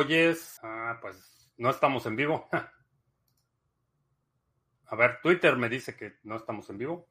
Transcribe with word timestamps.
Hoy 0.00 0.14
es, 0.14 0.58
ah, 0.62 0.98
pues 1.02 1.52
no 1.58 1.68
estamos 1.68 2.06
en 2.06 2.16
vivo. 2.16 2.48
A 4.86 4.96
ver, 4.96 5.18
Twitter 5.22 5.56
me 5.56 5.68
dice 5.68 5.94
que 5.94 6.14
no 6.22 6.36
estamos 6.36 6.70
en 6.70 6.78
vivo. 6.78 7.06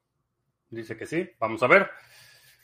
Dice 0.70 0.96
que 0.96 1.06
sí. 1.06 1.30
Vamos 1.38 1.62
a 1.62 1.68
ver. 1.68 1.88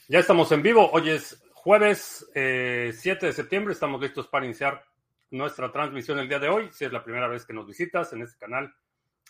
Ya 0.09 0.19
estamos 0.19 0.51
en 0.51 0.63
vivo. 0.63 0.91
Hoy 0.91 1.11
es 1.11 1.41
jueves 1.55 2.29
7 2.33 2.35
eh, 2.35 3.19
de 3.21 3.33
septiembre. 3.33 3.73
Estamos 3.73 4.01
listos 4.01 4.27
para 4.27 4.45
iniciar 4.45 4.85
nuestra 5.31 5.71
transmisión 5.71 6.19
el 6.19 6.29
día 6.29 6.41
de 6.41 6.49
hoy. 6.49 6.71
Si 6.73 6.85
es 6.85 6.93
la 6.93 7.05
primera 7.05 7.29
vez 7.29 7.47
que 7.47 7.53
nos 7.53 7.69
visitas 7.69 8.13
en 8.13 8.23
este 8.23 8.37
canal, 8.37 8.75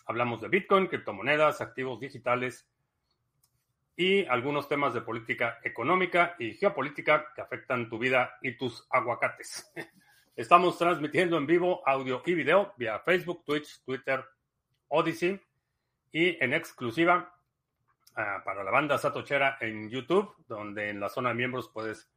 hablamos 0.07 0.41
de 0.41 0.47
Bitcoin, 0.47 0.87
criptomonedas, 0.87 1.61
activos 1.61 1.99
digitales 1.99 2.67
y 3.95 4.25
algunos 4.25 4.67
temas 4.67 4.95
de 4.95 5.01
política 5.01 5.59
económica 5.63 6.35
y 6.39 6.55
geopolítica 6.55 7.33
que 7.35 7.41
afectan 7.41 7.87
tu 7.87 7.99
vida 7.99 8.39
y 8.41 8.57
tus 8.57 8.87
aguacates. 8.89 9.71
Estamos 10.37 10.77
transmitiendo 10.77 11.35
en 11.35 11.45
vivo 11.47 11.81
audio 11.83 12.21
y 12.23 12.35
video 12.35 12.71
vía 12.77 12.99
Facebook, 12.99 13.43
Twitch, 13.43 13.83
Twitter, 13.83 14.23
Odyssey 14.87 15.41
y 16.11 16.37
en 16.43 16.53
exclusiva 16.53 17.33
uh, 18.11 18.43
para 18.45 18.63
la 18.63 18.69
banda 18.69 18.99
Satochera 18.99 19.57
en 19.59 19.89
YouTube, 19.89 20.31
donde 20.47 20.91
en 20.91 20.99
la 20.99 21.09
zona 21.09 21.29
de 21.29 21.35
miembros 21.35 21.71
puedes 21.73 22.07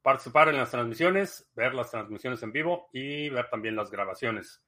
participar 0.00 0.50
en 0.50 0.58
las 0.58 0.70
transmisiones, 0.70 1.50
ver 1.56 1.74
las 1.74 1.90
transmisiones 1.90 2.40
en 2.44 2.52
vivo 2.52 2.88
y 2.92 3.30
ver 3.30 3.50
también 3.50 3.74
las 3.74 3.90
grabaciones. 3.90 4.62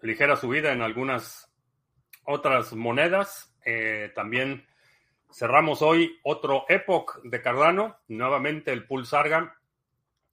ligera 0.00 0.36
subida 0.36 0.72
en 0.72 0.80
algunas 0.80 1.49
otras 2.30 2.72
monedas. 2.72 3.54
Eh, 3.64 4.12
también 4.14 4.66
cerramos 5.30 5.82
hoy 5.82 6.18
otro 6.22 6.64
Epoch 6.68 7.20
de 7.22 7.42
Cardano. 7.42 7.98
Nuevamente 8.08 8.72
el 8.72 8.86
pool 8.86 9.06
Sarga 9.06 9.56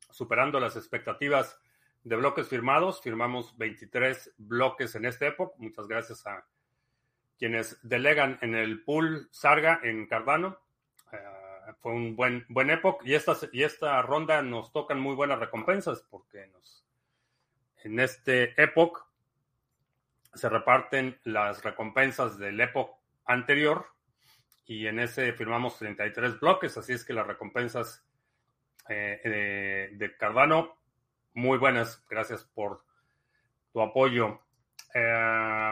superando 0.09 0.59
las 0.59 0.75
expectativas 0.75 1.59
de 2.03 2.15
bloques 2.15 2.47
firmados. 2.47 3.01
Firmamos 3.01 3.57
23 3.57 4.35
bloques 4.37 4.95
en 4.95 5.05
este 5.05 5.27
Epoch. 5.27 5.53
Muchas 5.57 5.87
gracias 5.87 6.25
a 6.25 6.45
quienes 7.37 7.77
delegan 7.83 8.39
en 8.41 8.55
el 8.55 8.83
pool 8.83 9.27
Sarga 9.31 9.79
en 9.83 10.07
Cardano. 10.07 10.57
Eh, 11.11 11.17
fue 11.79 11.91
un 11.91 12.15
buen, 12.15 12.45
buen 12.49 12.69
Epoch 12.69 13.01
y 13.03 13.13
esta, 13.13 13.35
y 13.51 13.63
esta 13.63 14.01
ronda 14.01 14.41
nos 14.41 14.71
tocan 14.71 14.99
muy 14.99 15.15
buenas 15.15 15.39
recompensas 15.39 16.05
porque 16.09 16.47
nos, 16.47 16.85
en 17.83 17.99
este 17.99 18.59
Epoch 18.61 19.06
se 20.33 20.49
reparten 20.49 21.19
las 21.23 21.63
recompensas 21.63 22.37
del 22.37 22.59
Epoch 22.59 22.97
anterior 23.25 23.87
y 24.65 24.87
en 24.87 24.99
ese 24.99 25.33
firmamos 25.33 25.77
33 25.77 26.39
bloques, 26.39 26.77
así 26.77 26.93
es 26.93 27.05
que 27.05 27.13
las 27.13 27.27
recompensas 27.27 28.05
eh, 28.89 29.89
de 29.93 30.17
Cardano, 30.17 30.77
muy 31.33 31.57
buenas, 31.57 32.05
gracias 32.09 32.43
por 32.43 32.83
tu 33.71 33.81
apoyo. 33.81 34.41
Eh, 34.93 35.71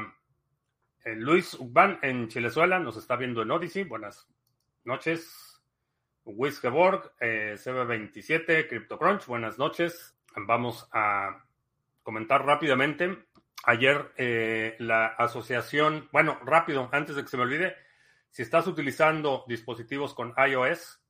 eh, 1.06 1.16
Luis 1.16 1.54
Ugban 1.54 2.00
en 2.02 2.28
Chilezuela 2.28 2.80
nos 2.80 2.98
está 2.98 3.16
viendo 3.16 3.42
en 3.42 3.52
Odyssey. 3.52 3.84
Buenas 3.84 4.28
noches. 4.84 5.62
Wiskeborg, 6.26 7.14
eh, 7.20 7.56
CB27, 7.56 8.68
CryptoCrunch, 8.68 9.28
buenas 9.28 9.60
noches. 9.60 10.18
Vamos 10.36 10.90
a 10.92 11.46
comentar 12.02 12.44
rápidamente. 12.44 13.26
Ayer 13.68 14.12
eh, 14.18 14.76
la 14.80 15.08
asociación, 15.08 16.08
bueno, 16.12 16.40
rápido, 16.46 16.88
antes 16.92 17.16
de 17.16 17.24
que 17.24 17.28
se 17.28 17.38
me 17.38 17.44
olvide, 17.44 17.76
si 18.30 18.44
estás 18.44 18.68
utilizando 18.68 19.44
dispositivos 19.48 20.14
con 20.14 20.34
iOS, 20.38 21.02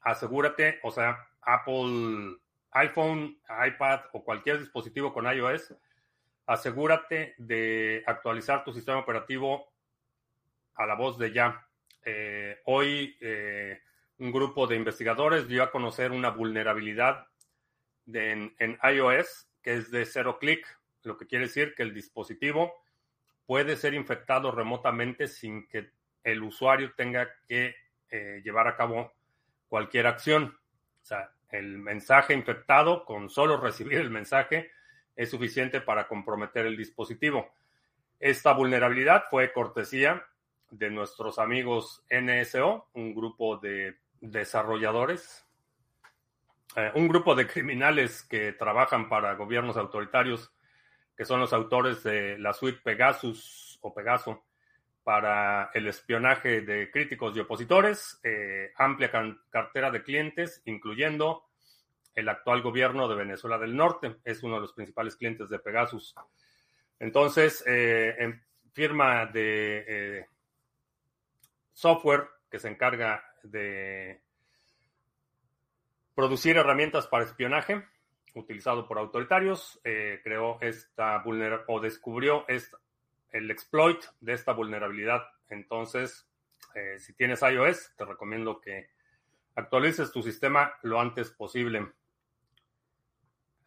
asegúrate, 0.00 0.80
o 0.82 0.90
sea, 0.90 1.28
Apple, 1.42 2.38
iPhone, 2.70 3.38
iPad 3.66 4.00
o 4.12 4.24
cualquier 4.24 4.58
dispositivo 4.58 5.12
con 5.12 5.26
iOS, 5.26 5.74
asegúrate 6.46 7.34
de 7.36 8.02
actualizar 8.06 8.64
tu 8.64 8.72
sistema 8.72 8.98
operativo 8.98 9.70
a 10.76 10.86
la 10.86 10.94
voz 10.94 11.18
de 11.18 11.32
ya. 11.32 11.66
Eh, 12.04 12.58
hoy 12.64 13.16
eh, 13.20 13.82
un 14.18 14.32
grupo 14.32 14.66
de 14.66 14.76
investigadores 14.76 15.46
dio 15.46 15.62
a 15.62 15.70
conocer 15.70 16.12
una 16.12 16.30
vulnerabilidad 16.30 17.26
en, 18.06 18.54
iOS 18.82 19.48
que 19.62 19.74
es 19.74 19.90
de 19.90 20.06
cero 20.06 20.38
clic, 20.38 20.77
lo 21.08 21.16
que 21.16 21.26
quiere 21.26 21.46
decir 21.46 21.74
que 21.74 21.82
el 21.82 21.92
dispositivo 21.92 22.72
puede 23.46 23.76
ser 23.76 23.94
infectado 23.94 24.52
remotamente 24.52 25.26
sin 25.26 25.66
que 25.66 25.90
el 26.22 26.42
usuario 26.42 26.92
tenga 26.94 27.28
que 27.48 27.74
eh, 28.10 28.40
llevar 28.44 28.68
a 28.68 28.76
cabo 28.76 29.12
cualquier 29.68 30.06
acción. 30.06 30.56
O 31.02 31.04
sea, 31.04 31.32
el 31.50 31.78
mensaje 31.78 32.34
infectado, 32.34 33.04
con 33.04 33.30
solo 33.30 33.56
recibir 33.56 33.98
el 33.98 34.10
mensaje, 34.10 34.70
es 35.16 35.30
suficiente 35.30 35.80
para 35.80 36.06
comprometer 36.06 36.66
el 36.66 36.76
dispositivo. 36.76 37.50
Esta 38.20 38.52
vulnerabilidad 38.52 39.24
fue 39.30 39.52
cortesía 39.52 40.24
de 40.70 40.90
nuestros 40.90 41.38
amigos 41.38 42.04
NSO, 42.10 42.88
un 42.92 43.14
grupo 43.14 43.56
de 43.56 43.96
desarrolladores, 44.20 45.46
eh, 46.76 46.92
un 46.94 47.08
grupo 47.08 47.34
de 47.34 47.46
criminales 47.46 48.22
que 48.22 48.52
trabajan 48.52 49.08
para 49.08 49.34
gobiernos 49.34 49.76
autoritarios, 49.76 50.52
que 51.18 51.24
son 51.24 51.40
los 51.40 51.52
autores 51.52 52.04
de 52.04 52.38
la 52.38 52.52
suite 52.52 52.80
Pegasus 52.80 53.76
o 53.82 53.92
Pegaso 53.92 54.44
para 55.02 55.68
el 55.74 55.88
espionaje 55.88 56.60
de 56.60 56.92
críticos 56.92 57.36
y 57.36 57.40
opositores, 57.40 58.20
eh, 58.22 58.70
amplia 58.76 59.10
cartera 59.50 59.90
de 59.90 60.04
clientes, 60.04 60.62
incluyendo 60.66 61.48
el 62.14 62.28
actual 62.28 62.62
gobierno 62.62 63.08
de 63.08 63.16
Venezuela 63.16 63.58
del 63.58 63.74
Norte. 63.74 64.18
Es 64.24 64.44
uno 64.44 64.54
de 64.54 64.60
los 64.60 64.72
principales 64.74 65.16
clientes 65.16 65.48
de 65.48 65.58
Pegasus. 65.58 66.14
Entonces, 67.00 67.64
eh, 67.66 68.14
en 68.16 68.40
firma 68.72 69.26
de 69.26 69.84
eh, 69.88 70.26
software 71.72 72.28
que 72.48 72.60
se 72.60 72.68
encarga 72.68 73.24
de 73.42 74.20
producir 76.14 76.56
herramientas 76.56 77.08
para 77.08 77.24
espionaje 77.24 77.84
utilizado 78.38 78.86
por 78.86 78.98
autoritarios, 78.98 79.80
eh, 79.84 80.20
creó 80.22 80.58
esta 80.60 81.18
vulnerabilidad 81.18 81.64
o 81.68 81.80
descubrió 81.80 82.46
el 83.30 83.50
exploit 83.50 84.02
de 84.20 84.32
esta 84.32 84.52
vulnerabilidad. 84.52 85.22
Entonces, 85.48 86.26
si 86.98 87.12
tienes 87.14 87.42
iOS, 87.42 87.94
te 87.96 88.04
recomiendo 88.04 88.60
que 88.60 88.90
actualices 89.56 90.12
tu 90.12 90.22
sistema 90.22 90.72
lo 90.82 91.00
antes 91.00 91.30
posible. 91.30 91.92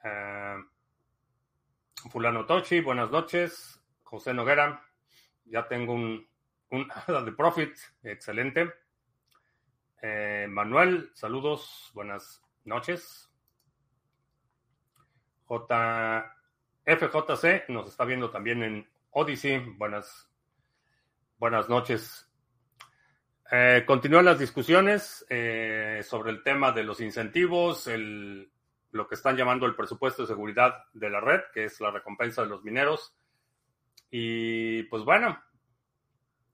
Eh, 0.03 0.57
Fulano 2.09 2.45
Tochi, 2.45 2.81
buenas 2.81 3.11
noches. 3.11 3.79
José 4.03 4.33
Noguera, 4.33 4.83
ya 5.45 5.67
tengo 5.67 5.93
un, 5.93 6.27
un 6.69 6.87
de 7.25 7.31
profit, 7.33 7.77
excelente. 8.03 8.73
Eh, 10.01 10.47
Manuel, 10.49 11.11
saludos, 11.13 11.91
buenas 11.93 12.43
noches. 12.65 13.30
J, 15.51 16.33
FJC 16.85 17.67
nos 17.67 17.89
está 17.89 18.05
viendo 18.05 18.29
también 18.29 18.63
en 18.63 18.89
Odyssey, 19.09 19.59
buenas, 19.77 20.31
buenas 21.37 21.67
noches. 21.67 22.31
Eh, 23.51 23.83
continúan 23.85 24.23
las 24.23 24.39
discusiones 24.39 25.25
sobre 26.07 26.31
el 26.31 26.41
tema 26.41 26.71
de 26.71 26.83
los 26.85 27.01
incentivos, 27.01 27.87
el 27.87 28.49
lo 28.91 29.09
que 29.09 29.15
están 29.15 29.35
llamando 29.35 29.65
el 29.65 29.75
presupuesto 29.75 30.21
de 30.21 30.29
seguridad 30.29 30.85
de 30.93 31.09
la 31.09 31.19
red, 31.19 31.41
que 31.53 31.65
es 31.65 31.81
la 31.81 31.91
recompensa 31.91 32.43
de 32.43 32.47
los 32.47 32.63
mineros. 32.63 33.13
Y 34.09 34.83
pues 34.83 35.03
bueno, 35.03 35.37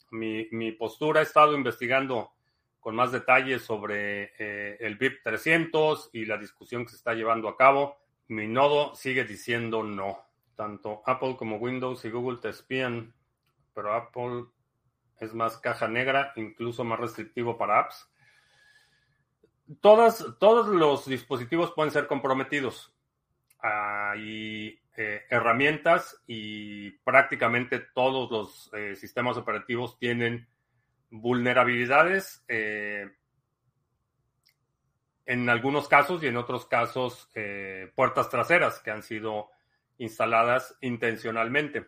mi, 0.10 0.48
mi 0.52 0.72
postura 0.72 1.20
ha 1.20 1.24
estado 1.24 1.56
investigando 1.56 2.32
con 2.80 2.96
más 2.96 3.12
detalles 3.12 3.62
sobre 3.62 4.34
eh, 4.40 4.78
el 4.80 4.96
BIP 4.96 5.22
300 5.24 6.10
y 6.14 6.26
la 6.26 6.38
discusión 6.38 6.84
que 6.84 6.90
se 6.90 6.96
está 6.96 7.14
llevando 7.14 7.48
a 7.48 7.56
cabo. 7.56 8.07
Mi 8.28 8.48
nodo 8.48 8.96
sigue 8.96 9.24
diciendo 9.24 9.84
no. 9.84 10.26
Tanto 10.56 11.04
Apple 11.06 11.36
como 11.38 11.58
Windows 11.58 12.04
y 12.06 12.10
Google 12.10 12.40
te 12.40 12.50
espían, 12.50 13.14
pero 13.74 13.94
Apple 13.94 14.46
es 15.20 15.34
más 15.34 15.58
caja 15.58 15.88
negra, 15.88 16.34
incluso 16.36 16.84
más 16.84 17.00
restrictivo 17.00 17.58
para 17.58 17.80
apps 17.80 18.10
todos 19.82 20.68
los 20.68 21.06
dispositivos 21.06 21.72
pueden 21.72 21.92
ser 21.92 22.08
comprometidos. 22.08 22.94
Hay 23.60 24.80
eh, 24.96 25.22
herramientas 25.30 26.22
y 26.28 26.92
prácticamente 27.00 27.80
todos 27.80 28.32
los 28.32 28.72
eh, 28.74 28.96
sistemas 28.96 29.38
operativos 29.38 29.98
tienen 30.00 30.48
vulnerabilidades 31.10 32.44
eh, 32.48 33.10
en 35.28 35.48
algunos 35.50 35.88
casos 35.88 36.24
y 36.24 36.28
en 36.28 36.38
otros 36.38 36.66
casos 36.66 37.30
puertas 37.96 38.30
traseras 38.30 38.80
que 38.80 38.92
han 38.92 39.04
sido 39.04 39.50
instaladas 39.98 40.76
intencionalmente. 40.82 41.88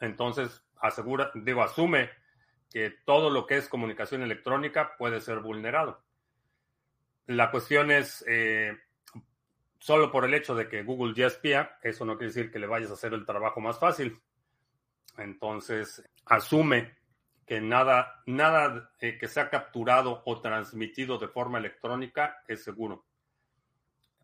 Entonces, 0.00 0.64
asegura, 0.80 1.30
digo, 1.34 1.62
asume 1.62 2.10
que 2.70 2.90
todo 3.04 3.30
lo 3.30 3.46
que 3.46 3.56
es 3.56 3.68
comunicación 3.68 4.22
electrónica 4.22 4.96
puede 4.98 5.20
ser 5.20 5.40
vulnerado. 5.40 6.02
La 7.26 7.50
cuestión 7.50 7.90
es, 7.90 8.24
eh, 8.28 8.76
solo 9.78 10.10
por 10.10 10.24
el 10.24 10.34
hecho 10.34 10.54
de 10.54 10.68
que 10.68 10.82
Google 10.82 11.14
ya 11.14 11.26
espía, 11.26 11.78
eso 11.82 12.04
no 12.04 12.16
quiere 12.16 12.32
decir 12.32 12.50
que 12.50 12.58
le 12.58 12.66
vayas 12.66 12.90
a 12.90 12.94
hacer 12.94 13.14
el 13.14 13.26
trabajo 13.26 13.60
más 13.60 13.78
fácil. 13.78 14.20
Entonces, 15.18 16.02
asume 16.26 16.96
que 17.46 17.60
nada, 17.60 18.22
nada 18.26 18.90
eh, 19.00 19.18
que 19.18 19.28
sea 19.28 19.48
capturado 19.48 20.22
o 20.26 20.40
transmitido 20.40 21.16
de 21.18 21.28
forma 21.28 21.58
electrónica 21.58 22.42
es 22.48 22.64
seguro. 22.64 23.06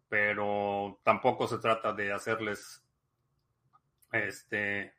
Pero 0.09 1.01
tampoco 1.05 1.47
se 1.47 1.59
trata 1.59 1.93
de 1.93 2.13
hacerles 2.13 2.85
este 4.11 4.95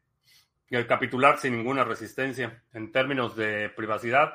capitular 0.87 1.37
sin 1.37 1.55
ninguna 1.55 1.83
resistencia. 1.83 2.63
En 2.73 2.91
términos 2.91 3.35
de 3.35 3.69
privacidad, 3.69 4.33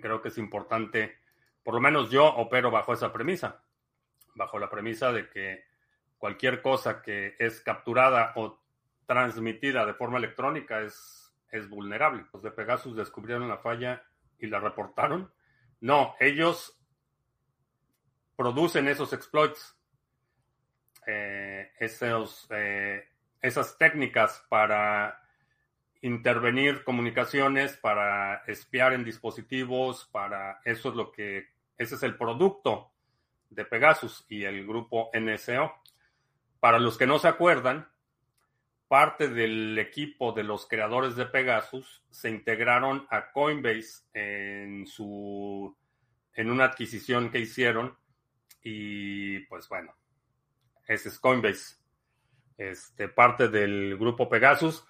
creo 0.00 0.22
que 0.22 0.28
es 0.28 0.38
importante, 0.38 1.18
por 1.64 1.74
lo 1.74 1.80
menos 1.80 2.10
yo 2.10 2.26
opero 2.26 2.70
bajo 2.70 2.92
esa 2.92 3.12
premisa, 3.12 3.64
bajo 4.34 4.58
la 4.58 4.70
premisa 4.70 5.12
de 5.12 5.28
que 5.28 5.64
cualquier 6.18 6.62
cosa 6.62 7.02
que 7.02 7.34
es 7.38 7.60
capturada 7.60 8.32
o 8.36 8.60
transmitida 9.06 9.86
de 9.86 9.94
forma 9.94 10.18
electrónica 10.18 10.80
es, 10.82 11.17
es 11.50 11.68
vulnerable. 11.68 12.26
Los 12.32 12.42
de 12.42 12.50
Pegasus 12.50 12.96
descubrieron 12.96 13.48
la 13.48 13.58
falla 13.58 14.02
y 14.38 14.46
la 14.46 14.60
reportaron. 14.60 15.32
No, 15.80 16.14
ellos 16.20 16.78
producen 18.36 18.88
esos 18.88 19.12
exploits. 19.12 19.76
Eh, 21.06 21.70
eh, 21.80 23.08
esas 23.40 23.78
técnicas 23.78 24.44
para 24.48 25.22
intervenir 26.02 26.84
comunicaciones, 26.84 27.76
para 27.76 28.44
espiar 28.46 28.92
en 28.92 29.04
dispositivos, 29.04 30.08
para 30.12 30.60
eso 30.64 30.90
es 30.90 30.94
lo 30.94 31.10
que, 31.10 31.48
ese 31.76 31.94
es 31.94 32.02
el 32.02 32.16
producto 32.16 32.92
de 33.50 33.64
Pegasus 33.64 34.26
y 34.28 34.44
el 34.44 34.66
grupo 34.66 35.10
NSO. 35.12 35.72
Para 36.60 36.78
los 36.78 36.98
que 36.98 37.06
no 37.06 37.18
se 37.18 37.28
acuerdan, 37.28 37.88
parte 38.88 39.28
del 39.28 39.78
equipo 39.78 40.32
de 40.32 40.42
los 40.42 40.66
creadores 40.66 41.14
de 41.14 41.26
Pegasus 41.26 42.02
se 42.10 42.30
integraron 42.30 43.06
a 43.10 43.30
Coinbase 43.30 44.04
en 44.14 44.86
su 44.86 45.76
en 46.34 46.50
una 46.50 46.64
adquisición 46.64 47.30
que 47.30 47.40
hicieron 47.40 47.96
y 48.62 49.40
pues 49.40 49.68
bueno, 49.68 49.94
ese 50.86 51.10
es 51.10 51.18
Coinbase, 51.18 51.76
este, 52.56 53.08
parte 53.08 53.48
del 53.48 53.96
grupo 53.98 54.28
Pegasus. 54.28 54.86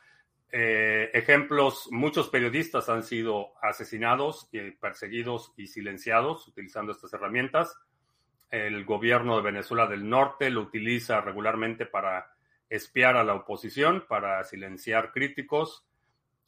Eh, 0.51 1.11
ejemplos, 1.13 1.89
muchos 1.91 2.29
periodistas 2.29 2.89
han 2.89 3.03
sido 3.03 3.53
asesinados, 3.63 4.49
perseguidos 4.81 5.53
y 5.57 5.67
silenciados 5.67 6.47
utilizando 6.49 6.93
estas 6.93 7.13
herramientas. 7.13 7.77
El 8.51 8.85
gobierno 8.85 9.37
de 9.37 9.43
Venezuela 9.43 9.87
del 9.87 10.09
Norte 10.09 10.49
lo 10.51 10.63
utiliza 10.63 11.21
regularmente 11.21 11.85
para 11.85 12.38
espiar 12.69 13.17
a 13.17 13.25
la 13.25 13.35
oposición, 13.35 14.05
para 14.09 14.43
silenciar 14.45 15.13
críticos. 15.13 15.87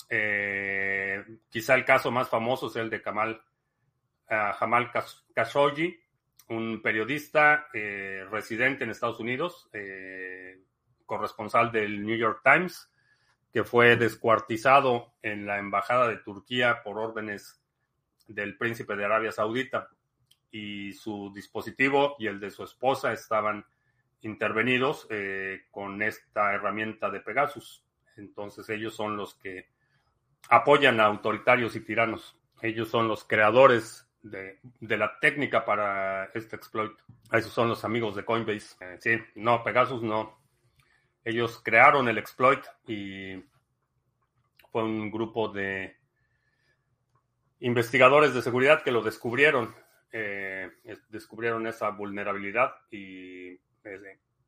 Eh, 0.09 1.25
quizá 1.49 1.75
el 1.75 1.85
caso 1.85 2.11
más 2.11 2.29
famoso 2.29 2.67
es 2.67 2.77
el 2.77 2.91
de 2.91 3.01
Kamal, 3.01 3.43
uh, 4.31 4.53
Jamal 4.59 4.91
Khashoggi, 5.35 5.99
un 6.51 6.83
periodista 6.83 7.69
eh, 7.73 8.27
residente 8.31 8.85
en 8.85 8.91
Estados 8.91 9.21
Unidos, 9.21 9.69
eh, 9.73 10.61
corresponsal 11.07 11.71
del 11.71 12.05
New 12.05 12.17
York 12.17 12.41
Times, 12.43 12.91
que 13.53 13.65
fue 13.65 13.97
descuartizado 13.97 15.15
en 15.23 15.47
la 15.47 15.59
embajada 15.59 16.09
de 16.09 16.19
Turquía 16.19 16.83
por 16.83 16.99
órdenes 16.99 17.61
del 18.27 18.57
príncipe 18.57 18.97
de 18.97 19.05
Arabia 19.05 19.33
Saudita 19.33 19.89
y 20.51 20.93
su 20.93 21.33
dispositivo 21.33 22.17
y 22.19 22.27
el 22.27 22.41
de 22.41 22.51
su 22.51 22.65
esposa 22.65 23.13
estaban 23.13 23.65
intervenidos 24.23 25.07
eh, 25.11 25.63
con 25.71 26.03
esta 26.03 26.53
herramienta 26.53 27.11
de 27.11 27.21
Pegasus. 27.21 27.85
Entonces 28.17 28.69
ellos 28.69 28.95
son 28.95 29.17
los 29.17 29.35
que 29.35 29.69
apoyan 30.49 31.01
a 31.01 31.05
autoritarios 31.05 31.77
y 31.77 31.81
tiranos. 31.81 32.37
Ellos 32.63 32.89
son 32.89 33.09
los 33.09 33.25
creadores 33.25 34.11
de, 34.23 34.59
la 34.81 35.19
técnica 35.21 35.65
para 35.65 36.27
este 36.35 36.57
exploit. 36.57 36.93
Esos 37.33 37.53
son 37.53 37.69
los 37.69 37.85
amigos 37.85 38.17
de 38.17 38.25
Coinbase. 38.25 38.77
Eh, 38.81 38.97
sí, 39.01 39.11
no, 39.37 39.63
Pegasus 39.63 40.03
no. 40.03 40.39
Ellos 41.25 41.61
crearon 41.63 42.09
el 42.09 42.19
exploit 42.19 42.61
y 42.87 43.43
fue 44.71 44.85
un 44.85 45.11
grupo 45.11 45.49
de 45.49 45.97
investigadores 47.61 48.35
de 48.35 48.43
seguridad 48.43 48.83
que 48.83 48.93
lo 48.93 49.03
descubrieron. 49.03 49.75
Eh, 50.13 50.71
descubrieron 51.09 51.67
esa 51.67 51.91
vulnerabilidad 51.91 52.75
y 52.91 53.59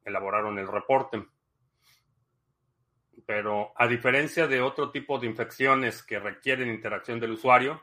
elaboraron 0.04 0.58
el 0.58 0.68
reporte. 0.68 1.24
Pero 3.26 3.72
a 3.76 3.86
diferencia 3.86 4.46
de 4.46 4.60
otro 4.60 4.90
tipo 4.90 5.18
de 5.18 5.26
infecciones 5.26 6.02
que 6.02 6.18
requieren 6.18 6.68
interacción 6.68 7.20
del 7.20 7.32
usuario, 7.32 7.82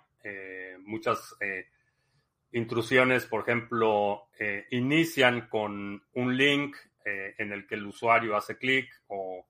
muchas 0.79 1.35
intrusiones, 2.51 3.25
por 3.25 3.41
ejemplo, 3.41 4.29
eh, 4.39 4.65
inician 4.71 5.47
con 5.47 6.03
un 6.13 6.37
link 6.37 6.75
eh, 7.05 7.35
en 7.37 7.51
el 7.51 7.67
que 7.67 7.75
el 7.75 7.85
usuario 7.85 8.35
hace 8.35 8.57
clic 8.57 8.89
o 9.07 9.45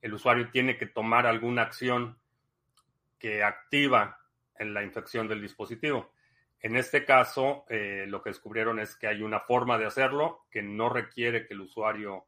el 0.00 0.14
usuario 0.14 0.50
tiene 0.50 0.76
que 0.76 0.86
tomar 0.86 1.26
alguna 1.26 1.62
acción 1.62 2.18
que 3.18 3.42
activa 3.42 4.18
en 4.58 4.74
la 4.74 4.82
infección 4.82 5.28
del 5.28 5.42
dispositivo. 5.42 6.12
En 6.60 6.76
este 6.76 7.04
caso, 7.04 7.64
eh, 7.68 8.04
lo 8.06 8.22
que 8.22 8.30
descubrieron 8.30 8.78
es 8.78 8.96
que 8.96 9.06
hay 9.06 9.22
una 9.22 9.40
forma 9.40 9.78
de 9.78 9.86
hacerlo 9.86 10.46
que 10.50 10.62
no 10.62 10.88
requiere 10.88 11.46
que 11.46 11.54
el 11.54 11.62
usuario 11.62 12.24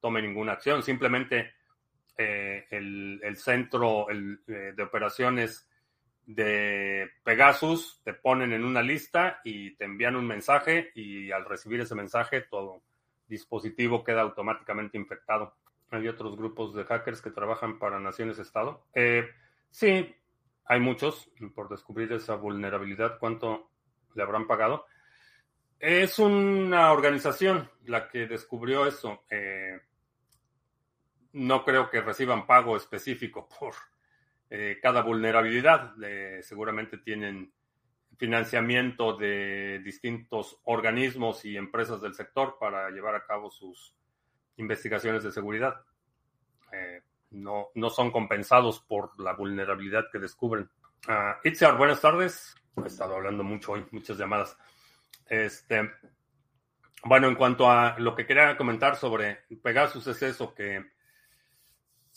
tome 0.00 0.20
ninguna 0.22 0.52
acción. 0.52 0.82
Simplemente 0.82 1.52
el, 2.16 3.36
centro 3.36 4.06
de 4.46 4.82
operaciones 4.82 5.68
de 6.28 7.10
Pegasus, 7.24 8.02
te 8.04 8.12
ponen 8.12 8.52
en 8.52 8.62
una 8.62 8.82
lista 8.82 9.40
y 9.44 9.74
te 9.76 9.86
envían 9.86 10.14
un 10.14 10.26
mensaje 10.26 10.90
y 10.94 11.32
al 11.32 11.46
recibir 11.46 11.80
ese 11.80 11.94
mensaje 11.94 12.42
todo 12.42 12.82
dispositivo 13.26 14.04
queda 14.04 14.20
automáticamente 14.20 14.98
infectado. 14.98 15.54
Hay 15.90 16.06
otros 16.06 16.36
grupos 16.36 16.74
de 16.74 16.84
hackers 16.84 17.22
que 17.22 17.30
trabajan 17.30 17.78
para 17.78 17.98
Naciones 17.98 18.38
Estado. 18.38 18.84
Eh, 18.92 19.26
sí, 19.70 20.14
hay 20.68 20.80
muchos 20.80 21.30
por 21.54 21.68
descubrir 21.68 22.12
esa 22.12 22.36
vulnerabilidad. 22.36 23.18
¿Cuánto 23.18 23.70
le 24.14 24.22
habrán 24.22 24.46
pagado? 24.46 24.86
Es 25.80 26.18
una 26.18 26.92
organización 26.92 27.70
la 27.86 28.08
que 28.08 28.26
descubrió 28.26 28.86
eso. 28.86 29.24
Eh, 29.30 29.80
no 31.32 31.64
creo 31.64 31.88
que 31.88 32.02
reciban 32.02 32.46
pago 32.46 32.76
específico 32.76 33.48
por 33.48 33.74
eh, 34.50 34.78
cada 34.82 35.02
vulnerabilidad. 35.02 35.94
seguramente 36.42 36.98
tienen 36.98 37.52
financiamiento 38.18 39.16
de 39.16 39.80
distintos 39.84 40.60
organismos 40.64 41.44
y 41.44 41.56
empresas 41.56 42.02
del 42.02 42.14
sector 42.14 42.56
para 42.58 42.90
llevar 42.90 43.14
a 43.14 43.24
cabo 43.24 43.50
sus 43.50 43.94
investigaciones 44.56 45.22
de 45.22 45.32
seguridad. 45.32 45.80
Eh, 46.72 47.02
no, 47.30 47.68
no 47.74 47.90
son 47.90 48.10
compensados 48.10 48.80
por 48.80 49.18
la 49.20 49.34
vulnerabilidad 49.34 50.06
que 50.10 50.18
descubren. 50.18 50.70
Uh, 51.08 51.76
buenas 51.76 52.00
tardes. 52.00 52.54
He 52.82 52.86
estado 52.86 53.16
hablando 53.16 53.42
mucho 53.44 53.72
hoy, 53.72 53.86
muchas 53.90 54.18
llamadas. 54.18 54.56
Este, 55.28 55.90
bueno, 57.04 57.28
en 57.28 57.34
cuanto 57.34 57.70
a 57.70 57.98
lo 57.98 58.14
que 58.14 58.26
quería 58.26 58.56
comentar 58.56 58.96
sobre 58.96 59.44
Pegasus 59.62 60.06
es 60.06 60.22
eso, 60.22 60.54
que 60.54 60.84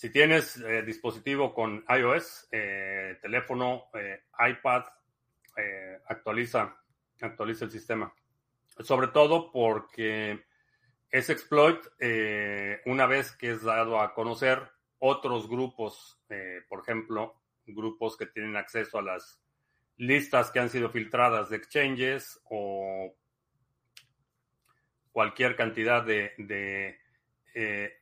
si 0.01 0.09
tienes 0.09 0.57
eh, 0.57 0.81
dispositivo 0.81 1.53
con 1.53 1.85
iOS, 1.87 2.47
eh, 2.51 3.19
teléfono, 3.21 3.83
eh, 3.93 4.23
iPad, 4.49 4.85
actualiza, 6.07 6.75
actualiza 7.21 7.65
el 7.65 7.71
sistema. 7.71 8.11
Sobre 8.79 9.09
todo 9.09 9.51
porque 9.51 10.43
ese 11.11 11.33
exploit, 11.33 11.77
una 12.85 13.05
vez 13.05 13.33
que 13.33 13.51
es 13.51 13.61
dado 13.61 14.01
a 14.01 14.15
conocer, 14.15 14.71
otros 15.01 15.49
grupos, 15.49 16.19
por 16.69 16.79
ejemplo, 16.79 17.41
grupos 17.65 18.15
que 18.15 18.25
tienen 18.27 18.55
acceso 18.55 18.97
a 18.97 19.01
las 19.01 19.41
listas 19.97 20.49
que 20.51 20.59
han 20.59 20.69
sido 20.69 20.89
filtradas 20.89 21.49
de 21.49 21.57
exchanges 21.57 22.39
o 22.49 23.13
cualquier 25.11 25.55
cantidad 25.55 26.03
de 26.03 26.33
eh, 27.53 28.01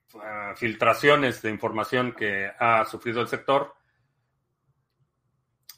filtraciones 0.56 1.42
de 1.42 1.50
información 1.50 2.14
que 2.14 2.52
ha 2.60 2.86
sufrido 2.86 3.22
el 3.22 3.28
sector, 3.28 3.74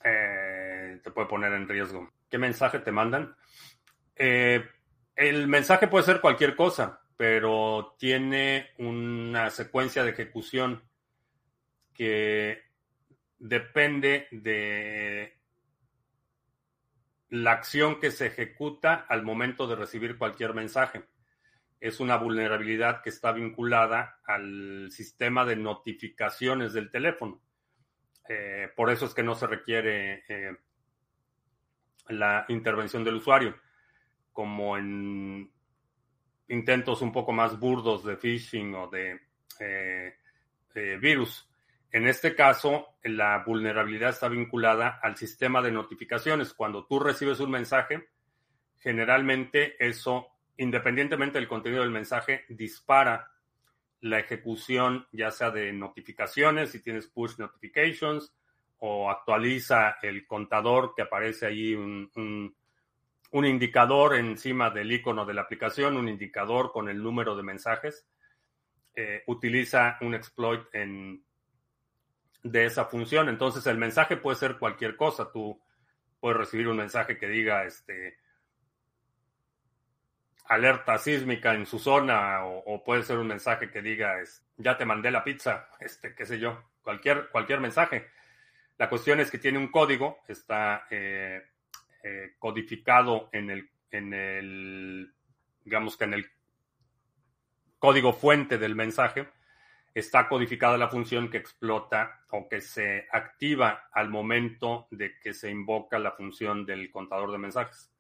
eh, 0.04 1.00
te 1.04 1.12
puede 1.12 1.28
poner 1.28 1.54
en 1.54 1.68
riesgo. 1.68 2.12
¿Qué 2.30 2.38
mensaje 2.38 2.80
te 2.80 2.92
mandan? 2.92 3.36
Eh, 4.16 4.66
el 5.16 5.48
mensaje 5.48 5.88
puede 5.88 6.06
ser 6.06 6.22
cualquier 6.22 6.56
cosa, 6.56 7.02
pero 7.16 7.96
tiene 7.98 8.72
una 8.78 9.50
secuencia 9.50 10.04
de 10.04 10.12
ejecución 10.12 10.84
que 12.02 12.64
depende 13.38 14.28
de 14.32 15.38
la 17.30 17.52
acción 17.52 18.00
que 18.00 18.10
se 18.10 18.26
ejecuta 18.26 19.06
al 19.08 19.22
momento 19.22 19.68
de 19.68 19.76
recibir 19.76 20.18
cualquier 20.18 20.56
mensaje. 20.56 21.04
Es 21.80 22.00
una 22.00 22.18
vulnerabilidad 22.18 23.04
que 23.04 23.12
está 23.12 23.32
vinculada 23.34 24.20
al 24.26 24.90
sistema 24.90 25.46
de 25.46 25.58
notificaciones 25.58 26.74
del 26.74 26.90
teléfono. 26.90 27.40
Eh, 28.28 28.72
por 28.76 28.90
eso 28.90 29.06
es 29.06 29.14
que 29.14 29.22
no 29.22 29.36
se 29.36 29.46
requiere 29.46 30.24
eh, 30.28 30.58
la 32.08 32.46
intervención 32.48 33.04
del 33.04 33.18
usuario, 33.18 33.56
como 34.32 34.76
en 34.76 35.52
intentos 36.48 37.04
un 37.04 37.12
poco 37.12 37.32
más 37.32 37.60
burdos 37.60 38.04
de 38.04 38.18
phishing 38.18 38.74
o 38.74 38.88
de 38.90 39.22
eh, 39.60 40.18
virus. 41.00 41.48
En 41.92 42.08
este 42.08 42.36
caso, 42.36 42.96
la 43.04 43.44
vulnerabilidad 43.46 44.12
está 44.12 44.30
vinculada 44.30 45.00
al 45.02 45.18
sistema 45.18 45.62
de 45.62 45.72
notificaciones. 45.72 46.54
Cuando 46.54 46.86
tú 46.86 47.00
recibes 47.00 47.42
un 47.42 47.52
mensaje, 47.52 48.08
generalmente 48.80 49.76
eso, 49.86 50.28
independientemente 50.58 51.38
del 51.38 51.50
contenido 51.50 51.82
del 51.82 51.92
mensaje, 51.92 52.46
dispara 52.48 53.32
la 54.00 54.20
ejecución 54.20 55.06
ya 55.12 55.32
sea 55.32 55.52
de 55.52 55.74
notificaciones, 55.74 56.72
si 56.72 56.82
tienes 56.82 57.08
push 57.08 57.38
notifications, 57.38 58.34
o 58.80 59.12
actualiza 59.12 59.98
el 60.02 60.26
contador 60.26 60.94
que 60.96 61.04
aparece 61.04 61.46
ahí 61.46 61.76
un, 61.76 62.56
indicador 63.32 64.16
encima 64.16 64.72
del 64.72 64.92
icono 64.92 65.26
de 65.26 65.34
la 65.36 65.42
aplicación, 65.42 65.98
un 65.98 66.08
indicador 66.08 66.72
con 66.72 66.90
el 66.90 67.04
número 67.04 67.36
de 67.36 67.44
mensajes. 67.44 68.08
Eh, 68.96 69.24
utiliza 69.28 69.98
un 70.02 70.16
exploit 70.16 70.64
en 70.74 71.24
de 72.44 72.66
esa 72.66 72.86
función. 72.86 73.30
Entonces 73.30 73.66
el 73.68 73.78
mensaje 73.78 74.18
puede 74.18 74.38
ser 74.38 74.58
cualquier 74.58 74.96
cosa. 74.96 75.32
Tú 75.32 75.60
puedes 76.20 76.38
recibir 76.38 76.68
un 76.68 76.78
mensaje 76.78 77.18
que 77.18 77.28
diga 77.28 77.66
este 77.66 78.18
alerta 80.46 80.98
sísmica 80.98 81.54
en 81.54 81.66
su 81.66 81.80
zona 81.80 82.46
o, 82.46 82.84
puede 82.84 83.04
ser 83.04 83.18
un 83.18 83.28
mensaje 83.28 83.72
que 83.72 83.82
diga 83.82 84.16
ya 84.58 84.78
te 84.78 84.86
mandé 84.86 85.10
la 85.10 85.24
pizza, 85.24 85.70
este 85.80 86.14
qué 86.14 86.26
sé 86.26 86.40
yo, 86.40 86.62
cualquier 86.84 87.30
cualquier 87.30 87.60
mensaje. 87.60 88.08
La 88.78 88.90
cuestión 88.90 89.20
es 89.20 89.32
que 89.32 89.38
tiene 89.38 89.60
un 89.60 89.70
código, 89.70 90.20
está 90.28 90.88
eh, 90.90 91.42
eh, 92.04 92.34
codificado 92.38 93.30
en 93.32 93.50
el 93.50 93.70
en 93.92 94.14
el 94.14 95.14
digamos 95.64 95.96
que 95.96 96.04
en 96.04 96.16
el 96.16 96.32
código 97.80 98.12
fuente 98.14 98.58
del 98.58 98.76
mensaje 98.76 99.28
está 99.94 100.28
codificada 100.28 100.78
la 100.78 100.90
función 100.90 101.30
que 101.30 101.38
explota 101.38 102.24
o 102.32 102.48
que 102.48 102.62
se 102.62 103.08
activa 103.12 103.90
al 103.92 104.10
momento 104.10 104.88
de 104.92 105.20
que 105.20 105.34
se 105.34 105.50
invoca 105.50 106.00
la 106.00 106.12
función 106.12 106.66
del 106.66 106.90
contador 106.90 107.32
de 107.32 107.38
mensajes. 107.38 107.92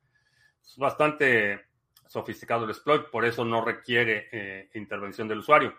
Es 0.63 0.77
bastante 0.77 1.65
sofisticado 2.07 2.65
el 2.65 2.71
exploit, 2.71 3.09
por 3.09 3.25
eso 3.25 3.43
no 3.43 3.63
requiere 3.63 4.29
eh, 4.31 4.69
intervención 4.75 5.27
del 5.27 5.39
usuario. 5.39 5.77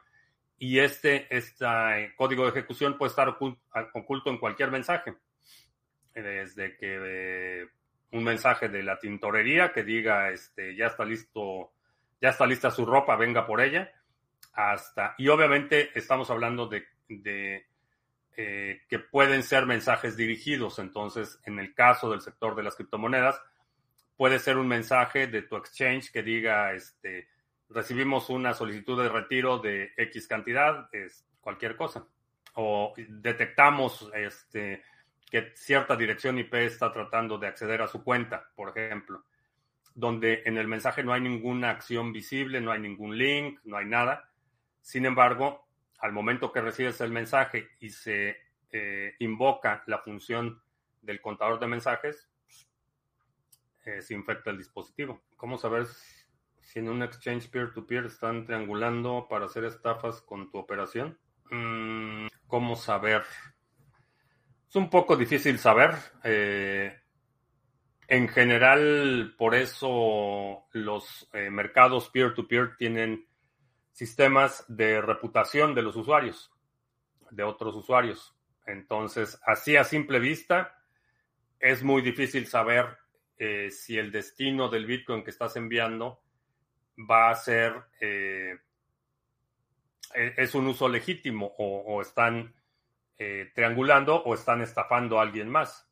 Y 0.59 0.79
este, 0.79 1.35
este 1.35 2.15
código 2.17 2.45
de 2.45 2.51
ejecución 2.51 2.97
puede 2.97 3.11
estar 3.11 3.29
oculto 3.29 4.31
en 4.31 4.39
cualquier 4.39 4.71
mensaje. 4.71 5.15
Desde 6.15 6.77
que 6.77 6.99
eh, 7.63 7.69
un 8.13 8.23
mensaje 8.23 8.69
de 8.69 8.83
la 8.83 8.99
tintorería 8.99 9.73
que 9.73 9.83
diga 9.83 10.31
este, 10.31 10.77
ya 10.77 10.87
está 10.87 11.05
listo, 11.05 11.73
ya 12.21 12.29
está 12.29 12.47
lista 12.47 12.71
su 12.71 12.85
ropa, 12.85 13.17
venga 13.17 13.47
por 13.47 13.63
ella 13.63 13.91
hasta, 14.53 15.15
y 15.19 15.29
obviamente 15.29 15.91
estamos 15.95 16.31
hablando 16.31 16.67
de, 16.67 16.85
eh, 18.37 18.83
que 18.89 18.99
pueden 18.99 19.43
ser 19.43 19.67
mensajes 19.67 20.17
dirigidos. 20.17 20.79
Entonces, 20.79 21.41
en 21.45 21.59
el 21.59 21.75
caso 21.75 22.11
del 22.11 22.21
sector 22.21 22.55
de 22.55 22.63
las 22.63 22.77
criptomonedas, 22.77 23.41
puede 24.17 24.39
ser 24.39 24.59
un 24.59 24.69
mensaje 24.69 25.27
de 25.27 25.43
tu 25.43 25.57
exchange 25.57 26.13
que 26.13 26.23
diga, 26.23 26.75
este, 26.75 27.29
recibimos 27.71 28.29
una 28.29 28.53
solicitud 28.53 29.03
de 29.03 29.09
retiro 29.09 29.59
de 29.59 29.93
X 29.97 30.29
cantidad, 30.29 30.89
es 30.93 31.27
cualquier 31.41 31.77
cosa. 31.77 32.07
O 32.55 32.93
detectamos 32.97 34.11
este, 34.15 34.83
que 35.31 35.53
cierta 35.55 35.97
dirección 35.97 36.39
IP 36.39 36.55
está 36.55 36.93
tratando 36.93 37.39
de 37.39 37.47
acceder 37.47 37.81
a 37.81 37.87
su 37.87 38.05
cuenta, 38.05 38.51
por 38.55 38.77
ejemplo, 38.77 39.25
donde 39.95 40.43
en 40.45 40.59
el 40.59 40.69
mensaje 40.69 41.03
no 41.03 41.15
hay 41.15 41.23
ninguna 41.23 41.71
acción 41.71 42.13
visible, 42.13 42.61
no 42.61 42.71
hay 42.71 42.81
ningún 42.81 43.17
link, 43.17 43.61
no 43.65 43.79
hay 43.79 43.87
nada 43.87 44.29
sin 44.83 45.07
embargo, 45.07 45.65
al 46.01 46.13
momento 46.13 46.53
que 46.53 46.61
recibes 46.61 47.01
el 47.01 47.13
mensaje 47.13 47.69
y 47.79 47.91
se 47.91 48.37
eh, 48.73 49.15
invoca 49.21 49.85
la 49.87 49.99
función 49.99 50.61
del 51.01 51.21
contador 51.21 51.61
de 51.61 51.69
mensajes, 51.69 52.29
eh, 53.85 54.03
se 54.03 54.15
infecta 54.15 54.51
el 54.51 54.59
dispositivo. 54.59 55.23
¿Cómo 55.37 55.57
saber 55.59 55.87
si 56.61 56.81
en 56.81 56.89
un 56.89 57.03
exchange 57.03 57.49
peer-to-peer 57.49 58.07
están 58.07 58.45
triangulando 58.45 59.29
para 59.31 59.47
hacer 59.47 59.65
estafas 59.65 60.21
con 60.21 60.51
tu 60.51 60.59
operación? 60.59 61.17
Mm, 61.51 62.27
¿Cómo 62.49 62.75
saber? 62.75 63.23
Es 64.69 64.75
un 64.75 64.91
poco 64.91 65.17
difícil 65.17 65.59
saber. 65.59 65.95
Eh, 66.25 66.99
en 68.09 68.29
general, 68.29 69.35
por 69.39 69.55
eso 69.55 70.67
los 70.73 71.29
mercados 71.33 72.11
peer 72.11 72.35
to 72.35 72.47
-peer 72.49 72.77
tienen 72.77 73.27
sistemas 73.93 74.65
de 74.69 75.01
reputación 75.01 75.75
de 75.75 75.83
los 75.83 75.97
usuarios, 75.97 76.51
de 77.31 77.43
otros 77.43 77.75
usuarios. 77.75 78.35
Entonces, 78.67 79.41
así 79.45 79.77
a 79.77 79.85
simple 79.85 80.19
vista, 80.19 80.79
es 81.61 81.83
muy 81.83 82.03
difícil 82.03 82.47
saber 82.47 82.99
eh, 83.39 83.71
si 83.71 83.99
el 83.99 84.11
destino 84.11 84.69
del 84.69 84.87
Bitcoin 84.87 85.23
que 85.23 85.31
estás 85.31 85.57
enviando 85.57 86.23
va 86.99 87.31
a 87.31 87.35
ser, 87.35 87.75
eh, 88.01 88.59
e-, 90.15 90.35
es 90.37 90.55
un 90.55 90.67
uso 90.67 90.89
legítimo 90.89 91.55
o, 91.59 92.01
están 92.01 92.55
eh, 93.19 93.51
triangulando 93.55 94.23
o 94.23 94.35
están 94.35 94.63
estafando 94.63 95.19
a 95.19 95.23
alguien 95.23 95.49
más. 95.49 95.89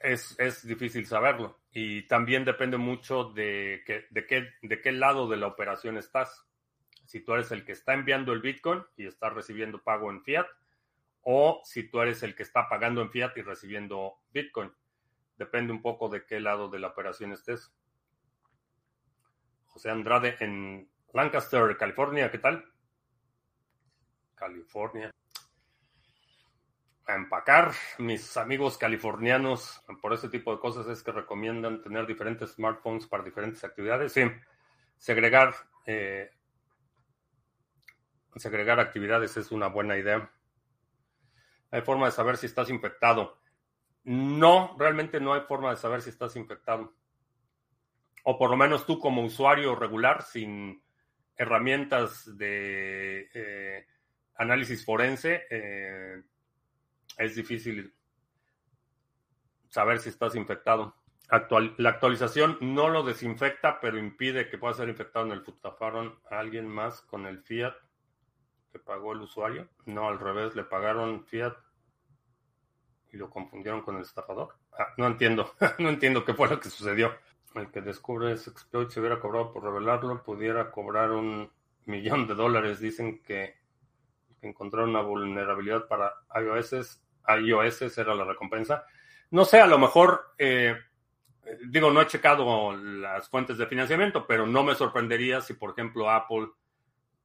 Es, 0.00 0.38
es 0.38 0.66
difícil 0.66 1.06
saberlo 1.06 1.61
y 1.72 2.06
también 2.06 2.44
depende 2.44 2.76
mucho 2.76 3.24
de, 3.24 3.82
de, 4.10 4.26
qué, 4.26 4.50
de 4.60 4.80
qué 4.80 4.92
lado 4.92 5.28
de 5.28 5.38
la 5.38 5.46
operación 5.46 5.96
estás. 5.96 6.46
Si 7.06 7.20
tú 7.20 7.32
eres 7.32 7.50
el 7.50 7.64
que 7.64 7.72
está 7.72 7.94
enviando 7.94 8.32
el 8.32 8.42
Bitcoin 8.42 8.84
y 8.96 9.06
está 9.06 9.30
recibiendo 9.30 9.82
pago 9.82 10.10
en 10.10 10.22
fiat, 10.22 10.46
o 11.22 11.62
si 11.64 11.88
tú 11.88 12.00
eres 12.00 12.22
el 12.22 12.34
que 12.34 12.42
está 12.42 12.68
pagando 12.68 13.00
en 13.00 13.10
fiat 13.10 13.36
y 13.36 13.42
recibiendo 13.42 14.18
Bitcoin. 14.32 14.72
Depende 15.36 15.72
un 15.72 15.80
poco 15.80 16.08
de 16.08 16.26
qué 16.26 16.40
lado 16.40 16.68
de 16.68 16.78
la 16.78 16.88
operación 16.88 17.32
estés. 17.32 17.72
José 19.66 19.90
Andrade 19.90 20.36
en 20.40 20.90
Lancaster, 21.14 21.76
California, 21.78 22.30
¿qué 22.30 22.38
tal? 22.38 22.70
California 24.34 25.10
a 27.06 27.14
empacar. 27.14 27.72
Mis 27.98 28.36
amigos 28.36 28.78
californianos, 28.78 29.82
por 30.00 30.12
ese 30.12 30.28
tipo 30.28 30.52
de 30.52 30.60
cosas, 30.60 30.86
es 30.86 31.02
que 31.02 31.12
recomiendan 31.12 31.82
tener 31.82 32.06
diferentes 32.06 32.52
smartphones 32.52 33.06
para 33.06 33.22
diferentes 33.22 33.62
actividades. 33.64 34.12
Sí, 34.12 34.22
segregar, 34.96 35.54
eh, 35.86 36.30
segregar 38.36 38.80
actividades 38.80 39.36
es 39.36 39.50
una 39.52 39.68
buena 39.68 39.96
idea. 39.96 40.30
¿Hay 41.70 41.82
forma 41.82 42.06
de 42.06 42.12
saber 42.12 42.36
si 42.36 42.46
estás 42.46 42.70
infectado? 42.70 43.38
No, 44.04 44.76
realmente 44.78 45.20
no 45.20 45.32
hay 45.32 45.42
forma 45.42 45.70
de 45.70 45.76
saber 45.76 46.02
si 46.02 46.10
estás 46.10 46.36
infectado. 46.36 46.94
O 48.24 48.38
por 48.38 48.50
lo 48.50 48.56
menos 48.56 48.86
tú 48.86 48.98
como 48.98 49.24
usuario 49.24 49.74
regular, 49.74 50.22
sin 50.22 50.82
herramientas 51.36 52.36
de 52.36 53.28
eh, 53.34 53.86
análisis 54.36 54.84
forense, 54.84 55.42
eh, 55.50 56.22
es 57.18 57.34
difícil 57.34 57.94
saber 59.68 59.98
si 59.98 60.10
estás 60.10 60.34
infectado. 60.34 60.94
la 61.78 61.88
actualización 61.88 62.58
no 62.60 62.88
lo 62.88 63.02
desinfecta, 63.02 63.80
pero 63.80 63.98
impide 63.98 64.48
que 64.48 64.58
pueda 64.58 64.74
ser 64.74 64.88
infectado 64.88 65.26
en 65.26 65.32
el 65.32 65.42
Futafaron 65.42 66.18
a 66.30 66.38
alguien 66.38 66.68
más 66.68 67.00
con 67.02 67.26
el 67.26 67.40
fiat 67.40 67.74
que 68.70 68.78
pagó 68.78 69.12
el 69.12 69.22
usuario. 69.22 69.68
No, 69.86 70.08
al 70.08 70.18
revés, 70.18 70.54
le 70.54 70.64
pagaron 70.64 71.24
fiat 71.24 71.54
y 73.12 73.16
lo 73.16 73.30
confundieron 73.30 73.82
con 73.82 73.96
el 73.96 74.02
estafador. 74.02 74.54
Ah, 74.72 74.88
no 74.96 75.06
entiendo, 75.06 75.54
no 75.78 75.88
entiendo 75.90 76.24
qué 76.24 76.34
fue 76.34 76.48
lo 76.48 76.58
que 76.58 76.70
sucedió. 76.70 77.14
El 77.54 77.70
que 77.70 77.82
descubre 77.82 78.32
ese 78.32 78.50
exploit 78.50 78.88
se 78.88 79.00
hubiera 79.00 79.20
cobrado 79.20 79.52
por 79.52 79.62
revelarlo, 79.62 80.22
pudiera 80.22 80.70
cobrar 80.70 81.12
un 81.12 81.50
millón 81.84 82.26
de 82.26 82.34
dólares. 82.34 82.80
Dicen 82.80 83.22
que 83.22 83.56
encontraron 84.40 84.90
una 84.90 85.02
vulnerabilidad 85.02 85.86
para 85.86 86.14
iOS, 86.34 87.01
iOS 87.28 87.98
era 87.98 88.14
la 88.14 88.24
recompensa. 88.24 88.84
No 89.30 89.44
sé, 89.44 89.60
a 89.60 89.66
lo 89.66 89.78
mejor, 89.78 90.34
eh, 90.38 90.76
digo, 91.68 91.90
no 91.90 92.02
he 92.02 92.06
checado 92.06 92.76
las 92.76 93.28
fuentes 93.28 93.58
de 93.58 93.66
financiamiento, 93.66 94.26
pero 94.26 94.46
no 94.46 94.62
me 94.62 94.74
sorprendería 94.74 95.40
si, 95.40 95.54
por 95.54 95.70
ejemplo, 95.70 96.10
Apple 96.10 96.48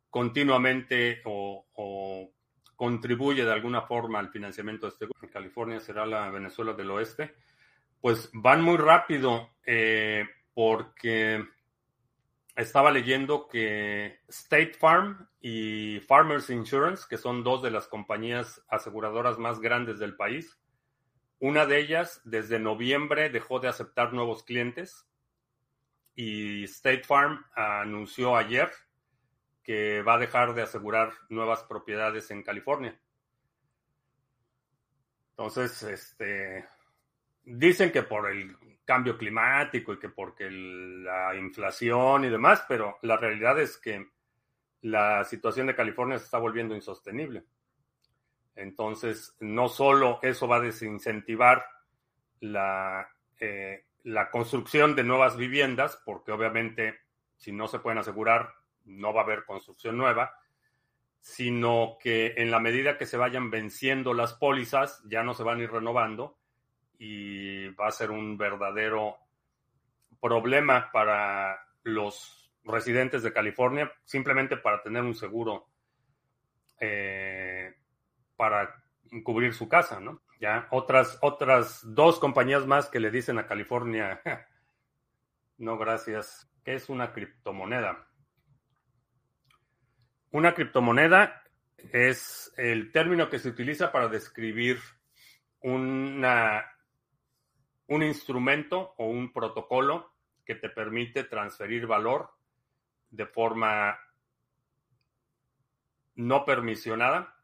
continuamente 0.09 1.21
o, 1.25 2.31
contribuye 2.75 3.43
de 3.43 3.51
alguna 3.51 3.81
forma 3.81 4.19
al 4.19 4.29
financiamiento 4.29 4.85
de 4.85 4.93
este 4.93 5.05
grupo. 5.05 5.27
California 5.33 5.79
será 5.79 6.05
la 6.05 6.29
Venezuela 6.29 6.73
del 6.73 6.91
Oeste. 6.91 7.35
Pues 7.99 8.29
van 8.33 8.61
muy 8.61 8.77
rápido 8.77 9.49
eh, 9.65 10.25
porque 10.53 11.43
estaba 12.57 12.89
leyendo 12.91 13.47
que 13.47 14.19
State 14.27 14.73
Farm 14.73 15.29
y 15.39 15.99
Farmers 16.01 16.49
Insurance, 16.49 17.05
que 17.07 17.17
son 17.17 17.43
dos 17.43 17.61
de 17.61 17.69
las 17.69 17.87
compañías 17.87 18.63
aseguradoras 18.67 19.37
más 19.37 19.59
grandes 19.59 19.99
del 19.99 20.15
país, 20.15 20.59
una 21.39 21.67
de 21.67 21.79
ellas 21.79 22.19
desde 22.25 22.57
noviembre 22.57 23.29
dejó 23.29 23.59
de 23.59 23.67
aceptar 23.67 24.11
nuevos 24.11 24.43
clientes 24.43 25.07
y 26.15 26.63
State 26.63 27.03
Farm 27.03 27.45
anunció 27.55 28.35
ayer 28.35 28.71
que 29.61 30.01
va 30.01 30.15
a 30.15 30.19
dejar 30.19 30.55
de 30.55 30.63
asegurar 30.63 31.13
nuevas 31.29 31.61
propiedades 31.63 32.31
en 32.31 32.41
California. 32.41 32.99
Entonces, 35.31 35.83
este, 35.83 36.65
dicen 37.43 37.91
que 37.91 38.01
por 38.01 38.31
el 38.31 38.57
cambio 38.87 39.17
climático 39.17 39.91
y 39.91 39.99
que 39.99 40.07
porque 40.07 40.49
la 40.49 41.35
inflación 41.35 42.23
y 42.23 42.29
demás, 42.29 42.63
pero 42.69 42.97
la 43.01 43.17
realidad 43.17 43.59
es 43.59 43.77
que 43.77 44.07
la 44.81 45.25
situación 45.25 45.67
de 45.67 45.75
California 45.75 46.17
se 46.17 46.23
está 46.23 46.37
volviendo 46.37 46.73
insostenible. 46.73 47.43
Entonces, 48.55 49.35
no 49.41 49.67
solo 49.67 50.19
eso 50.23 50.47
va 50.47 50.55
a 50.55 50.61
desincentivar 50.61 51.65
la, 52.39 53.09
eh, 53.41 53.85
la 54.03 54.31
construcción 54.31 54.95
de 54.95 55.03
nuevas 55.03 55.35
viviendas, 55.35 56.01
porque 56.05 56.31
obviamente 56.31 56.97
si 57.35 57.51
no 57.51 57.67
se 57.67 57.79
pueden 57.79 57.99
asegurar, 57.99 58.53
no 58.85 59.13
va 59.13 59.21
a 59.21 59.23
haber 59.25 59.43
construcción 59.43 59.97
nueva, 59.97 60.33
sino 61.19 61.97
que 62.01 62.35
en 62.37 62.51
la 62.51 62.61
medida 62.61 62.97
que 62.97 63.05
se 63.05 63.17
vayan 63.17 63.51
venciendo 63.51 64.13
las 64.13 64.33
pólizas, 64.33 65.03
ya 65.09 65.23
no 65.23 65.33
se 65.33 65.43
van 65.43 65.59
a 65.59 65.63
ir 65.63 65.71
renovando 65.71 66.36
y 66.97 67.69
va 67.69 67.87
a 67.87 67.91
ser 67.91 68.11
un 68.11 68.37
verdadero 68.37 69.17
problema 70.19 70.91
para 70.91 71.59
los 71.83 72.51
residentes 72.63 73.23
de 73.23 73.33
California, 73.33 73.91
simplemente 74.03 74.57
para 74.57 74.81
tener 74.81 75.03
un 75.03 75.15
seguro 75.15 75.67
eh, 76.79 77.75
para 78.35 78.83
cubrir 79.23 79.53
su 79.53 79.69
casa, 79.69 79.99
¿no? 79.99 80.21
Ya 80.39 80.67
otras, 80.71 81.17
otras 81.21 81.81
dos 81.83 82.19
compañías 82.19 82.67
más 82.67 82.89
que 82.89 82.99
le 82.99 83.09
dicen 83.09 83.39
a 83.39 83.47
California, 83.47 84.21
no 85.57 85.77
gracias, 85.77 86.51
¿qué 86.63 86.75
es 86.75 86.89
una 86.89 87.13
criptomoneda? 87.13 88.07
Una 90.31 90.53
criptomoneda 90.53 91.43
es 91.91 92.53
el 92.57 92.91
término 92.91 93.29
que 93.29 93.39
se 93.39 93.49
utiliza 93.49 93.91
para 93.91 94.09
describir 94.09 94.79
una 95.61 96.65
un 97.87 98.03
instrumento 98.03 98.93
o 98.97 99.05
un 99.05 99.31
protocolo 99.31 100.11
que 100.45 100.55
te 100.55 100.69
permite 100.69 101.23
transferir 101.23 101.87
valor 101.87 102.29
de 103.09 103.25
forma 103.25 103.99
no 106.15 106.45
permisionada, 106.45 107.35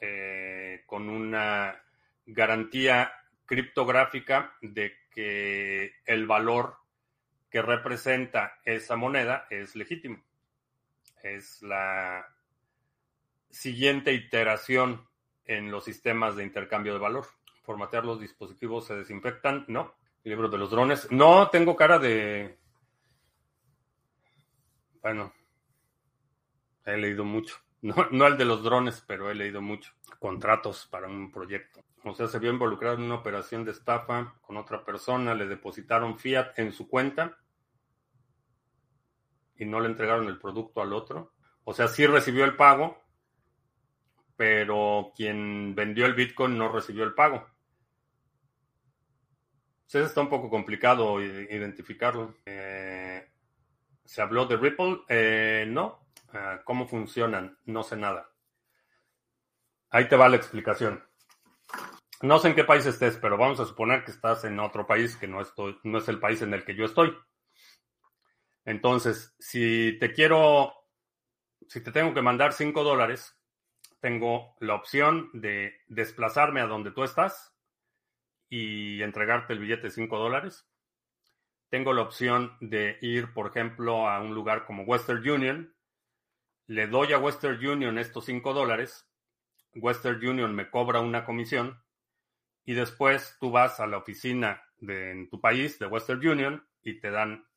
eh, 0.00 0.82
con 0.86 1.08
una 1.08 1.80
garantía 2.26 3.12
criptográfica 3.46 4.56
de 4.60 4.94
que 5.10 5.94
el 6.04 6.26
valor 6.26 6.76
que 7.50 7.62
representa 7.62 8.58
esa 8.64 8.96
moneda 8.96 9.46
es 9.48 9.76
legítimo. 9.76 10.22
Es 11.22 11.62
la 11.62 12.26
siguiente 13.50 14.12
iteración 14.12 15.08
en 15.44 15.70
los 15.70 15.84
sistemas 15.84 16.36
de 16.36 16.44
intercambio 16.44 16.92
de 16.92 16.98
valor 16.98 17.26
formatear 17.66 18.04
los 18.04 18.20
dispositivos 18.20 18.86
se 18.86 18.94
desinfectan. 18.94 19.64
No. 19.68 19.94
El 20.24 20.30
libro 20.30 20.48
de 20.48 20.58
los 20.58 20.70
drones. 20.70 21.10
No 21.10 21.50
tengo 21.50 21.76
cara 21.76 21.98
de. 21.98 22.58
Bueno, 25.02 25.32
he 26.84 26.96
leído 26.96 27.24
mucho. 27.24 27.56
No, 27.82 27.94
no 28.10 28.26
el 28.26 28.38
de 28.38 28.44
los 28.44 28.62
drones, 28.62 29.04
pero 29.06 29.30
he 29.30 29.34
leído 29.34 29.60
mucho. 29.60 29.92
Contratos 30.18 30.88
para 30.90 31.06
un 31.06 31.30
proyecto. 31.30 31.84
O 32.04 32.14
sea, 32.14 32.26
se 32.28 32.38
vio 32.38 32.50
involucrado 32.50 32.96
en 32.96 33.02
una 33.02 33.16
operación 33.16 33.64
de 33.64 33.72
estafa 33.72 34.34
con 34.40 34.56
otra 34.56 34.84
persona, 34.84 35.34
le 35.34 35.46
depositaron 35.46 36.18
fiat 36.18 36.58
en 36.58 36.72
su 36.72 36.88
cuenta 36.88 37.36
y 39.56 39.64
no 39.64 39.80
le 39.80 39.88
entregaron 39.88 40.28
el 40.28 40.38
producto 40.38 40.80
al 40.80 40.92
otro. 40.92 41.32
O 41.64 41.74
sea, 41.74 41.88
sí 41.88 42.06
recibió 42.06 42.44
el 42.44 42.56
pago, 42.56 43.02
pero 44.36 45.12
quien 45.16 45.74
vendió 45.74 46.06
el 46.06 46.14
Bitcoin 46.14 46.56
no 46.56 46.70
recibió 46.70 47.04
el 47.04 47.14
pago. 47.14 47.46
Sí, 49.86 49.98
está 49.98 50.20
un 50.20 50.28
poco 50.28 50.50
complicado 50.50 51.22
identificarlo. 51.22 52.34
Eh, 52.44 53.24
¿Se 54.04 54.20
habló 54.20 54.46
de 54.46 54.56
Ripple? 54.56 55.02
Eh, 55.08 55.64
no. 55.68 56.08
Ah, 56.32 56.60
¿Cómo 56.64 56.88
funcionan? 56.88 57.56
No 57.66 57.84
sé 57.84 57.96
nada. 57.96 58.28
Ahí 59.90 60.08
te 60.08 60.16
va 60.16 60.28
la 60.28 60.36
explicación. 60.36 61.04
No 62.22 62.38
sé 62.40 62.48
en 62.48 62.54
qué 62.56 62.64
país 62.64 62.84
estés, 62.86 63.16
pero 63.18 63.36
vamos 63.36 63.60
a 63.60 63.64
suponer 63.64 64.04
que 64.04 64.10
estás 64.10 64.44
en 64.44 64.58
otro 64.58 64.86
país 64.86 65.16
que 65.16 65.28
no, 65.28 65.40
estoy, 65.40 65.78
no 65.84 65.98
es 65.98 66.08
el 66.08 66.18
país 66.18 66.42
en 66.42 66.52
el 66.52 66.64
que 66.64 66.74
yo 66.74 66.84
estoy. 66.84 67.16
Entonces, 68.64 69.36
si 69.38 69.96
te 70.00 70.12
quiero, 70.12 70.74
si 71.68 71.80
te 71.80 71.92
tengo 71.92 72.12
que 72.12 72.22
mandar 72.22 72.52
5 72.52 72.82
dólares, 72.82 73.38
tengo 74.00 74.56
la 74.58 74.74
opción 74.74 75.30
de 75.32 75.74
desplazarme 75.86 76.60
a 76.60 76.66
donde 76.66 76.90
tú 76.90 77.04
estás 77.04 77.55
y 78.48 79.02
entregarte 79.02 79.52
el 79.52 79.58
billete 79.58 79.84
de 79.84 79.90
5 79.90 80.18
dólares. 80.18 80.68
Tengo 81.68 81.92
la 81.92 82.02
opción 82.02 82.56
de 82.60 82.98
ir, 83.00 83.32
por 83.32 83.48
ejemplo, 83.48 84.08
a 84.08 84.20
un 84.20 84.34
lugar 84.34 84.64
como 84.64 84.84
Western 84.84 85.28
Union. 85.28 85.74
Le 86.66 86.86
doy 86.86 87.12
a 87.12 87.18
Western 87.18 87.64
Union 87.64 87.98
estos 87.98 88.26
5 88.26 88.54
dólares. 88.54 89.08
Western 89.74 90.24
Union 90.24 90.54
me 90.54 90.70
cobra 90.70 91.00
una 91.00 91.24
comisión. 91.24 91.82
Y 92.64 92.74
después 92.74 93.36
tú 93.40 93.50
vas 93.50 93.80
a 93.80 93.86
la 93.86 93.98
oficina 93.98 94.62
de 94.78 95.10
en 95.10 95.28
tu 95.28 95.40
país 95.40 95.78
de 95.78 95.86
Western 95.86 96.26
Union 96.26 96.68
y 96.82 97.00
te 97.00 97.10
dan 97.10 97.48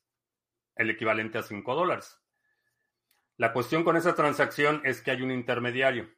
el 0.74 0.90
equivalente 0.90 1.38
a 1.38 1.42
5 1.42 1.74
dólares. 1.74 2.20
La 3.36 3.52
cuestión 3.52 3.84
con 3.84 3.96
esa 3.96 4.14
transacción 4.14 4.82
es 4.84 5.02
que 5.02 5.12
hay 5.12 5.22
un 5.22 5.30
intermediario. 5.30 6.10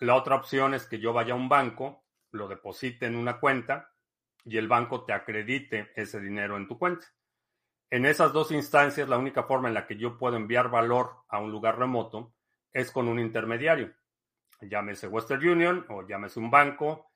La 0.00 0.14
otra 0.14 0.36
opción 0.36 0.74
es 0.74 0.86
que 0.86 0.98
yo 0.98 1.12
vaya 1.12 1.34
a 1.34 1.36
un 1.36 1.48
banco 1.48 2.03
lo 2.34 2.48
deposite 2.48 3.06
en 3.06 3.16
una 3.16 3.38
cuenta 3.40 3.90
y 4.44 4.58
el 4.58 4.68
banco 4.68 5.04
te 5.04 5.12
acredite 5.12 5.92
ese 5.96 6.20
dinero 6.20 6.56
en 6.56 6.68
tu 6.68 6.78
cuenta. 6.78 7.06
En 7.90 8.04
esas 8.04 8.32
dos 8.32 8.50
instancias, 8.50 9.08
la 9.08 9.18
única 9.18 9.44
forma 9.44 9.68
en 9.68 9.74
la 9.74 9.86
que 9.86 9.96
yo 9.96 10.18
puedo 10.18 10.36
enviar 10.36 10.68
valor 10.68 11.24
a 11.28 11.38
un 11.38 11.50
lugar 11.50 11.78
remoto 11.78 12.34
es 12.72 12.90
con 12.90 13.08
un 13.08 13.18
intermediario. 13.18 13.94
Llámese 14.60 15.06
Western 15.06 15.48
Union 15.48 15.86
o 15.88 16.06
llámese 16.06 16.40
un 16.40 16.50
banco 16.50 17.10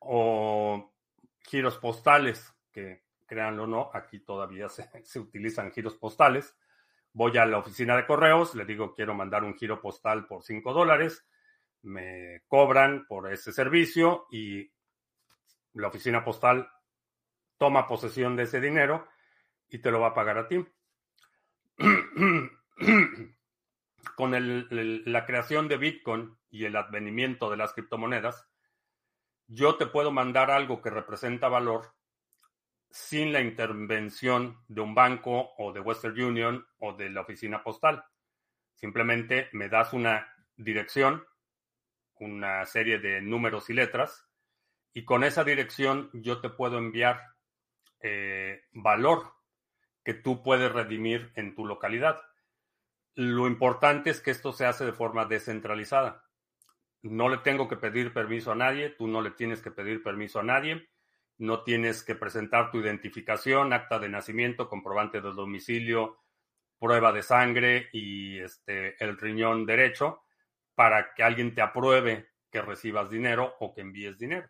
o 0.00 0.94
giros 1.40 1.76
postales, 1.78 2.54
que 2.70 3.04
créanlo 3.26 3.64
o 3.64 3.66
no, 3.66 3.90
aquí 3.92 4.20
todavía 4.20 4.68
se, 4.68 4.88
se 5.04 5.18
utilizan 5.18 5.72
giros 5.72 5.96
postales. 5.96 6.56
Voy 7.12 7.36
a 7.36 7.46
la 7.46 7.58
oficina 7.58 7.96
de 7.96 8.06
correos, 8.06 8.54
le 8.54 8.64
digo 8.64 8.94
quiero 8.94 9.14
mandar 9.14 9.42
un 9.42 9.56
giro 9.56 9.80
postal 9.80 10.26
por 10.26 10.44
5 10.44 10.72
dólares 10.72 11.26
me 11.82 12.42
cobran 12.46 13.06
por 13.06 13.32
ese 13.32 13.52
servicio 13.52 14.26
y 14.30 14.70
la 15.74 15.88
oficina 15.88 16.24
postal 16.24 16.68
toma 17.56 17.86
posesión 17.86 18.36
de 18.36 18.44
ese 18.44 18.60
dinero 18.60 19.08
y 19.68 19.78
te 19.78 19.90
lo 19.90 20.00
va 20.00 20.08
a 20.08 20.14
pagar 20.14 20.38
a 20.38 20.48
ti. 20.48 20.64
Con 24.16 24.32
la 24.32 25.26
creación 25.26 25.68
de 25.68 25.76
Bitcoin 25.76 26.36
y 26.50 26.64
el 26.64 26.76
advenimiento 26.76 27.50
de 27.50 27.56
las 27.56 27.72
criptomonedas, 27.72 28.48
yo 29.46 29.76
te 29.76 29.86
puedo 29.86 30.10
mandar 30.10 30.50
algo 30.50 30.82
que 30.82 30.90
representa 30.90 31.48
valor 31.48 31.94
sin 32.90 33.32
la 33.32 33.40
intervención 33.40 34.64
de 34.68 34.80
un 34.80 34.94
banco 34.94 35.50
o 35.58 35.72
de 35.72 35.80
Western 35.80 36.20
Union 36.20 36.66
o 36.78 36.94
de 36.94 37.10
la 37.10 37.20
oficina 37.20 37.62
postal. 37.62 38.04
Simplemente 38.74 39.48
me 39.52 39.68
das 39.68 39.92
una 39.92 40.32
dirección 40.56 41.24
una 42.20 42.64
serie 42.66 42.98
de 42.98 43.20
números 43.20 43.70
y 43.70 43.74
letras 43.74 44.28
y 44.92 45.04
con 45.04 45.24
esa 45.24 45.44
dirección 45.44 46.10
yo 46.12 46.40
te 46.40 46.50
puedo 46.50 46.78
enviar 46.78 47.20
eh, 48.00 48.62
valor 48.72 49.32
que 50.04 50.14
tú 50.14 50.42
puedes 50.42 50.72
redimir 50.72 51.32
en 51.34 51.54
tu 51.54 51.66
localidad. 51.66 52.20
Lo 53.14 53.46
importante 53.46 54.10
es 54.10 54.20
que 54.20 54.30
esto 54.30 54.52
se 54.52 54.64
hace 54.64 54.84
de 54.84 54.92
forma 54.92 55.24
descentralizada. 55.24 56.24
No 57.02 57.28
le 57.28 57.38
tengo 57.38 57.68
que 57.68 57.76
pedir 57.76 58.12
permiso 58.12 58.52
a 58.52 58.56
nadie, 58.56 58.90
tú 58.90 59.06
no 59.06 59.20
le 59.22 59.32
tienes 59.32 59.62
que 59.62 59.70
pedir 59.70 60.02
permiso 60.02 60.40
a 60.40 60.44
nadie, 60.44 60.88
no 61.36 61.62
tienes 61.62 62.02
que 62.02 62.14
presentar 62.14 62.70
tu 62.70 62.78
identificación, 62.78 63.72
acta 63.72 63.98
de 63.98 64.08
nacimiento, 64.08 64.68
comprobante 64.68 65.20
de 65.20 65.32
domicilio, 65.32 66.18
prueba 66.78 67.12
de 67.12 67.22
sangre 67.22 67.88
y 67.92 68.38
este, 68.38 69.02
el 69.02 69.18
riñón 69.18 69.66
derecho 69.66 70.22
para 70.78 71.12
que 71.12 71.24
alguien 71.24 71.56
te 71.56 71.60
apruebe 71.60 72.28
que 72.52 72.62
recibas 72.62 73.10
dinero 73.10 73.56
o 73.58 73.74
que 73.74 73.80
envíes 73.80 74.16
dinero. 74.16 74.48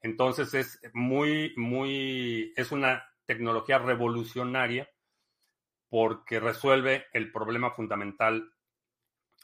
Entonces 0.00 0.52
es 0.52 0.80
muy, 0.94 1.54
muy, 1.56 2.52
es 2.56 2.72
una 2.72 3.08
tecnología 3.24 3.78
revolucionaria 3.78 4.90
porque 5.88 6.40
resuelve 6.40 7.06
el 7.12 7.30
problema 7.30 7.70
fundamental 7.70 8.52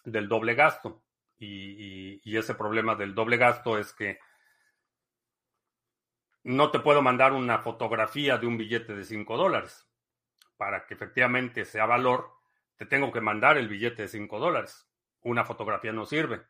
del 0.04 0.28
doble 0.28 0.56
gasto. 0.56 1.04
Y, 1.38 2.36
ese 2.36 2.56
problema 2.56 2.96
del 2.96 3.14
doble 3.14 3.36
gasto 3.36 3.78
es 3.78 3.92
que 3.92 4.18
no 6.42 6.72
te 6.72 6.80
puedo 6.80 7.02
mandar 7.02 7.34
una 7.34 7.60
fotografía 7.60 8.36
de 8.36 8.48
un 8.48 8.58
billete 8.58 8.96
de 8.96 9.04
5 9.04 9.36
dólares. 9.36 9.86
Para 10.56 10.86
que 10.86 10.94
efectivamente 10.94 11.64
sea 11.64 11.86
valor, 11.86 12.32
te 12.74 12.84
tengo 12.84 13.12
que 13.12 13.20
mandar 13.20 13.58
el 13.58 13.68
billete 13.68 14.02
de 14.02 14.08
5 14.08 14.40
dólares. 14.40 14.88
Una 15.24 15.44
fotografía 15.44 15.92
no 15.92 16.06
sirve. 16.06 16.42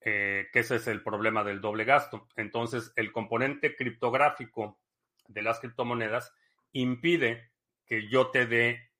Eh, 0.00 0.48
que 0.52 0.60
ese 0.60 0.76
es 0.76 0.86
el 0.86 1.02
problema 1.02 1.42
del 1.42 1.60
doble 1.60 1.84
gasto. 1.84 2.28
Entonces, 2.36 2.92
el 2.96 3.10
componente 3.12 3.74
criptográfico 3.74 4.78
de 5.26 5.42
las 5.42 5.58
criptomonedas 5.58 6.32
impide 6.72 7.50
que 7.84 8.08
yo 8.08 8.30
te 8.30 8.46
dé 8.46 8.90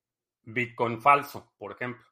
Bitcoin 0.42 1.00
falso, 1.00 1.52
por 1.56 1.72
ejemplo. 1.72 2.04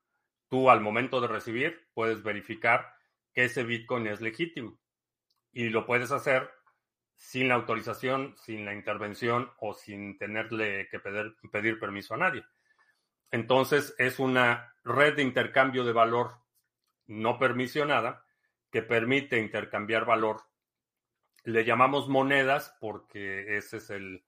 Tú 0.49 0.71
al 0.71 0.81
momento 0.81 1.21
de 1.21 1.29
recibir 1.29 1.89
puedes 1.95 2.23
verificar 2.23 2.95
que 3.33 3.45
ese 3.45 3.65
Bitcoin 3.65 4.07
es 4.07 4.21
legítimo 4.21 4.79
y 5.53 5.69
lo 5.71 5.85
puedes 5.85 6.13
hacer 6.13 6.51
sin 7.17 7.49
la 7.49 7.55
autorización, 7.55 8.37
sin 8.37 8.65
la 8.65 8.75
intervención 8.75 9.51
o 9.59 9.75
sin 9.75 10.19
tenerle 10.19 10.89
que 10.91 11.01
pedir, 11.01 11.35
pedir 11.51 11.81
permiso 11.81 12.15
a 12.15 12.19
nadie. 12.19 12.45
Entonces 13.31 13.95
es 13.99 14.19
una 14.19 14.75
red 14.85 15.17
de 15.17 15.23
intercambio 15.23 15.85
de 15.85 15.93
valor 15.93 16.46
no 17.07 17.39
permisionada 17.39 18.25
que 18.71 18.83
permite 18.83 19.39
intercambiar 19.39 20.05
valor. 20.05 20.43
Le 21.45 21.65
llamamos 21.65 22.09
monedas 22.09 22.77
porque 22.81 23.57
esa 23.57 23.77
es 23.77 23.91
el, 23.91 24.25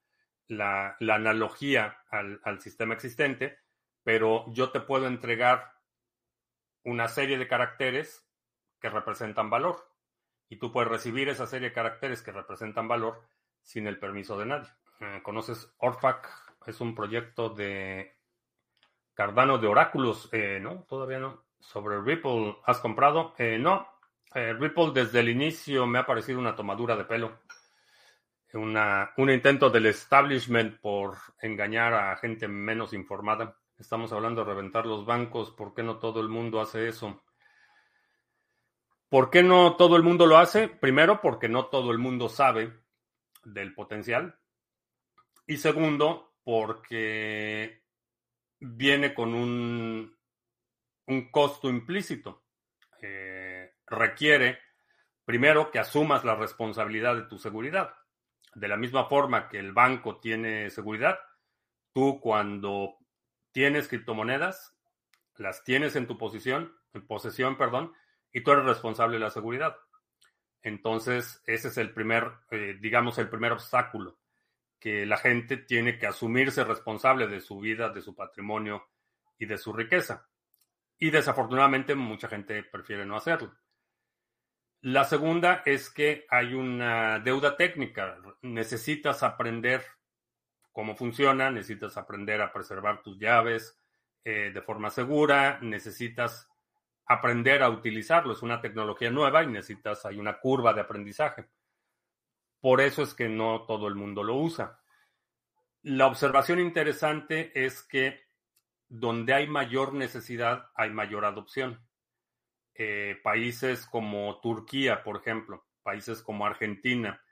la, 0.49 0.97
analogía 1.01 1.99
al, 2.11 2.61
sistema 2.61 2.95
existente, 2.95 3.59
pero 4.03 4.45
yo 4.53 4.71
te 4.71 4.81
puedo 4.81 5.07
entregar 5.07 5.73
una 6.85 7.09
serie 7.09 7.39
de 7.39 7.49
caracteres 7.49 8.27
que 8.81 8.89
representan 8.89 9.51
valor 9.51 9.93
y 10.49 10.57
tú 10.57 10.73
puedes 10.73 10.91
recibir 10.91 11.29
esa 11.29 11.47
serie 11.47 11.69
de 11.69 11.75
caracteres 11.75 12.23
que 12.23 12.33
representan 12.33 12.89
valor 12.89 13.23
sin 13.63 13.87
el 13.87 13.99
permiso 13.99 14.39
de 14.39 14.47
nadie. 14.47 14.71
Eh, 15.01 15.21
¿Conoces 15.23 15.75
Orfac? 15.79 16.29
Es 16.67 16.81
un 16.81 16.95
proyecto 16.95 17.51
de 17.51 18.17
Cardano 19.15 19.59
de 19.59 19.67
Oráculos. 19.67 20.29
Eh, 20.33 20.59
no, 20.61 20.85
todavía 20.85 21.19
no. 21.19 21.48
Sobre 21.59 22.01
Ripple, 22.01 22.57
¿has 22.65 22.79
comprado? 22.81 23.35
Eh, 23.39 23.59
no. 23.59 23.89
Ripple 24.35 24.93
desde 24.93 25.21
el 25.21 25.31
inicio 25.31 25.87
me 25.87 25.99
ha 25.99 26.07
parecido 26.07 26.39
una 26.39 26.55
tomadura 26.55 26.97
de 26.97 27.05
pelo. 27.05 27.41
Una, 28.53 29.13
un 29.17 29.31
intento 29.31 29.69
del 29.69 29.87
establishment 29.87 30.81
por 30.81 31.17
engañar 31.41 31.95
a 31.95 32.17
gente 32.17 32.49
menos 32.49 32.93
informada. 32.93 33.57
Estamos 33.79 34.13
hablando 34.13 34.45
de 34.45 34.51
reventar 34.51 34.87
los 34.87 35.05
bancos. 35.05 35.51
¿Por 35.51 35.75
qué 35.75 35.83
no 35.83 35.99
todo 35.99 36.21
el 36.21 36.29
mundo 36.29 36.61
hace 36.61 36.89
eso? 36.89 37.23
¿Por 39.09 39.31
qué 39.31 39.43
no 39.43 39.77
todo 39.77 39.97
el 39.97 40.03
mundo 40.03 40.27
lo 40.27 40.37
hace? 40.37 40.69
Primero, 40.69 41.21
porque 41.21 41.49
no 41.49 41.67
todo 41.67 41.91
el 41.93 41.99
mundo 41.99 42.29
sabe 42.29 42.73
del 43.45 43.75
potencial. 43.75 44.39
Y 45.47 45.57
segundo, 45.57 46.35
porque 46.45 47.83
viene 48.61 49.15
con 49.15 49.35
un, 49.35 50.18
un 51.09 51.31
costo 51.31 51.69
implícito. 51.69 52.45
Eh, 53.03 53.73
requiere, 53.87 54.59
primero, 55.25 55.71
que 55.71 55.79
asumas 55.79 56.25
la 56.25 56.37
responsabilidad 56.37 57.17
de 57.17 57.23
tu 57.23 57.39
seguridad. 57.39 57.95
De 58.55 58.69
la 58.69 58.77
misma 58.77 59.07
forma 59.07 59.49
que 59.49 59.59
el 59.59 59.73
banco 59.73 60.21
tiene 60.21 60.71
seguridad, 60.71 61.19
tú 61.93 62.21
cuando 62.21 62.97
tienes 63.53 63.89
criptomonedas, 63.89 64.77
las 65.37 65.65
tienes 65.65 65.97
en 65.97 66.07
tu 66.07 66.19
posición, 66.19 66.75
posesión, 67.07 67.57
perdón, 67.57 67.93
y 68.33 68.43
tú 68.43 68.53
eres 68.53 68.65
responsable 68.65 69.17
de 69.17 69.25
la 69.25 69.31
seguridad. 69.31 69.77
Entonces, 70.63 71.43
ese 71.47 71.69
es 71.69 71.79
el 71.79 71.93
primer, 71.93 72.33
eh, 72.51 72.77
digamos, 72.81 73.19
el 73.19 73.29
primer 73.29 73.53
obstáculo, 73.53 74.19
que 74.79 75.07
la 75.07 75.17
gente 75.17 75.57
tiene 75.57 75.99
que 75.99 76.07
asumirse 76.07 76.65
responsable 76.65 77.29
de 77.29 77.41
su 77.41 77.61
vida, 77.61 77.89
de 77.91 78.03
su 78.03 78.15
patrimonio 78.15 78.89
y 79.39 79.47
de 79.47 79.57
su 79.57 79.73
riqueza. 79.73 80.28
Y 80.99 81.11
desafortunadamente 81.11 81.95
mucha 81.95 82.29
gente 82.29 82.63
prefiere 82.65 83.07
no 83.07 83.17
hacerlo. 83.17 83.55
La 84.81 85.05
segunda 85.05 85.63
es 85.65 85.91
que 85.91 86.27
hay 86.29 86.55
una 86.55 87.19
deuda 87.19 87.57
técnica. 87.57 88.19
Necesitas 88.43 89.23
aprender 89.23 89.85
cómo 90.73 90.95
funciona, 90.95 91.51
necesitas 91.51 91.97
aprender 91.97 92.41
a 92.41 92.53
preservar 92.53 93.03
tus 93.03 93.19
llaves 93.19 93.81
eh, 94.25 94.53
de 94.55 94.63
forma 94.63 94.91
segura, 94.91 95.59
necesitas 95.61 96.49
aprender 97.07 97.63
a 97.63 97.71
utilizarlo. 97.71 98.33
Es 98.33 98.43
una 98.43 98.61
tecnología 98.61 99.11
nueva 99.11 99.43
y 99.43 99.49
necesitas, 99.49 100.07
hay 100.07 100.19
una 100.19 100.39
curva 100.39 100.73
de 100.73 100.83
aprendizaje. 100.83 101.49
Por 102.61 102.81
eso 102.81 103.03
es 103.03 103.15
que 103.15 103.29
no 103.29 103.65
todo 103.67 103.89
el 103.89 103.97
mundo 103.97 104.23
lo 104.23 104.37
usa. 104.37 104.81
La 105.83 106.07
observación 106.07 106.61
interesante 106.61 107.51
es 107.55 107.83
que 107.83 108.28
donde 108.89 109.35
hay 109.35 109.47
mayor 109.47 109.95
necesidad, 109.95 110.71
hay 110.75 110.91
mayor 110.91 111.25
adopción. 111.25 111.87
Eh, 112.75 113.21
países 113.23 113.87
como 113.87 114.41
Turquía, 114.41 115.03
por 115.03 115.17
ejemplo, 115.17 115.67
países 115.83 116.23
como 116.23 116.47
Argentina, 116.47 117.23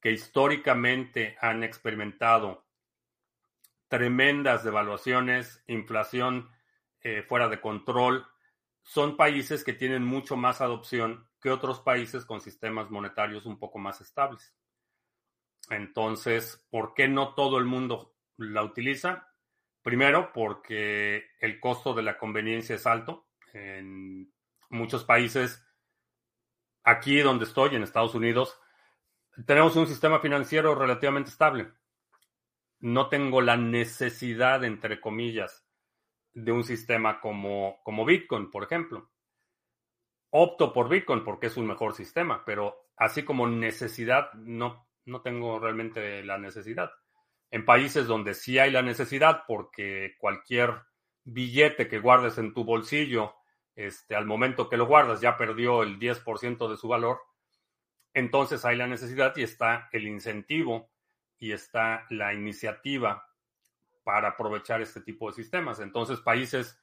que 0.00 0.12
históricamente 0.12 1.36
han 1.40 1.62
experimentado 1.62 2.66
tremendas 3.88 4.64
devaluaciones, 4.64 5.62
inflación 5.66 6.50
eh, 7.00 7.22
fuera 7.22 7.48
de 7.48 7.60
control, 7.60 8.26
son 8.82 9.16
países 9.16 9.64
que 9.64 9.72
tienen 9.72 10.04
mucho 10.04 10.36
más 10.36 10.60
adopción 10.60 11.28
que 11.40 11.50
otros 11.50 11.80
países 11.80 12.24
con 12.24 12.40
sistemas 12.40 12.90
monetarios 12.90 13.46
un 13.46 13.58
poco 13.58 13.78
más 13.78 14.00
estables. 14.00 14.54
Entonces, 15.68 16.64
¿por 16.70 16.94
qué 16.94 17.08
no 17.08 17.34
todo 17.34 17.58
el 17.58 17.64
mundo 17.64 18.16
la 18.36 18.62
utiliza? 18.62 19.25
Primero, 19.86 20.32
porque 20.32 21.28
el 21.38 21.60
costo 21.60 21.94
de 21.94 22.02
la 22.02 22.18
conveniencia 22.18 22.74
es 22.74 22.88
alto. 22.88 23.28
En 23.52 24.34
muchos 24.68 25.04
países, 25.04 25.64
aquí 26.82 27.20
donde 27.20 27.44
estoy, 27.44 27.76
en 27.76 27.84
Estados 27.84 28.16
Unidos, 28.16 28.60
tenemos 29.46 29.76
un 29.76 29.86
sistema 29.86 30.18
financiero 30.18 30.74
relativamente 30.74 31.30
estable. 31.30 31.70
No 32.80 33.08
tengo 33.08 33.40
la 33.40 33.56
necesidad, 33.56 34.64
entre 34.64 35.00
comillas, 35.00 35.64
de 36.32 36.50
un 36.50 36.64
sistema 36.64 37.20
como, 37.20 37.80
como 37.84 38.04
Bitcoin, 38.04 38.50
por 38.50 38.64
ejemplo. 38.64 39.12
Opto 40.30 40.72
por 40.72 40.88
Bitcoin 40.88 41.22
porque 41.22 41.46
es 41.46 41.56
un 41.56 41.68
mejor 41.68 41.94
sistema, 41.94 42.44
pero 42.44 42.88
así 42.96 43.22
como 43.22 43.46
necesidad, 43.46 44.32
no, 44.32 44.88
no 45.04 45.22
tengo 45.22 45.60
realmente 45.60 46.24
la 46.24 46.38
necesidad. 46.38 46.90
En 47.50 47.64
países 47.64 48.06
donde 48.06 48.34
sí 48.34 48.58
hay 48.58 48.70
la 48.70 48.82
necesidad, 48.82 49.42
porque 49.46 50.14
cualquier 50.18 50.82
billete 51.24 51.88
que 51.88 51.98
guardes 51.98 52.38
en 52.38 52.54
tu 52.54 52.64
bolsillo, 52.64 53.34
este, 53.74 54.14
al 54.16 54.26
momento 54.26 54.68
que 54.68 54.76
lo 54.76 54.86
guardas 54.86 55.20
ya 55.20 55.36
perdió 55.36 55.82
el 55.82 55.98
10% 55.98 56.68
de 56.68 56.76
su 56.76 56.88
valor, 56.88 57.20
entonces 58.14 58.64
hay 58.64 58.76
la 58.76 58.86
necesidad 58.86 59.36
y 59.36 59.42
está 59.42 59.88
el 59.92 60.06
incentivo 60.06 60.90
y 61.38 61.52
está 61.52 62.06
la 62.08 62.32
iniciativa 62.32 63.28
para 64.04 64.28
aprovechar 64.28 64.80
este 64.80 65.00
tipo 65.00 65.28
de 65.28 65.34
sistemas. 65.34 65.80
Entonces, 65.80 66.20
países 66.20 66.80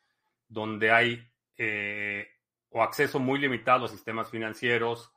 donde 0.47 0.91
hay 0.91 1.27
eh, 1.57 2.27
o 2.69 2.83
acceso 2.83 3.19
muy 3.19 3.39
limitado 3.39 3.85
a 3.85 3.87
sistemas 3.87 4.29
financieros 4.29 5.11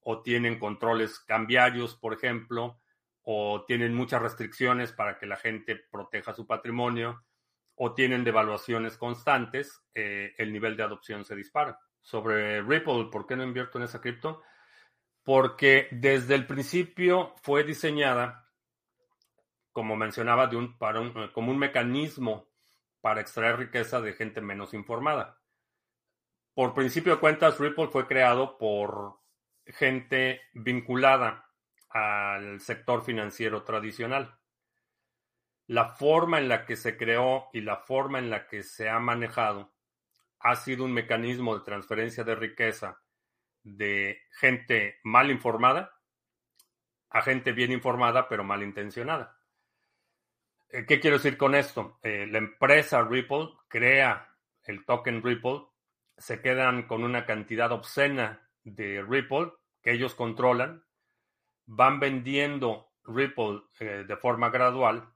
o 0.00 0.22
tienen 0.22 0.58
controles 0.58 1.20
cambiarios, 1.20 1.94
por 1.94 2.14
ejemplo, 2.14 2.79
o 3.22 3.64
tienen 3.66 3.94
muchas 3.94 4.22
restricciones 4.22 4.92
para 4.92 5.18
que 5.18 5.26
la 5.26 5.36
gente 5.36 5.76
proteja 5.76 6.32
su 6.32 6.46
patrimonio, 6.46 7.24
o 7.74 7.94
tienen 7.94 8.24
devaluaciones 8.24 8.98
constantes, 8.98 9.82
eh, 9.94 10.34
el 10.36 10.52
nivel 10.52 10.76
de 10.76 10.82
adopción 10.82 11.24
se 11.24 11.34
dispara. 11.34 11.78
Sobre 12.02 12.60
Ripple, 12.62 13.08
¿por 13.10 13.26
qué 13.26 13.36
no 13.36 13.42
invierto 13.42 13.78
en 13.78 13.84
esa 13.84 14.00
cripto? 14.00 14.42
Porque 15.22 15.88
desde 15.90 16.34
el 16.34 16.46
principio 16.46 17.34
fue 17.42 17.64
diseñada 17.64 18.50
como 19.72 19.96
mencionaba, 19.96 20.50
eh, 20.52 21.30
como 21.32 21.50
un 21.50 21.58
mecanismo 21.58 22.48
para 23.00 23.20
extraer 23.20 23.58
riqueza 23.58 24.00
de 24.00 24.12
gente 24.12 24.40
menos 24.40 24.74
informada. 24.74 25.40
Por 26.54 26.74
principio 26.74 27.14
de 27.14 27.20
cuentas, 27.20 27.58
Ripple 27.58 27.88
fue 27.88 28.06
creado 28.06 28.58
por 28.58 29.20
gente 29.64 30.42
vinculada 30.52 31.49
al 31.90 32.60
sector 32.60 33.04
financiero 33.04 33.62
tradicional. 33.62 34.38
La 35.66 35.90
forma 35.90 36.38
en 36.38 36.48
la 36.48 36.64
que 36.66 36.76
se 36.76 36.96
creó 36.96 37.48
y 37.52 37.60
la 37.60 37.76
forma 37.76 38.18
en 38.18 38.30
la 38.30 38.48
que 38.48 38.62
se 38.62 38.88
ha 38.88 38.98
manejado 38.98 39.72
ha 40.40 40.56
sido 40.56 40.84
un 40.84 40.92
mecanismo 40.92 41.56
de 41.56 41.64
transferencia 41.64 42.24
de 42.24 42.34
riqueza 42.34 43.00
de 43.62 44.22
gente 44.32 44.98
mal 45.04 45.30
informada 45.30 46.00
a 47.10 47.22
gente 47.22 47.52
bien 47.52 47.72
informada 47.72 48.28
pero 48.28 48.44
mal 48.44 48.62
intencionada. 48.62 49.36
Eh, 50.70 50.86
¿Qué 50.86 51.00
quiero 51.00 51.16
decir 51.16 51.36
con 51.36 51.54
esto? 51.54 51.98
Eh, 52.02 52.26
la 52.30 52.38
empresa 52.38 53.02
Ripple 53.02 53.50
crea 53.68 54.36
el 54.64 54.84
token 54.84 55.22
Ripple, 55.22 55.66
se 56.16 56.40
quedan 56.40 56.86
con 56.86 57.02
una 57.02 57.26
cantidad 57.26 57.72
obscena 57.72 58.48
de 58.62 59.02
Ripple 59.02 59.52
que 59.82 59.92
ellos 59.92 60.14
controlan, 60.14 60.84
van 61.72 62.00
vendiendo 62.00 62.90
Ripple 63.04 63.62
eh, 63.78 64.04
de 64.06 64.16
forma 64.16 64.50
gradual 64.50 65.08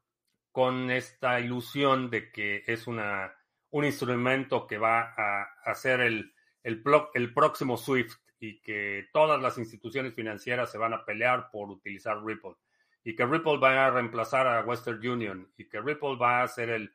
con 0.53 0.91
esta 0.91 1.41
ilusión 1.41 2.11
de 2.11 2.31
que 2.31 2.63
es 2.67 2.87
una, 2.87 3.35
un 3.71 3.85
instrumento 3.85 4.67
que 4.67 4.79
va 4.79 5.15
a 5.17 5.43
hacer 5.65 6.01
el, 6.01 6.33
el, 6.63 6.83
el 7.15 7.35
próximo 7.35 7.77
Swift 7.77 8.19
y 8.39 8.61
que 8.61 9.09
todas 9.13 9.43
las 9.43 9.59
instituciones 9.59 10.15
financieras 10.15 10.71
se 10.71 10.79
van 10.79 10.93
a 10.93 11.05
pelear 11.05 11.51
por 11.51 11.71
utilizar 11.71 12.25
Ripple 12.25 12.55
y 13.03 13.17
que 13.17 13.27
Ripple 13.27 13.59
va 13.59 13.87
a 13.87 13.91
reemplazar 13.91 14.47
a 14.47 14.63
Western 14.63 15.05
Union 15.07 15.53
y 15.57 15.69
que 15.69 15.81
Ripple 15.81 16.17
va 16.17 16.43
a 16.43 16.49
ser 16.49 16.71
el 16.71 16.95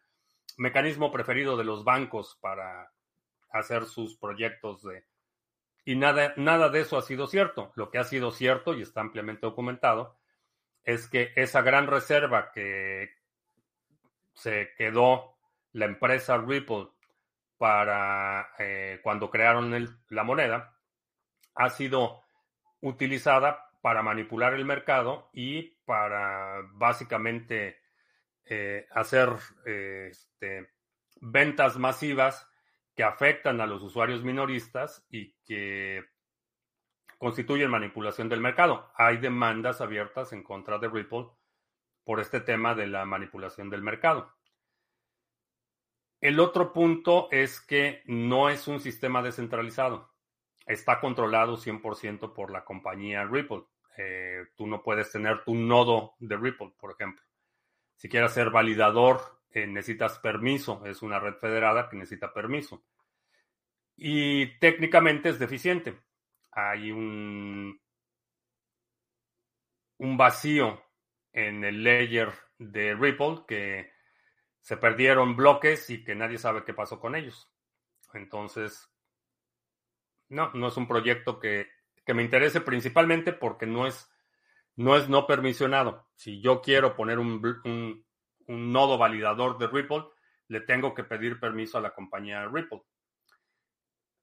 mecanismo 0.57 1.11
preferido 1.11 1.57
de 1.57 1.65
los 1.65 1.83
bancos 1.83 2.37
para 2.39 2.93
hacer 3.51 3.85
sus 3.85 4.15
proyectos 4.15 4.83
de... 4.83 5.03
Y 5.89 5.95
nada, 5.95 6.35
nada 6.37 6.69
de 6.69 6.81
eso 6.81 6.99
ha 6.99 7.01
sido 7.01 7.25
cierto. 7.25 7.71
Lo 7.73 7.89
que 7.89 7.97
ha 7.97 8.03
sido 8.03 8.29
cierto 8.29 8.75
y 8.75 8.83
está 8.83 9.01
ampliamente 9.01 9.47
documentado 9.47 10.19
es 10.83 11.09
que 11.09 11.33
esa 11.35 11.63
gran 11.63 11.87
reserva 11.87 12.51
que 12.51 13.09
se 14.35 14.69
quedó 14.77 15.39
la 15.71 15.85
empresa 15.85 16.37
Ripple 16.37 16.89
para 17.57 18.51
eh, 18.59 18.99
cuando 19.01 19.31
crearon 19.31 19.99
la 20.09 20.23
moneda 20.23 20.77
ha 21.55 21.69
sido 21.71 22.21
utilizada 22.81 23.71
para 23.81 24.03
manipular 24.03 24.53
el 24.53 24.65
mercado 24.65 25.31
y 25.33 25.71
para 25.85 26.61
básicamente 26.73 27.79
eh, 28.45 28.85
hacer 28.91 29.29
eh, 29.65 30.09
este, 30.11 30.69
ventas 31.19 31.77
masivas 31.77 32.47
que 32.99 33.05
afectan 33.05 33.61
a 33.61 33.65
los 33.65 33.81
usuarios 33.81 34.25
minoristas 34.25 35.05
y 35.09 35.31
que 35.45 36.03
constituyen 37.17 37.71
manipulación 37.71 38.27
del 38.27 38.41
mercado. 38.41 38.91
Hay 38.93 39.15
demandas 39.15 39.79
abiertas 39.79 40.33
en 40.33 40.43
contra 40.43 40.79
de 40.79 40.89
Ripple 40.89 41.27
por 42.03 42.19
este 42.19 42.41
tema 42.41 42.75
de 42.75 42.87
la 42.87 43.05
manipulación 43.05 43.69
del 43.69 43.83
mercado. 43.83 44.35
El 46.19 46.41
otro 46.41 46.73
punto 46.73 47.29
es 47.31 47.61
que 47.61 48.03
no 48.05 48.49
es 48.49 48.67
un 48.67 48.81
sistema 48.81 49.21
descentralizado 49.21 50.11
está 50.65 50.99
controlado 50.99 51.55
100% 51.55 52.33
por 52.33 52.51
la 52.51 52.65
compañía 52.65 53.23
Ripple. 53.23 53.63
Eh, 53.95 54.47
tú 54.57 54.67
no 54.67 54.83
puedes 54.83 55.09
tener 55.09 55.45
tu 55.45 55.55
nodo 55.55 56.15
de 56.19 56.35
Ripple, 56.35 56.73
por 56.77 56.91
ejemplo. 56.91 57.23
Si 57.95 58.09
quieres 58.09 58.33
ser 58.33 58.49
validador, 58.49 59.38
eh, 59.51 59.67
necesitas 59.67 60.19
permiso. 60.19 60.85
Es 60.85 61.01
una 61.01 61.19
red 61.19 61.35
federada 61.35 61.89
que 61.89 61.97
necesita 61.97 62.33
permiso. 62.33 62.83
Y 63.95 64.57
técnicamente 64.59 65.29
es 65.29 65.39
deficiente. 65.39 65.99
Hay 66.51 66.91
un, 66.91 67.79
un 69.97 70.17
vacío 70.17 70.81
en 71.33 71.63
el 71.63 71.83
layer 71.83 72.31
de 72.57 72.95
Ripple 72.95 73.43
que 73.47 73.91
se 74.61 74.77
perdieron 74.77 75.35
bloques 75.35 75.89
y 75.89 76.03
que 76.03 76.15
nadie 76.15 76.37
sabe 76.37 76.63
qué 76.63 76.73
pasó 76.73 76.99
con 76.99 77.15
ellos. 77.15 77.49
Entonces, 78.13 78.89
no, 80.29 80.51
no 80.53 80.67
es 80.67 80.77
un 80.77 80.87
proyecto 80.87 81.39
que, 81.39 81.67
me 82.07 82.23
interese 82.23 82.59
principalmente 82.61 83.33
porque 83.33 83.67
no 83.67 83.85
es, 83.85 84.11
no 84.75 84.95
es 84.95 85.09
no 85.09 85.27
permisionado. 85.27 86.07
Si 86.15 86.41
yo 86.41 86.59
quiero 86.59 86.95
poner 86.95 87.19
un, 87.19 88.03
un, 88.49 88.73
nodo 88.73 88.97
validador 88.97 89.57
de 89.57 89.67
Ripple, 89.67 90.03
le 90.47 90.61
tengo 90.61 90.93
que 90.93 91.03
pedir 91.03 91.39
permiso 91.39 91.77
a 91.77 91.81
la 91.81 91.93
compañía 91.93 92.47
Ripple. 92.47 92.81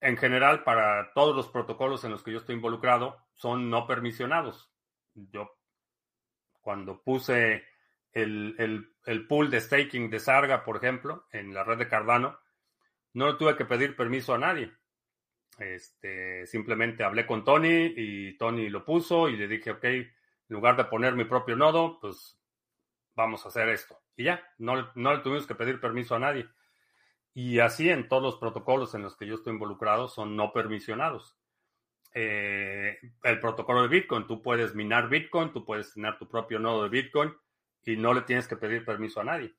En 0.00 0.16
general, 0.16 0.62
para 0.62 1.12
todos 1.14 1.34
los 1.34 1.48
protocolos 1.48 2.04
en 2.04 2.10
los 2.10 2.22
que 2.22 2.32
yo 2.32 2.38
estoy 2.38 2.56
involucrado, 2.56 3.16
son 3.34 3.70
no 3.70 3.86
permisionados. 3.86 4.70
Yo, 5.14 5.58
cuando 6.60 7.02
puse 7.02 7.64
el, 8.12 8.54
el, 8.58 8.94
el, 9.04 9.26
pool 9.26 9.50
de 9.50 9.60
staking 9.60 10.10
de 10.10 10.20
Sarga, 10.20 10.64
por 10.64 10.76
ejemplo, 10.76 11.26
en 11.32 11.54
la 11.54 11.64
red 11.64 11.78
de 11.78 11.88
Cardano, 11.88 12.38
no 13.14 13.36
tuve 13.36 13.56
que 13.56 13.64
pedir 13.64 13.96
permiso 13.96 14.34
a 14.34 14.38
nadie. 14.38 14.72
Este, 15.58 16.46
simplemente 16.46 17.02
hablé 17.02 17.26
con 17.26 17.42
Tony 17.44 17.94
y 17.96 18.36
Tony 18.36 18.68
lo 18.68 18.84
puso 18.84 19.28
y 19.28 19.36
le 19.36 19.48
dije, 19.48 19.70
ok, 19.70 19.84
en 19.84 20.12
lugar 20.48 20.76
de 20.76 20.84
poner 20.84 21.14
mi 21.14 21.24
propio 21.24 21.56
nodo, 21.56 21.98
pues 21.98 22.38
vamos 23.16 23.44
a 23.44 23.48
hacer 23.48 23.68
esto. 23.68 23.98
Y 24.16 24.24
ya, 24.24 24.42
no, 24.58 24.90
no 24.94 25.14
le 25.14 25.20
tuvimos 25.20 25.46
que 25.46 25.54
pedir 25.54 25.80
permiso 25.80 26.14
a 26.14 26.18
nadie. 26.18 26.48
Y 27.34 27.58
así 27.58 27.90
en 27.90 28.08
todos 28.08 28.22
los 28.22 28.36
protocolos 28.36 28.94
en 28.94 29.02
los 29.02 29.16
que 29.16 29.26
yo 29.26 29.34
estoy 29.34 29.52
involucrado 29.52 30.08
son 30.08 30.36
no 30.36 30.52
permisionados. 30.52 31.36
Eh, 32.14 32.98
el 33.24 33.40
protocolo 33.40 33.82
de 33.82 33.88
Bitcoin, 33.88 34.26
tú 34.26 34.40
puedes 34.40 34.74
minar 34.74 35.08
Bitcoin, 35.08 35.52
tú 35.52 35.64
puedes 35.64 35.92
tener 35.92 36.16
tu 36.18 36.28
propio 36.28 36.58
nodo 36.58 36.84
de 36.84 36.88
Bitcoin 36.88 37.34
y 37.82 37.96
no 37.96 38.14
le 38.14 38.22
tienes 38.22 38.48
que 38.48 38.56
pedir 38.56 38.84
permiso 38.84 39.20
a 39.20 39.24
nadie. 39.24 39.54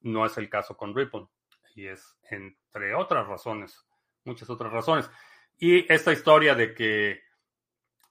No 0.00 0.24
es 0.24 0.38
el 0.38 0.48
caso 0.48 0.76
con 0.76 0.94
Ripple. 0.94 1.26
Y 1.74 1.86
es 1.86 2.16
entre 2.30 2.94
otras 2.94 3.26
razones 3.26 3.88
muchas 4.28 4.48
otras 4.50 4.72
razones. 4.72 5.10
Y 5.56 5.92
esta 5.92 6.12
historia 6.12 6.54
de 6.54 6.74
que 6.74 7.22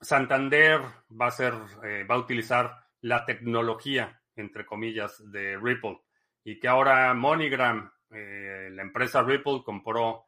Santander 0.00 0.82
va 1.10 1.28
a 1.28 1.30
ser, 1.30 1.54
eh, 1.82 2.04
va 2.04 2.16
a 2.16 2.18
utilizar 2.18 2.84
la 3.00 3.24
tecnología, 3.24 4.20
entre 4.38 4.64
comillas, 4.64 5.30
de 5.30 5.56
Ripple, 5.56 6.00
y 6.44 6.58
que 6.58 6.68
ahora 6.68 7.12
MoneyGram, 7.14 7.90
eh, 8.10 8.68
la 8.72 8.82
empresa 8.82 9.22
Ripple, 9.22 9.62
compró, 9.64 10.26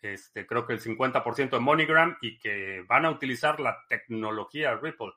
este, 0.00 0.46
creo 0.46 0.66
que 0.66 0.74
el 0.74 0.80
50% 0.80 1.50
de 1.50 1.60
MoneyGram 1.60 2.18
y 2.20 2.38
que 2.38 2.84
van 2.88 3.04
a 3.04 3.10
utilizar 3.10 3.60
la 3.60 3.78
tecnología 3.88 4.76
Ripple. 4.76 5.12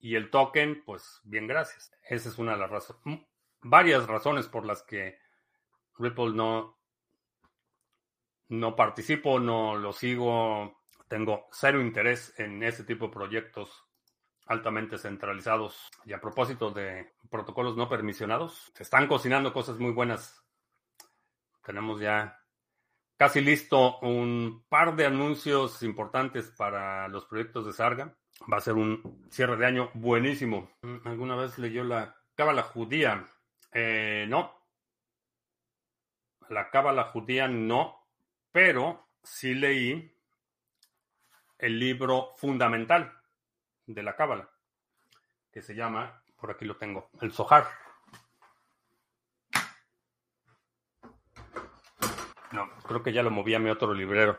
Y 0.00 0.14
el 0.14 0.30
token, 0.30 0.82
pues 0.84 1.20
bien, 1.24 1.46
gracias. 1.46 1.92
Esa 2.08 2.28
es 2.28 2.38
una 2.38 2.52
de 2.52 2.58
las 2.58 2.70
razones, 2.70 3.26
varias 3.60 4.06
razones 4.06 4.46
por 4.48 4.64
las 4.64 4.82
que 4.82 5.18
Ripple 5.98 6.32
no, 6.32 6.78
no 8.48 8.76
participo, 8.76 9.40
no 9.40 9.76
lo 9.76 9.92
sigo, 9.92 10.80
tengo 11.08 11.48
cero 11.50 11.80
interés 11.80 12.38
en 12.38 12.62
ese 12.62 12.84
tipo 12.84 13.06
de 13.06 13.12
proyectos 13.12 13.87
altamente 14.48 14.98
centralizados. 14.98 15.90
Y 16.04 16.12
a 16.12 16.20
propósito 16.20 16.70
de 16.70 17.12
protocolos 17.30 17.76
no 17.76 17.88
permisionados, 17.88 18.72
se 18.74 18.82
están 18.82 19.06
cocinando 19.06 19.52
cosas 19.52 19.78
muy 19.78 19.92
buenas. 19.92 20.44
Tenemos 21.64 22.00
ya 22.00 22.42
casi 23.16 23.40
listo 23.40 23.98
un 24.00 24.64
par 24.68 24.96
de 24.96 25.06
anuncios 25.06 25.82
importantes 25.82 26.50
para 26.56 27.08
los 27.08 27.26
proyectos 27.26 27.66
de 27.66 27.72
Sarga. 27.72 28.16
Va 28.50 28.56
a 28.56 28.62
ser 28.62 28.74
un 28.74 29.26
cierre 29.30 29.56
de 29.56 29.66
año 29.66 29.90
buenísimo. 29.94 30.70
¿Alguna 31.04 31.36
vez 31.36 31.58
leyó 31.58 31.84
la 31.84 32.16
Cábala 32.34 32.62
Judía? 32.62 33.26
Eh, 33.72 34.26
no. 34.28 34.56
La 36.48 36.70
Cábala 36.70 37.04
Judía 37.04 37.48
no 37.48 37.98
pero 38.52 39.08
sí 39.22 39.54
leí 39.54 40.14
el 41.58 41.78
libro 41.78 42.32
fundamental 42.36 43.17
de 43.88 44.02
la 44.02 44.14
Cábala, 44.14 44.48
que 45.50 45.62
se 45.62 45.74
llama, 45.74 46.22
por 46.36 46.52
aquí 46.52 46.64
lo 46.64 46.76
tengo, 46.76 47.10
El 47.20 47.32
Sohar. 47.32 47.66
No, 52.52 52.70
creo 52.86 53.02
que 53.02 53.12
ya 53.12 53.22
lo 53.22 53.30
moví 53.30 53.54
a 53.54 53.58
mi 53.58 53.70
otro 53.70 53.92
librero. 53.92 54.38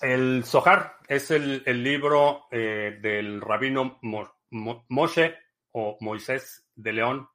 El 0.00 0.42
Sohar 0.44 0.96
es 1.06 1.30
el, 1.30 1.62
libro 1.84 2.46
eh, 2.50 2.98
del 3.00 3.40
rabino 3.40 4.00
Moshe 4.00 5.38
o 5.70 5.96
Moisés 6.00 6.66
de 6.74 6.92
León, 6.92 7.28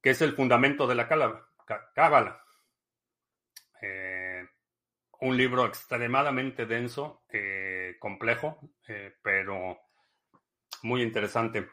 que 0.00 0.10
es 0.10 0.22
el 0.22 0.32
fundamento 0.32 0.86
de 0.86 0.94
la 0.94 1.06
Cábala 1.06 2.42
un 5.22 5.36
libro 5.36 5.66
extremadamente 5.66 6.66
denso, 6.66 7.22
eh, 7.28 7.96
complejo, 8.00 8.58
eh, 8.88 9.14
pero 9.22 9.78
muy 10.82 11.02
interesante. 11.02 11.68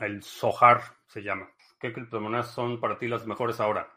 El 0.00 0.22
Sohar 0.22 0.82
se 1.06 1.22
llama. 1.22 1.48
¿Qué 1.78 1.92
criptomonedas 1.92 2.52
son 2.52 2.80
para 2.80 2.98
ti 2.98 3.08
las 3.08 3.26
mejores 3.26 3.60
ahora? 3.60 3.92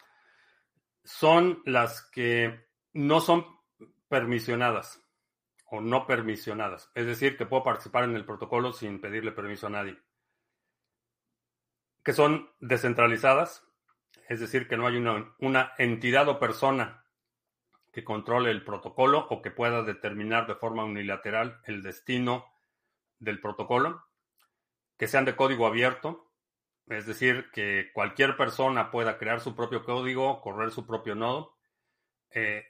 Son 1.04 1.62
las 1.66 2.02
que 2.12 2.68
no 2.94 3.22
son 3.22 3.46
permisionadas 4.08 5.04
o 5.66 5.82
no 5.82 6.06
permisionadas. 6.06 6.92
Es 6.96 7.06
decir, 7.06 7.38
que 7.38 7.46
puedo 7.46 7.64
participar 7.64 8.04
en 8.04 8.16
el 8.16 8.26
protocolo 8.26 8.72
sin 8.74 9.02
pedirle 9.02 9.32
permiso 9.32 9.68
a 9.68 9.72
nadie. 9.72 9.98
Que 12.04 12.14
son 12.14 12.50
descentralizadas, 12.60 13.66
es 14.30 14.40
decir, 14.40 14.68
que 14.68 14.78
no 14.78 14.88
hay 14.88 14.98
una, 14.98 15.36
una 15.40 15.74
entidad 15.78 16.28
o 16.30 16.40
persona 16.40 17.06
que 17.92 18.04
controle 18.04 18.52
el 18.52 18.64
protocolo 18.64 19.28
o 19.30 19.42
que 19.42 19.52
pueda 19.52 19.84
determinar 19.84 20.48
de 20.48 20.56
forma 20.56 20.84
unilateral 20.84 21.60
el 21.66 21.82
destino 21.82 22.46
del 23.20 23.42
protocolo, 23.42 24.07
que 24.98 25.08
sean 25.08 25.26
de 25.26 25.36
código 25.36 25.68
abierto, 25.68 26.32
es 26.88 27.06
decir, 27.06 27.50
que 27.52 27.92
cualquier 27.94 28.38
persona 28.38 28.92
pueda 28.92 29.18
crear 29.18 29.42
su 29.42 29.56
propio 29.56 29.84
código, 29.84 30.42
correr 30.42 30.72
su 30.72 30.86
propio 30.86 31.16
nodo, 31.16 31.58
eh, 32.32 32.66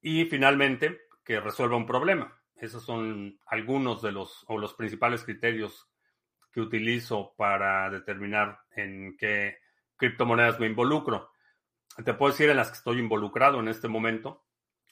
y 0.00 0.26
finalmente 0.26 1.00
que 1.24 1.40
resuelva 1.40 1.76
un 1.76 1.86
problema. 1.86 2.38
Esos 2.56 2.84
son 2.84 3.40
algunos 3.46 4.02
de 4.02 4.12
los 4.12 4.44
o 4.48 4.58
los 4.58 4.74
principales 4.74 5.24
criterios 5.24 5.88
que 6.52 6.60
utilizo 6.60 7.34
para 7.36 7.90
determinar 7.90 8.60
en 8.76 9.16
qué 9.16 9.58
criptomonedas 9.96 10.60
me 10.60 10.66
involucro. 10.66 11.32
Te 12.04 12.14
puedo 12.14 12.32
decir 12.32 12.50
en 12.50 12.56
las 12.56 12.70
que 12.70 12.76
estoy 12.76 12.98
involucrado 12.98 13.60
en 13.60 13.68
este 13.68 13.88
momento. 13.88 14.44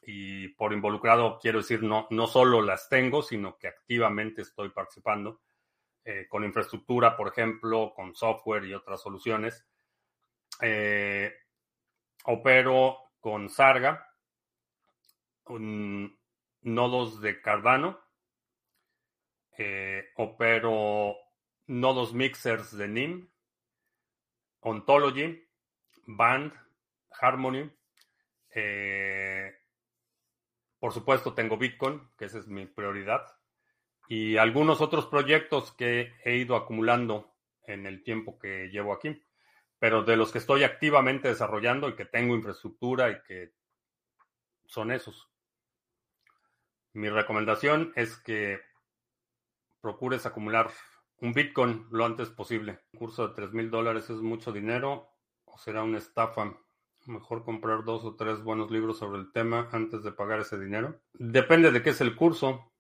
Y 0.05 0.49
por 0.49 0.73
involucrado 0.73 1.39
quiero 1.41 1.59
decir 1.59 1.83
no, 1.83 2.09
no 2.11 2.27
solo 2.27 2.61
las 2.63 2.89
tengo, 2.89 3.23
sino 3.23 3.57
que 3.57 3.69
activamente 3.69 4.43
estoy 4.43 4.71
participando 4.71 5.43
eh, 6.05 6.27
con 6.29 6.45
infraestructura, 6.45 7.17
por 7.17 7.29
ejemplo, 7.29 7.93
con 7.95 8.15
software 8.15 8.65
y 8.65 8.75
otras 8.75 9.01
soluciones. 9.01 9.65
Eh, 10.61 11.33
opero 12.25 13.13
con 13.21 13.49
Sarga, 13.49 14.09
nodos 16.63 17.21
de 17.21 17.41
Cardano, 17.41 18.01
eh, 19.59 20.11
opero 20.17 21.17
nodos 21.67 22.13
mixers 22.15 22.77
de 22.77 22.89
NIM, 22.89 23.31
Ontology, 24.61 25.49
Band, 26.07 26.53
Harmony, 27.21 27.71
por 30.83 30.93
supuesto, 30.93 31.33
tengo 31.33 31.57
Bitcoin, 31.57 32.09
que 32.19 32.25
esa 32.25 32.41
es 32.41 32.49
mi 32.49 32.67
prioridad. 32.67 33.25
Y 34.09 34.37
algunos 34.37 34.81
otros 34.81 35.07
proyectos 35.07 35.73
que 35.73 36.13
he 36.25 36.37
ido 36.37 36.57
acumulando 36.57 37.33
en 37.67 37.87
el 37.87 38.03
tiempo 38.03 38.39
que 38.39 38.69
llevo 38.69 38.93
aquí. 38.93 39.23
Pero 39.79 40.05
de 40.05 40.17
los 40.17 40.33
que 40.33 40.39
estoy 40.39 40.65
activamente 40.65 41.29
desarrollando 41.29 41.89
y 41.89 41.95
que 41.95 42.05
tengo 42.05 42.35
infraestructura 42.35 43.11
y 43.11 43.23
que 43.27 43.53
son 44.67 44.93
esos. 44.93 45.29
Mi 46.93 47.09
recomendación 47.09 47.93
es 47.97 48.17
que 48.17 48.61
procures 49.81 50.27
acumular 50.27 50.71
un 51.21 51.33
Bitcoin 51.33 51.87
lo 51.91 52.05
antes 52.05 52.31
posible. 52.31 52.81
Un 52.93 52.99
curso 52.99 53.29
de 53.29 53.35
3 53.35 53.53
mil 53.53 53.71
dólares 53.71 54.11
es 54.11 54.19
mucho 54.19 54.53
dinero 54.53 55.09
o 55.45 55.59
será 55.59 55.83
una 55.83 55.99
estafa. 55.99 56.55
Mejor 57.07 57.45
comprar 57.45 57.85
dos 57.85 58.05
o 58.05 58.15
tres 58.15 58.43
buenos 58.43 58.71
libros 58.71 58.99
sobre 58.99 59.19
el 59.19 59.33
tema 59.33 59.69
antes 59.73 60.05
de 60.05 60.13
pagar 60.13 60.41
ese 60.41 60.59
dinero. 60.59 61.01
Depende 61.15 61.73
de 61.73 61.83
qué 61.83 61.91
es 61.91 62.01
el 62.01 62.15
curso. 62.15 62.72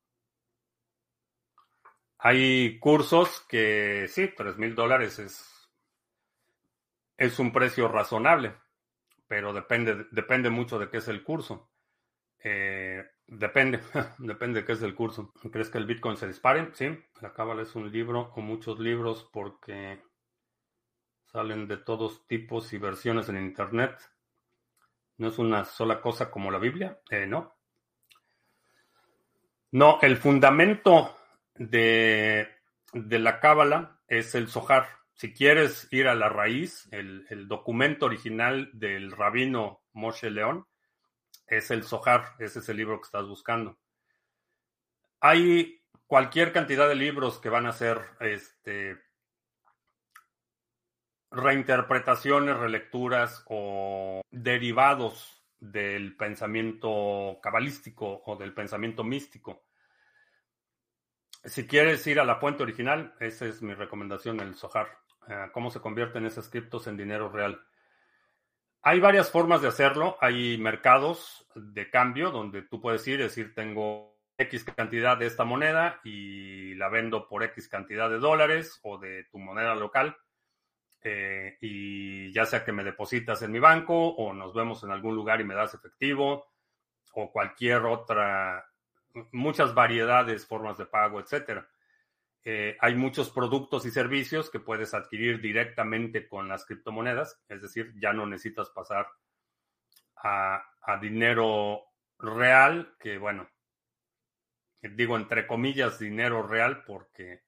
Hay 2.24 2.78
cursos 2.78 3.40
que 3.48 4.06
sí, 4.08 4.30
tres 4.36 4.56
mil 4.56 4.76
dólares 4.76 5.18
es, 5.18 5.68
es 7.16 7.36
un 7.40 7.52
precio 7.52 7.88
razonable, 7.88 8.54
pero 9.26 9.52
depende, 9.52 10.06
depende 10.12 10.48
mucho 10.48 10.78
de 10.78 10.88
qué 10.88 10.98
es 10.98 11.08
el 11.08 11.24
curso. 11.24 11.72
Eh, 12.38 13.04
depende, 13.26 13.80
depende 14.18 14.60
de 14.60 14.66
qué 14.66 14.74
es 14.74 14.82
el 14.82 14.94
curso. 14.94 15.32
¿Crees 15.50 15.68
que 15.68 15.78
el 15.78 15.86
Bitcoin 15.86 16.16
se 16.16 16.28
dispare? 16.28 16.70
Sí, 16.74 16.96
la 17.20 17.32
cábala 17.32 17.62
es 17.62 17.74
un 17.74 17.90
libro 17.90 18.32
o 18.36 18.40
muchos 18.40 18.78
libros 18.78 19.28
porque 19.32 20.00
salen 21.26 21.66
de 21.66 21.78
todos 21.78 22.24
tipos 22.28 22.72
y 22.72 22.78
versiones 22.78 23.28
en 23.30 23.38
Internet. 23.38 23.98
¿No 25.16 25.26
es 25.26 25.38
una 25.38 25.64
sola 25.64 26.00
cosa 26.00 26.30
como 26.30 26.52
la 26.52 26.58
Biblia? 26.58 27.00
Eh, 27.10 27.26
no. 27.26 27.56
No, 29.72 29.98
el 30.02 30.18
fundamento 30.18 31.16
de, 31.54 32.48
la 32.92 33.40
Cábala 33.40 34.00
es 34.08 34.34
el 34.34 34.48
Zohar. 34.48 34.86
Si 35.14 35.32
quieres 35.32 35.88
ir 35.92 36.08
a 36.08 36.14
la 36.14 36.28
raíz, 36.28 36.88
el, 36.90 37.46
documento 37.48 38.06
original 38.06 38.70
del 38.72 39.12
rabino 39.12 39.82
Moshe 39.92 40.30
León 40.30 40.66
es 41.46 41.70
el 41.70 41.84
Zohar, 41.84 42.34
ese 42.38 42.60
es 42.60 42.68
el 42.68 42.78
libro 42.78 43.00
que 43.00 43.06
estás 43.06 43.26
buscando. 43.26 43.78
Hay 45.20 45.82
cualquier 46.06 46.52
cantidad 46.52 46.88
de 46.88 46.94
libros 46.94 47.38
que 47.38 47.48
van 47.48 47.66
a 47.66 47.72
ser 47.72 48.00
este, 48.20 48.98
reinterpretaciones, 51.30 52.56
relecturas 52.56 53.44
o 53.48 54.22
derivados 54.30 55.42
del 55.60 56.16
pensamiento 56.16 57.38
cabalístico 57.40 58.22
o 58.26 58.36
del 58.36 58.52
pensamiento 58.52 59.04
místico. 59.04 59.64
Si 61.44 61.66
quieres 61.66 62.06
ir 62.06 62.20
a 62.20 62.24
la 62.24 62.36
fuente 62.36 62.62
original, 62.62 63.14
esa 63.18 63.46
es 63.46 63.62
mi 63.62 63.74
recomendación, 63.74 64.40
el 64.40 64.54
Sohar. 64.54 64.88
Eh, 65.28 65.48
cómo 65.52 65.70
se 65.70 65.80
convierten 65.80 66.26
esos 66.26 66.48
criptos 66.48 66.86
en 66.86 66.96
dinero 66.96 67.28
real. 67.28 67.60
Hay 68.82 69.00
varias 69.00 69.30
formas 69.30 69.62
de 69.62 69.68
hacerlo. 69.68 70.16
Hay 70.20 70.58
mercados 70.58 71.46
de 71.54 71.90
cambio 71.90 72.30
donde 72.30 72.62
tú 72.62 72.80
puedes 72.80 73.06
ir 73.08 73.20
decir, 73.20 73.54
tengo 73.54 74.18
X 74.38 74.64
cantidad 74.64 75.16
de 75.16 75.26
esta 75.26 75.44
moneda 75.44 76.00
y 76.04 76.74
la 76.74 76.88
vendo 76.88 77.28
por 77.28 77.42
X 77.44 77.68
cantidad 77.68 78.08
de 78.08 78.18
dólares 78.18 78.80
o 78.82 78.98
de 78.98 79.24
tu 79.24 79.38
moneda 79.38 79.74
local. 79.74 80.16
Eh, 81.04 81.58
y 81.60 82.32
ya 82.32 82.46
sea 82.46 82.64
que 82.64 82.72
me 82.72 82.84
depositas 82.84 83.42
en 83.42 83.50
mi 83.50 83.58
banco 83.58 84.10
o 84.14 84.32
nos 84.32 84.54
vemos 84.54 84.84
en 84.84 84.92
algún 84.92 85.16
lugar 85.16 85.40
y 85.40 85.44
me 85.44 85.54
das 85.54 85.74
efectivo 85.74 86.46
o 87.14 87.32
cualquier 87.32 87.82
otra, 87.82 88.64
muchas 89.32 89.74
variedades, 89.74 90.46
formas 90.46 90.78
de 90.78 90.86
pago, 90.86 91.20
etcétera. 91.20 91.68
Eh, 92.44 92.76
hay 92.80 92.94
muchos 92.96 93.30
productos 93.30 93.86
y 93.86 93.90
servicios 93.90 94.50
que 94.50 94.58
puedes 94.58 94.94
adquirir 94.94 95.40
directamente 95.40 96.26
con 96.26 96.48
las 96.48 96.64
criptomonedas, 96.64 97.40
es 97.48 97.62
decir, 97.62 97.92
ya 98.00 98.12
no 98.12 98.26
necesitas 98.26 98.70
pasar 98.70 99.06
a, 100.16 100.64
a 100.80 100.96
dinero 100.98 101.84
real, 102.18 102.96
que 102.98 103.18
bueno, 103.18 103.48
digo 104.82 105.16
entre 105.16 105.46
comillas 105.46 105.98
dinero 105.98 106.42
real 106.42 106.82
porque 106.84 107.42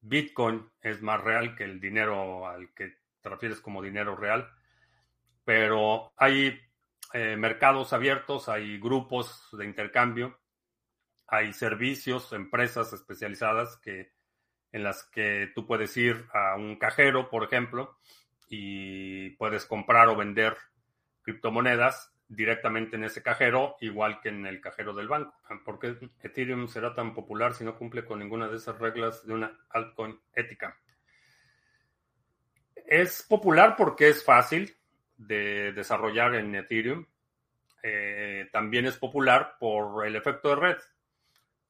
Bitcoin 0.00 0.68
es 0.80 1.00
más 1.00 1.20
real 1.22 1.54
que 1.56 1.64
el 1.64 1.80
dinero 1.80 2.46
al 2.46 2.74
que 2.74 2.98
te 3.20 3.28
refieres 3.28 3.60
como 3.60 3.82
dinero 3.82 4.16
real, 4.16 4.50
pero 5.44 6.12
hay 6.16 6.60
eh, 7.12 7.36
mercados 7.36 7.92
abiertos, 7.92 8.48
hay 8.48 8.78
grupos 8.78 9.48
de 9.52 9.64
intercambio, 9.64 10.38
hay 11.26 11.52
servicios, 11.52 12.32
empresas 12.32 12.92
especializadas 12.92 13.76
que 13.78 14.12
en 14.72 14.82
las 14.82 15.04
que 15.04 15.52
tú 15.54 15.66
puedes 15.66 15.96
ir 15.96 16.26
a 16.32 16.56
un 16.56 16.76
cajero, 16.76 17.30
por 17.30 17.44
ejemplo, 17.44 17.96
y 18.48 19.30
puedes 19.30 19.66
comprar 19.66 20.08
o 20.08 20.16
vender 20.16 20.56
criptomonedas 21.22 22.12
directamente 22.28 22.96
en 22.96 23.04
ese 23.04 23.22
cajero, 23.22 23.76
igual 23.80 24.20
que 24.20 24.30
en 24.30 24.46
el 24.46 24.60
cajero 24.60 24.94
del 24.94 25.08
banco. 25.08 25.34
¿Por 25.64 25.78
qué 25.78 25.96
Ethereum 26.22 26.68
será 26.68 26.94
tan 26.94 27.14
popular 27.14 27.54
si 27.54 27.64
no 27.64 27.76
cumple 27.76 28.04
con 28.04 28.18
ninguna 28.18 28.48
de 28.48 28.56
esas 28.56 28.78
reglas 28.78 29.24
de 29.26 29.34
una 29.34 29.56
altcoin 29.70 30.18
ética? 30.34 30.76
Es 32.86 33.22
popular 33.22 33.76
porque 33.76 34.08
es 34.08 34.24
fácil 34.24 34.76
de 35.16 35.72
desarrollar 35.72 36.34
en 36.34 36.54
Ethereum. 36.54 37.06
Eh, 37.82 38.48
también 38.52 38.86
es 38.86 38.96
popular 38.96 39.56
por 39.58 40.06
el 40.06 40.16
efecto 40.16 40.50
de 40.50 40.56
red. 40.56 40.76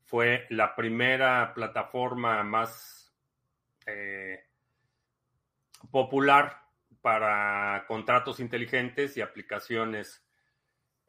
Fue 0.05 0.47
la 0.51 0.75
primera 0.77 1.53
plataforma 1.55 2.43
más 2.43 3.15
eh, 3.87 4.45
popular 5.91 6.61
para 7.01 7.85
contratos 7.87 8.41
inteligentes 8.41 9.17
y 9.17 9.21
aplicaciones 9.21 10.25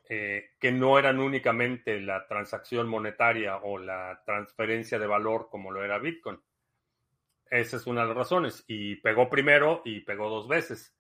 eh, 0.08 0.52
que 0.60 0.72
no 0.72 1.00
eran 1.00 1.20
únicamente 1.20 2.00
la 2.00 2.28
transacción 2.28 2.88
monetaria 2.88 3.58
o 3.58 3.78
la 3.78 4.22
transferencia 4.26 5.00
de 5.00 5.08
valor 5.08 5.50
como 5.50 5.72
lo 5.72 5.84
era 5.84 5.98
Bitcoin. 5.98 6.40
Esa 7.50 7.78
es 7.78 7.88
una 7.88 8.02
de 8.02 8.08
las 8.08 8.18
razones. 8.18 8.64
Y 8.68 8.98
pegó 8.98 9.30
primero 9.30 9.82
y 9.86 10.02
pegó 10.02 10.30
dos 10.30 10.48
veces. 10.48 10.96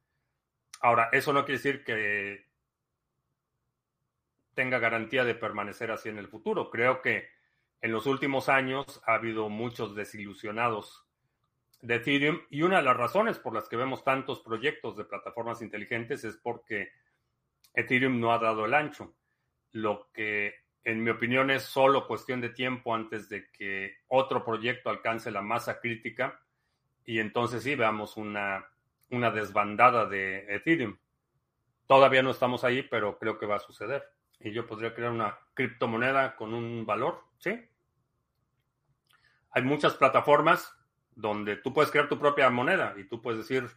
Ahora, 0.82 1.10
eso 1.12 1.34
no 1.34 1.46
quiere 1.46 1.58
decir 1.58 1.84
que 1.84 2.48
tenga 4.54 4.80
garantía 4.80 5.24
de 5.24 5.36
permanecer 5.36 5.92
así 5.92 6.10
en 6.10 6.18
el 6.18 6.28
futuro. 6.28 6.70
Creo 6.72 7.02
que 7.02 7.28
en 7.86 7.92
los 7.92 8.08
últimos 8.08 8.50
años 8.50 9.00
ha 9.06 9.14
habido 9.14 9.48
muchos 9.48 9.94
desilusionados 9.94 11.06
de 11.84 11.98
Ethereum 11.98 12.40
y 12.50 12.64
una 12.64 12.78
de 12.78 12.82
las 12.84 12.98
razones 12.98 13.38
por 13.38 13.54
las 13.54 13.70
que 13.70 13.76
vemos 13.78 14.04
tantos 14.04 14.40
proyectos 14.40 14.98
de 14.98 15.06
plataformas 15.06 15.62
inteligentes 15.62 16.24
es 16.24 16.36
porque 16.36 16.90
Ethereum 17.76 18.20
no 18.20 18.34
ha 18.34 18.40
dado 18.40 18.66
el 18.66 18.74
ancho, 18.74 19.14
lo 19.72 20.10
que 20.14 20.56
en 20.84 21.04
mi 21.04 21.12
opinión 21.12 21.52
es 21.52 21.62
solo 21.62 22.08
cuestión 22.08 22.42
de 22.42 22.50
tiempo 22.50 22.96
antes 22.96 23.30
de 23.30 23.52
que 23.52 23.98
otro 24.08 24.44
proyecto 24.44 24.90
alcance 24.90 25.30
la 25.30 25.44
masa 25.44 25.80
crítica 25.80 26.42
y 27.06 27.20
entonces 27.20 27.62
sí 27.62 27.76
veamos 27.76 28.18
una, 28.18 28.66
una 29.12 29.30
desbandada 29.30 30.08
de 30.08 30.56
Ethereum. 30.56 30.98
Todavía 31.86 32.24
no 32.24 32.32
estamos 32.32 32.64
ahí, 32.64 32.82
pero 32.82 33.20
creo 33.20 33.38
que 33.38 33.46
va 33.46 33.58
a 33.58 33.60
suceder. 33.60 34.04
y 34.40 34.52
yo 34.52 34.66
podría 34.66 34.96
crear 34.96 35.12
una 35.12 35.38
criptomoneda 35.54 36.36
con 36.36 36.56
un 36.56 36.84
valor, 36.84 37.22
¿sí? 37.38 37.52
Hay 39.56 39.64
muchas 39.64 39.96
plataformas 39.96 40.76
donde 41.16 41.56
tú 41.56 41.74
puedes 41.74 41.90
crear 41.90 42.10
tu 42.10 42.20
propia 42.20 42.50
moneda 42.50 42.94
y 42.98 43.06
tú 43.06 43.22
puedes 43.22 43.40
decir, 43.40 43.70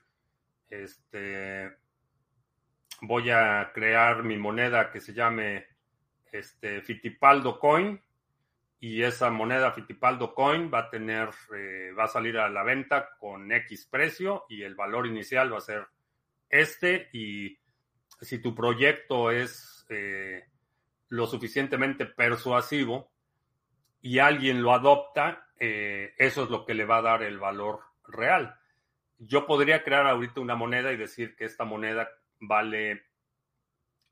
este, 0.68 1.72
voy 3.00 3.30
a 3.30 3.70
crear 3.72 4.24
mi 4.24 4.36
moneda 4.36 4.90
que 4.90 5.00
se 5.00 5.14
llame 5.14 5.68
este, 6.32 6.82
Fittipaldo 6.82 7.60
Coin 7.60 8.02
y 8.80 9.04
esa 9.04 9.30
moneda 9.30 9.70
Fittipaldo 9.70 10.34
Coin 10.34 10.68
va 10.68 10.80
a 10.80 10.90
tener, 10.90 11.30
eh, 11.54 11.92
va 11.96 12.04
a 12.04 12.08
salir 12.08 12.38
a 12.38 12.48
la 12.48 12.64
venta 12.64 13.10
con 13.16 13.52
X 13.52 13.86
precio 13.86 14.46
y 14.48 14.64
el 14.64 14.74
valor 14.74 15.06
inicial 15.06 15.52
va 15.52 15.58
a 15.58 15.60
ser 15.60 15.86
este 16.50 17.08
y 17.12 17.56
si 18.20 18.40
tu 18.40 18.52
proyecto 18.52 19.30
es 19.30 19.86
eh, 19.90 20.44
lo 21.08 21.28
suficientemente 21.28 22.04
persuasivo 22.04 23.12
y 24.00 24.18
alguien 24.18 24.60
lo 24.62 24.72
adopta, 24.72 25.47
eh, 25.58 26.14
eso 26.18 26.44
es 26.44 26.50
lo 26.50 26.64
que 26.64 26.74
le 26.74 26.84
va 26.84 26.98
a 26.98 27.02
dar 27.02 27.22
el 27.22 27.38
valor 27.38 27.80
real. 28.06 28.58
Yo 29.18 29.46
podría 29.46 29.82
crear 29.82 30.06
ahorita 30.06 30.40
una 30.40 30.54
moneda 30.54 30.92
y 30.92 30.96
decir 30.96 31.34
que 31.36 31.44
esta 31.44 31.64
moneda 31.64 32.08
vale 32.40 33.04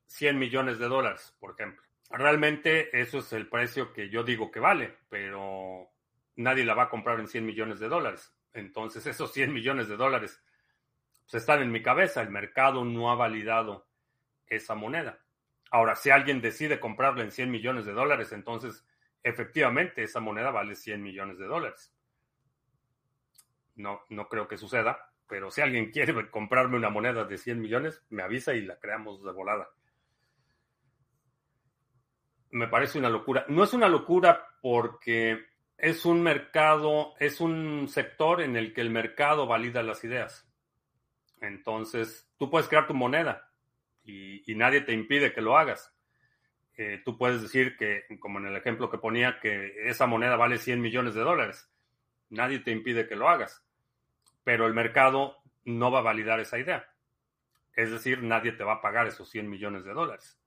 100 0.06 0.38
millones 0.38 0.78
de 0.78 0.88
dólares, 0.88 1.36
por 1.38 1.52
ejemplo. 1.52 1.82
Realmente 2.10 3.00
eso 3.00 3.18
es 3.18 3.32
el 3.32 3.48
precio 3.48 3.92
que 3.92 4.08
yo 4.08 4.22
digo 4.22 4.50
que 4.50 4.60
vale, 4.60 4.96
pero 5.08 5.90
nadie 6.36 6.64
la 6.64 6.74
va 6.74 6.84
a 6.84 6.88
comprar 6.88 7.18
en 7.20 7.28
100 7.28 7.44
millones 7.44 7.80
de 7.80 7.88
dólares. 7.88 8.32
Entonces 8.52 9.06
esos 9.06 9.32
100 9.32 9.52
millones 9.52 9.88
de 9.88 9.96
dólares 9.96 10.42
pues, 11.24 11.42
están 11.42 11.62
en 11.62 11.72
mi 11.72 11.82
cabeza. 11.82 12.22
El 12.22 12.30
mercado 12.30 12.84
no 12.84 13.10
ha 13.10 13.14
validado 13.14 13.88
esa 14.46 14.74
moneda. 14.74 15.20
Ahora, 15.70 15.96
si 15.96 16.10
alguien 16.10 16.40
decide 16.40 16.78
comprarla 16.78 17.24
en 17.24 17.32
100 17.32 17.50
millones 17.50 17.86
de 17.86 17.92
dólares, 17.92 18.32
entonces 18.32 18.86
efectivamente 19.28 20.02
esa 20.02 20.20
moneda 20.20 20.50
vale 20.50 20.74
100 20.74 21.02
millones 21.02 21.38
de 21.38 21.46
dólares. 21.46 21.94
No, 23.74 24.00
no 24.08 24.28
creo 24.28 24.48
que 24.48 24.56
suceda, 24.56 25.12
pero 25.28 25.50
si 25.50 25.60
alguien 25.60 25.90
quiere 25.90 26.30
comprarme 26.30 26.76
una 26.76 26.90
moneda 26.90 27.24
de 27.24 27.38
100 27.38 27.60
millones, 27.60 28.02
me 28.10 28.22
avisa 28.22 28.54
y 28.54 28.62
la 28.62 28.78
creamos 28.78 29.22
de 29.22 29.32
volada 29.32 29.68
me 32.56 32.68
parece 32.68 32.98
una 32.98 33.10
locura. 33.10 33.44
No 33.48 33.64
es 33.64 33.72
una 33.74 33.88
locura 33.88 34.46
porque 34.60 35.44
es 35.76 36.06
un 36.06 36.22
mercado, 36.22 37.14
es 37.18 37.40
un 37.40 37.86
sector 37.88 38.40
en 38.40 38.56
el 38.56 38.72
que 38.72 38.80
el 38.80 38.90
mercado 38.90 39.46
valida 39.46 39.82
las 39.82 40.02
ideas. 40.04 40.48
Entonces, 41.40 42.32
tú 42.38 42.50
puedes 42.50 42.68
crear 42.68 42.86
tu 42.86 42.94
moneda 42.94 43.50
y, 44.04 44.42
nadie 44.54 44.80
te 44.80 44.92
impide 44.92 45.34
que 45.34 45.42
lo 45.42 45.58
hagas. 45.58 45.94
Eh, 46.76 47.02
tú 47.04 47.16
puedes 47.16 47.42
decir 47.42 47.76
que, 47.76 48.04
como 48.20 48.38
en 48.38 48.46
el 48.46 48.56
ejemplo 48.56 48.90
que 48.90 48.98
ponía, 48.98 49.40
que 49.40 49.88
esa 49.88 50.06
moneda 50.06 50.36
vale 50.36 50.58
100 50.58 50.80
millones 50.80 51.14
de 51.14 51.22
dólares. 51.22 51.70
Nadie 52.28 52.58
te 52.58 52.70
impide 52.70 53.08
que 53.08 53.16
lo 53.16 53.28
hagas. 53.28 53.64
Pero 54.44 54.66
el 54.66 54.74
mercado 54.74 55.38
no 55.64 55.90
va 55.90 56.00
a 56.00 56.02
validar 56.02 56.40
esa 56.40 56.58
idea. 56.58 56.88
Es 57.74 57.90
decir, 57.90 58.22
nadie 58.22 58.52
te 58.52 58.64
va 58.64 58.74
a 58.74 58.80
pagar 58.80 59.06
esos 59.06 59.28
100 59.30 59.48
millones 59.48 59.84
de 59.84 59.92
dólares 59.92 60.38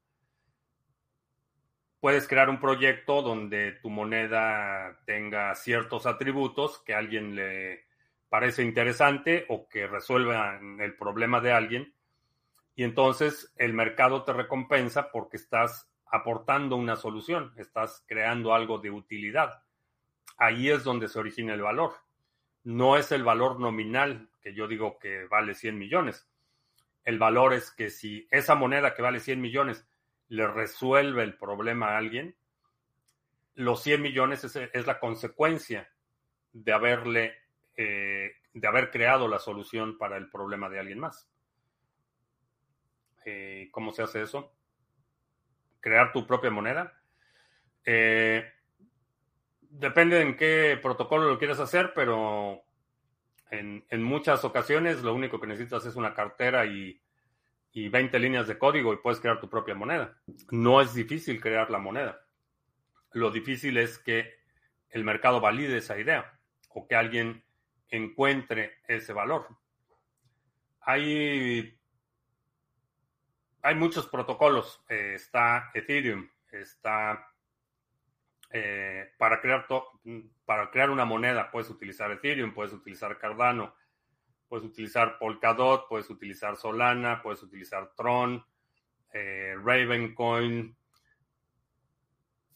puedes 1.99 2.27
crear 2.27 2.49
un 2.49 2.59
proyecto 2.59 3.21
donde 3.21 3.73
tu 3.82 3.89
moneda 3.89 4.99
tenga 5.05 5.53
ciertos 5.55 6.05
atributos 6.05 6.82
que 6.84 6.93
a 6.93 6.99
alguien 6.99 7.36
le 7.36 7.86
parece 8.30 8.63
interesante 8.63 9.45
o 9.49 9.67
que 9.67 9.88
resuelvan 9.88 10.80
el 10.80 10.95
problema 10.95 11.41
de 11.41 11.51
alguien. 11.51 11.93
Y 12.75 12.84
entonces 12.84 13.51
el 13.57 13.73
mercado 13.73 14.23
te 14.23 14.34
recompensa 14.34 15.11
porque 15.11 15.38
estás 15.38 15.89
aportando 16.12 16.76
una 16.76 16.95
solución, 16.95 17.53
estás 17.57 18.03
creando 18.07 18.53
algo 18.53 18.80
de 18.80 18.91
utilidad. 18.91 19.64
Ahí 20.38 20.70
es 20.70 20.84
donde 20.84 21.07
se 21.07 21.20
origina 21.20 21.53
el 21.53 21.62
valor. 21.62 21.93
No 22.64 22.97
es 22.97 23.12
el 23.12 23.24
valor 23.24 23.60
nominal 23.60 24.30
que 24.41 24.53
yo 24.53 24.68
digo 24.68 24.99
que 24.99 25.26
vale 25.26 25.53
100 25.53 25.78
millones. 25.78 26.30
El 27.03 27.20
valor 27.20 27.53
es 27.53 27.72
que 27.72 27.89
si 27.89 28.28
esa 28.32 28.55
moneda 28.55 28.93
que 28.93 29.01
vale 29.01 29.20
100 29.20 29.41
millones 29.41 29.88
le 30.28 30.47
resuelve 30.47 31.24
el 31.24 31.38
problema 31.38 31.89
a 31.89 31.97
alguien, 31.97 32.36
los 33.55 33.82
100 33.84 34.01
millones 34.01 34.43
es, 34.43 34.88
la 34.88 34.99
consecuencia 34.99 35.91
de 36.53 36.72
haberle, 36.72 37.34
eh, 37.76 38.34
de 38.53 38.68
haber 38.68 38.91
creado 38.91 39.28
la 39.28 39.39
solución 39.39 39.97
para 39.97 40.18
el 40.18 40.30
problema 40.30 40.70
de 40.70 40.80
alguien 40.80 40.99
más. 40.99 41.30
Eh, 43.26 43.68
¿Cómo 43.72 43.91
se 43.91 44.03
hace 44.03 44.22
eso? 44.22 44.53
Crear 45.80 46.11
tu 46.11 46.25
propia 46.27 46.51
moneda. 46.51 46.99
Eh, 47.86 48.45
depende 49.61 50.21
en 50.21 50.36
qué 50.36 50.77
protocolo 50.82 51.30
lo 51.30 51.39
quieras 51.39 51.59
hacer, 51.59 51.93
pero 51.93 52.63
en, 53.51 53.86
en, 53.89 54.03
muchas 54.03 54.43
ocasiones 54.43 55.01
lo 55.01 55.13
único 55.13 55.39
que 55.39 55.47
necesitas 55.47 55.86
es 55.86 55.95
una 55.95 56.13
cartera 56.13 56.65
y 56.65 57.01
y 57.71 57.89
20 57.89 58.17
líneas 58.19 58.47
de 58.47 58.57
código 58.57 58.93
y 58.93 58.97
puedes 58.97 59.19
crear 59.19 59.39
tu 59.39 59.49
propia 59.49 59.75
moneda. 59.75 60.17
No 60.49 60.82
es 60.82 60.93
difícil 60.93 61.39
crear 61.39 61.69
la 61.69 61.80
moneda. 61.80 62.25
Lo 63.11 63.32
difícil 63.32 63.77
es 63.77 63.99
que 63.99 64.39
el 64.89 65.03
mercado 65.03 65.39
valide 65.39 65.77
esa 65.77 65.99
idea 65.99 66.39
o 66.69 66.88
que 66.88 66.95
alguien 66.95 67.43
encuentre 67.89 68.77
ese 68.88 69.13
valor. 69.13 69.47
Hay, 70.82 71.78
hay 73.62 73.76
muchos 73.76 74.07
protocolos. 74.07 74.84
Eh, 74.89 75.14
está 75.16 75.72
Ethereum, 75.74 76.30
está 76.51 77.28
eh, 78.51 79.12
para, 79.18 79.41
crear 79.41 79.68
para 80.45 80.72
crear 80.72 80.89
una 80.89 81.05
moneda 81.05 81.51
puedes 81.51 81.70
utilizar 81.70 82.12
Ethereum, 82.12 82.53
puedes 82.53 82.74
utilizar 82.74 83.18
Cardano, 83.20 83.76
Puedes 84.49 84.66
utilizar 84.66 85.20
Polkadot, 85.20 85.88
puedes 85.88 86.10
utilizar 86.10 86.57
Solana, 86.57 87.22
puedes 87.22 87.43
utilizar 87.43 87.93
Tron, 87.95 88.43
eh, 89.14 89.53
Ravencoin, 89.64 90.76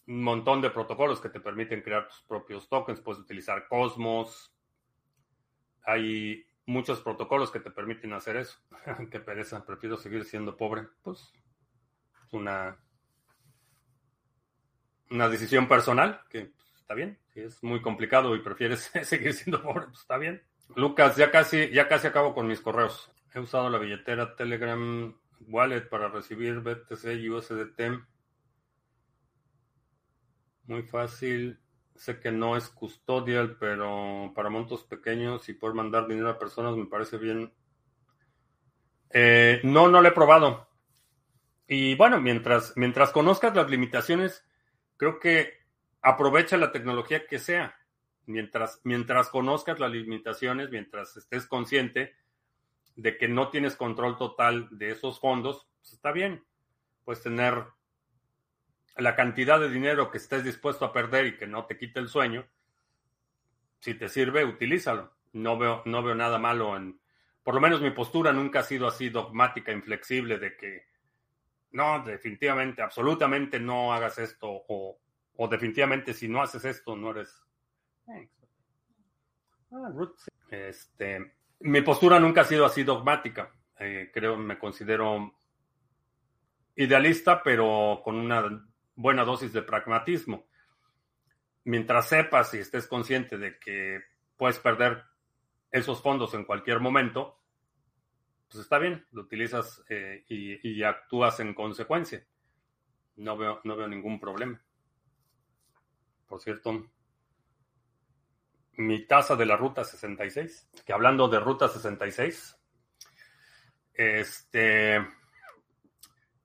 un 0.08 0.24
montón 0.24 0.60
de 0.60 0.72
protocolos 0.72 1.22
que 1.22 1.30
te 1.30 1.40
permiten 1.40 1.84
crear 1.84 2.08
tus 2.08 2.24
propios 2.24 2.68
tokens. 2.68 3.00
Puedes 3.00 3.22
utilizar 3.22 3.68
Cosmos. 3.68 4.56
Hay 5.84 6.48
muchos 6.66 7.02
protocolos 7.02 7.52
que 7.52 7.60
te 7.60 7.72
permiten 7.72 8.14
hacer 8.14 8.38
eso. 8.38 8.58
Qué 9.12 9.20
pereza, 9.20 9.66
prefiero 9.66 9.98
seguir 9.98 10.26
siendo 10.26 10.58
pobre. 10.58 10.88
Pues 11.02 11.34
es 12.26 12.34
una, 12.34 12.78
una 15.10 15.30
decisión 15.30 15.68
personal 15.68 16.22
que 16.30 16.52
está 16.76 16.94
bien. 16.94 17.20
Si 17.34 17.42
es 17.42 17.64
muy 17.64 17.82
complicado 17.82 18.36
y 18.36 18.42
prefieres 18.42 18.92
seguir 19.04 19.34
siendo 19.34 19.62
pobre, 19.62 19.86
pues 19.88 20.00
está 20.00 20.18
bien. 20.18 20.42
Lucas, 20.76 21.18
ya 21.18 21.32
casi, 21.32 21.70
ya 21.70 21.88
casi 21.88 22.08
acabo 22.08 22.34
con 22.34 22.48
mis 22.48 22.62
correos. 22.62 23.12
He 23.34 23.40
usado 23.40 23.70
la 23.70 23.80
billetera 23.80 24.36
Telegram 24.36 25.16
Wallet 25.48 25.90
para 25.90 26.08
recibir 26.10 26.62
BTC 26.62 27.06
y 27.20 27.30
USDT. 27.30 27.82
Muy 30.66 30.84
fácil. 30.84 31.60
Sé 31.96 32.20
que 32.20 32.32
no 32.32 32.58
es 32.58 32.70
custodial, 32.70 33.58
pero 33.58 34.32
para 34.36 34.50
montos 34.50 34.84
pequeños 34.84 35.48
y 35.50 35.54
poder 35.54 35.76
mandar 35.76 36.08
dinero 36.08 36.30
a 36.30 36.40
personas 36.40 36.76
me 36.76 36.86
parece 36.86 37.18
bien. 37.18 37.54
Eh, 39.10 39.62
no, 39.64 39.88
no 39.88 40.02
lo 40.02 40.08
he 40.08 40.12
probado. 40.12 40.68
Y 41.68 41.96
bueno, 41.96 42.20
mientras, 42.20 42.74
mientras 42.76 43.12
conozcas 43.12 43.56
las 43.56 43.70
limitaciones, 43.70 44.46
creo 44.98 45.20
que 45.20 45.54
aprovecha 46.02 46.58
la 46.58 46.72
tecnología 46.72 47.26
que 47.28 47.40
sea 47.40 47.76
mientras, 48.26 48.82
mientras 48.84 49.30
conozcas 49.30 49.80
las 49.80 49.92
limitaciones, 49.92 50.70
mientras 50.70 51.16
estés 51.18 51.48
consciente 51.48 52.16
de 52.96 53.18
que 53.18 53.28
no 53.28 53.50
tienes 53.50 53.76
control 53.76 54.18
total 54.18 54.68
de 54.72 54.92
esos 54.92 55.20
fondos, 55.20 55.68
pues 55.80 55.94
está 55.94 56.12
bien. 56.12 56.44
Puedes 57.04 57.24
tener 57.24 57.66
la 58.98 59.16
cantidad 59.16 59.60
de 59.60 59.70
dinero 59.70 60.12
que 60.12 60.18
estés 60.18 60.44
dispuesto 60.44 60.86
a 60.86 60.94
perder 60.94 61.26
y 61.28 61.38
que 61.38 61.48
no 61.48 61.66
te 61.66 61.78
quite 61.78 62.00
el 62.00 62.08
sueño. 62.08 62.46
Si 63.80 63.96
te 63.96 64.10
sirve, 64.10 64.46
utilízalo. 64.46 65.14
No 65.34 65.58
veo, 65.58 65.82
no 65.86 66.04
veo 66.04 66.16
nada 66.16 66.38
malo 66.38 66.78
en. 66.78 67.00
Por 67.44 67.56
lo 67.56 67.62
menos 67.62 67.82
mi 67.82 67.92
postura 67.92 68.32
nunca 68.32 68.60
ha 68.60 68.64
sido 68.64 68.88
así 68.88 69.10
dogmática, 69.10 69.72
inflexible, 69.72 70.38
de 70.38 70.56
que 70.56 70.88
no, 71.72 72.04
definitivamente, 72.04 72.82
absolutamente 72.82 73.60
no 73.60 73.94
hagas 73.94 74.20
esto, 74.20 74.48
o, 74.50 75.00
o 75.36 75.48
definitivamente 75.48 76.14
si 76.14 76.28
no 76.28 76.42
haces 76.42 76.64
esto, 76.66 76.96
no 76.96 77.12
eres 77.12 77.44
Ah, 79.72 79.90
este, 80.50 81.34
mi 81.62 81.82
postura 81.82 82.20
nunca 82.20 82.42
ha 82.42 82.46
sido 82.46 82.66
así 82.66 82.84
dogmática. 82.84 83.52
Eh, 83.80 84.12
creo, 84.14 84.38
me 84.38 84.60
considero 84.60 85.40
idealista, 86.76 87.42
pero 87.42 88.02
con 88.04 88.16
una 88.16 88.68
buena 88.96 89.24
dosis 89.24 89.54
de 89.54 89.62
pragmatismo. 89.62 90.48
Mientras 91.66 92.10
sepas 92.10 92.54
y 92.54 92.60
estés 92.60 92.88
consciente 92.88 93.38
de 93.38 93.58
que 93.60 94.02
puedes 94.38 94.60
perder 94.60 95.04
esos 95.72 96.02
fondos 96.02 96.34
en 96.34 96.46
cualquier 96.46 96.80
momento, 96.80 97.40
pues 98.50 98.64
está 98.64 98.78
bien, 98.78 99.06
lo 99.12 99.22
utilizas 99.22 99.84
eh, 99.90 100.24
y, 100.28 100.70
y 100.70 100.84
actúas 100.84 101.40
en 101.40 101.54
consecuencia. 101.54 102.26
No 103.16 103.38
veo, 103.38 103.62
no 103.64 103.76
veo 103.76 103.88
ningún 103.88 104.20
problema. 104.20 104.62
Por 106.28 106.42
cierto, 106.42 106.90
mi 108.78 109.06
tasa 109.06 109.36
de 109.36 109.46
la 109.46 109.56
ruta 109.56 109.84
66, 109.84 110.70
que 110.86 110.94
hablando 110.94 111.28
de 111.28 111.40
ruta 111.40 111.68
66, 111.68 112.58
este, 113.94 115.06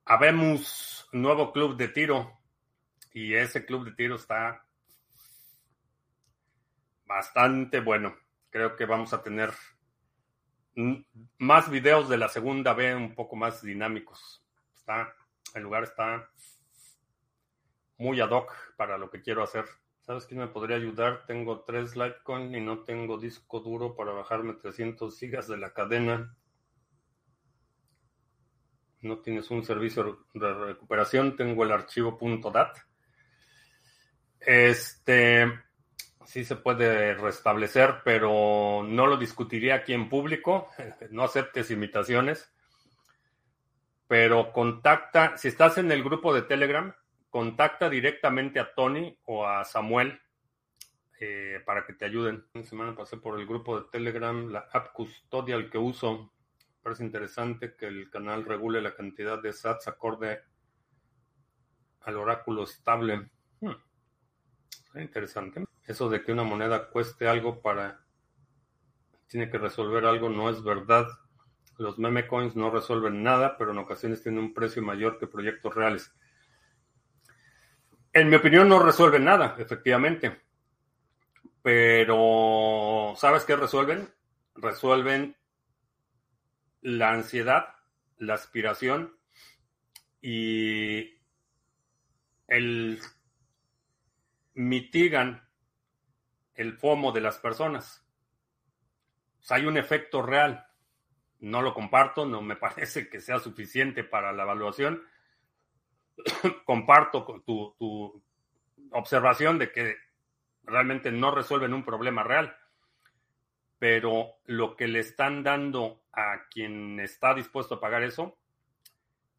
habemos 0.05 1.07
nuevo 1.11 1.51
club 1.51 1.75
de 1.75 1.87
tiro 1.87 2.38
y 3.13 3.33
ese 3.33 3.65
club 3.65 3.85
de 3.85 3.91
tiro 3.93 4.15
está 4.15 4.65
bastante 7.05 7.79
bueno. 7.79 8.15
Creo 8.49 8.75
que 8.75 8.85
vamos 8.85 9.13
a 9.13 9.21
tener 9.23 9.51
más 11.37 11.69
videos 11.69 12.07
de 12.09 12.17
la 12.17 12.29
segunda 12.29 12.73
B 12.73 12.95
un 12.95 13.15
poco 13.15 13.35
más 13.35 13.61
dinámicos. 13.61 14.43
Está, 14.73 15.13
el 15.55 15.63
lugar 15.63 15.83
está 15.83 16.29
muy 17.97 18.21
ad 18.21 18.29
hoc 18.29 18.53
para 18.77 18.97
lo 18.97 19.09
que 19.09 19.21
quiero 19.21 19.43
hacer. 19.43 19.65
¿Sabes 20.01 20.25
quién 20.25 20.39
me 20.39 20.47
podría 20.47 20.77
ayudar? 20.77 21.25
Tengo 21.27 21.61
tres 21.61 21.95
Litecoin 21.95 22.55
y 22.55 22.61
no 22.61 22.79
tengo 22.79 23.19
disco 23.19 23.59
duro 23.59 23.95
para 23.95 24.11
bajarme 24.11 24.53
300 24.53 25.19
gigas 25.19 25.47
de 25.47 25.57
la 25.57 25.73
cadena. 25.73 26.35
No 29.01 29.19
tienes 29.19 29.51
un 29.51 29.63
servicio 29.63 30.25
de 30.33 30.53
recuperación. 30.53 31.35
Tengo 31.35 31.63
el 31.63 31.71
archivo 31.71 32.17
.dat. 32.51 32.88
Este 34.39 35.51
sí 36.25 36.45
se 36.45 36.55
puede 36.55 37.15
restablecer, 37.15 38.01
pero 38.03 38.83
no 38.85 39.07
lo 39.07 39.17
discutiría 39.17 39.75
aquí 39.75 39.93
en 39.93 40.09
público. 40.09 40.69
No 41.11 41.23
aceptes 41.23 41.71
imitaciones. 41.71 42.53
Pero 44.07 44.51
contacta, 44.51 45.37
si 45.37 45.47
estás 45.47 45.77
en 45.77 45.91
el 45.91 46.03
grupo 46.03 46.33
de 46.33 46.43
Telegram, 46.43 46.93
contacta 47.29 47.89
directamente 47.89 48.59
a 48.59 48.73
Tony 48.73 49.17
o 49.25 49.45
a 49.45 49.63
Samuel 49.65 50.19
eh, 51.19 51.61
para 51.65 51.85
que 51.85 51.93
te 51.93 52.05
ayuden. 52.05 52.45
Una 52.53 52.63
semana 52.63 52.95
pasé 52.95 53.17
por 53.17 53.39
el 53.39 53.45
grupo 53.45 53.79
de 53.79 53.89
Telegram, 53.91 54.51
la 54.51 54.67
app 54.71 54.93
custodial 54.93 55.69
que 55.69 55.77
uso. 55.77 56.31
Parece 56.81 57.03
interesante 57.03 57.75
que 57.75 57.87
el 57.87 58.09
canal 58.09 58.45
regule 58.45 58.81
la 58.81 58.95
cantidad 58.95 59.41
de 59.41 59.53
sats 59.53 59.87
acorde 59.87 60.41
al 62.01 62.17
oráculo 62.17 62.63
estable. 62.63 63.29
Hmm. 63.59 63.73
Interesante. 64.95 65.63
Eso 65.85 66.09
de 66.09 66.23
que 66.23 66.31
una 66.31 66.43
moneda 66.43 66.89
cueste 66.89 67.27
algo 67.27 67.61
para... 67.61 68.01
Tiene 69.27 69.49
que 69.49 69.57
resolver 69.57 70.05
algo 70.05 70.29
no 70.29 70.49
es 70.49 70.63
verdad. 70.63 71.07
Los 71.77 71.99
meme 71.99 72.27
coins 72.27 72.55
no 72.55 72.71
resuelven 72.71 73.23
nada, 73.23 73.57
pero 73.57 73.71
en 73.71 73.77
ocasiones 73.77 74.21
tienen 74.23 74.43
un 74.43 74.53
precio 74.53 74.81
mayor 74.81 75.19
que 75.19 75.27
proyectos 75.27 75.73
reales. 75.73 76.11
En 78.11 78.29
mi 78.29 78.35
opinión 78.35 78.67
no 78.67 78.79
resuelven 78.79 79.23
nada, 79.23 79.55
efectivamente. 79.59 80.41
Pero, 81.61 83.13
¿sabes 83.17 83.43
qué 83.45 83.55
resuelven? 83.55 84.09
Resuelven 84.55 85.37
la 86.81 87.11
ansiedad, 87.11 87.75
la 88.17 88.33
aspiración 88.33 89.15
y 90.21 91.17
el 92.47 92.99
mitigan 94.59 95.47
el 96.53 96.77
FOMO 96.77 97.13
de 97.13 97.21
las 97.21 97.37
personas. 97.37 98.05
hay 99.49 99.65
un 99.65 99.77
efecto 99.77 100.21
real. 100.21 100.67
No 101.39 101.61
lo 101.61 101.73
comparto, 101.73 102.25
no 102.25 102.41
me 102.41 102.55
parece 102.67 103.09
que 103.09 103.21
sea 103.21 103.39
suficiente 103.39 104.03
para 104.03 104.33
la 104.33 104.43
evaluación, 104.43 105.01
comparto 106.65 107.41
tu, 107.45 107.73
tu 107.79 108.21
observación 108.91 109.57
de 109.59 109.71
que 109.71 109.95
realmente 110.63 111.09
no 111.09 111.31
resuelven 111.31 111.73
un 111.73 111.85
problema 111.85 112.23
real, 112.23 112.53
pero 113.77 114.39
lo 114.43 114.75
que 114.75 114.89
le 114.89 114.99
están 114.99 115.41
dando 115.41 116.03
a 116.11 116.49
quien 116.49 116.99
está 116.99 117.33
dispuesto 117.33 117.75
a 117.75 117.79
pagar 117.79 118.03
eso 118.03 118.37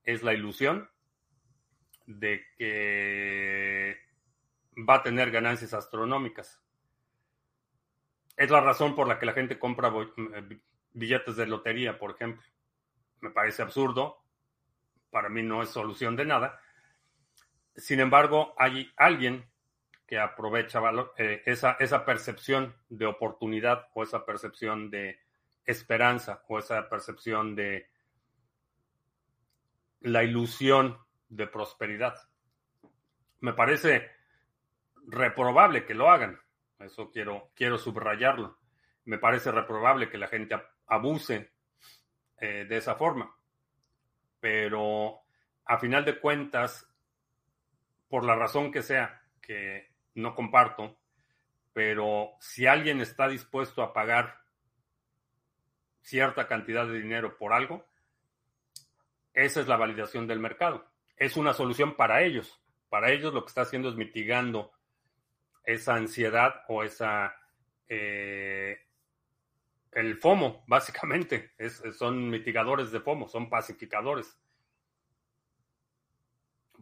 es 0.03 0.23
la 0.23 0.33
ilusión 0.33 0.89
de 2.07 2.43
que 2.57 4.10
va 4.77 4.97
a 4.97 5.03
tener 5.03 5.31
ganancias 5.31 5.75
astronómicas. 5.75 6.61
Es 8.37 8.51
la 8.51 8.61
razón 8.61 8.95
por 8.95 9.07
la 9.07 9.19
que 9.19 9.27
la 9.27 9.33
gente 9.33 9.59
compra 9.59 9.93
billetes 10.93 11.37
de 11.37 11.47
lotería, 11.47 11.99
por 11.99 12.13
ejemplo. 12.13 12.43
Me 13.21 13.31
parece 13.31 13.63
absurdo, 13.63 14.25
para 15.11 15.29
mí 15.29 15.43
no 15.43 15.63
es 15.63 15.69
solución 15.69 16.17
de 16.17 16.25
nada, 16.25 16.61
sin 17.77 18.01
embargo, 18.01 18.55
hay 18.59 18.93
alguien 18.97 19.49
que 20.07 20.19
aprovecha 20.19 20.81
eh, 21.17 21.43
esa, 21.47 21.73
esa 21.79 22.05
percepción 22.05 22.75
de 22.89 23.07
oportunidad 23.07 23.89
o 23.95 24.03
esa 24.03 24.25
percepción 24.25 24.91
de 24.91 25.21
esperanza 25.65 26.43
o 26.49 26.59
esa 26.59 26.89
percepción 26.89 27.55
de 27.55 27.89
la 30.01 30.25
ilusión 30.25 30.99
de 31.29 31.47
prosperidad. 31.47 32.17
Me 33.41 33.53
parece 33.53 34.11
reprobable 35.07 35.85
que 35.85 35.95
lo 35.95 36.11
hagan. 36.11 36.41
Eso 36.79 37.11
quiero, 37.11 37.51
quiero 37.55 37.79
subrayarlo. 37.79 38.59
Me 39.05 39.19
parece 39.19 39.51
reprobable 39.51 40.09
que 40.09 40.19
la 40.19 40.29
gente 40.29 40.61
abuse 40.87 41.53
eh, 42.39 42.65
de 42.69 42.77
esa 42.77 42.95
forma. 42.95 43.35
Pero 44.41 45.21
a 45.67 45.79
final 45.79 46.05
de 46.05 46.19
cuentas, 46.19 46.89
por 48.09 48.25
la 48.25 48.35
razón 48.35 48.73
que 48.73 48.83
sea, 48.83 49.23
que 49.41 49.91
no 50.15 50.35
comparto, 50.35 50.99
pero 51.73 52.33
si 52.41 52.67
alguien 52.67 53.01
está 53.01 53.29
dispuesto 53.29 53.83
a 53.83 53.93
pagar 53.93 54.41
cierta 56.03 56.49
cantidad 56.49 56.87
de 56.87 57.01
dinero 57.01 57.37
por 57.37 57.53
algo, 57.53 57.87
esa 59.33 59.61
es 59.61 59.69
la 59.69 59.77
validación 59.77 60.27
del 60.27 60.41
mercado. 60.41 60.87
Es 61.17 61.37
una 61.37 61.53
solución 61.53 61.95
para 61.95 62.23
ellos. 62.23 62.61
Para 62.89 63.13
ellos 63.13 63.33
lo 63.33 63.43
que 63.45 63.49
está 63.49 63.63
haciendo 63.63 63.89
es 63.89 63.95
mitigando 63.95 64.73
esa 65.65 65.95
ansiedad 65.95 66.63
o 66.69 66.83
esa... 66.83 67.37
Eh, 67.89 68.79
el 69.93 70.17
FOMO, 70.17 70.65
básicamente. 70.69 71.53
son 71.99 72.31
mitigadores 72.31 72.93
de 72.93 73.01
FOMO, 73.01 73.29
son 73.29 73.51
pacificadores 73.51 74.39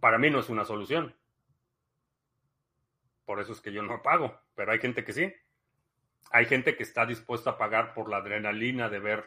para 0.00 0.18
mí 0.18 0.30
no 0.30 0.40
es 0.40 0.48
una 0.48 0.64
solución. 0.64 1.14
Por 3.24 3.40
eso 3.40 3.52
es 3.52 3.60
que 3.60 3.72
yo 3.72 3.82
no 3.82 4.02
pago, 4.02 4.40
pero 4.54 4.72
hay 4.72 4.78
gente 4.78 5.04
que 5.04 5.12
sí. 5.12 5.32
Hay 6.30 6.46
gente 6.46 6.76
que 6.76 6.82
está 6.82 7.06
dispuesta 7.06 7.50
a 7.50 7.58
pagar 7.58 7.94
por 7.94 8.08
la 8.08 8.18
adrenalina 8.18 8.88
de 8.88 8.98
ver 8.98 9.24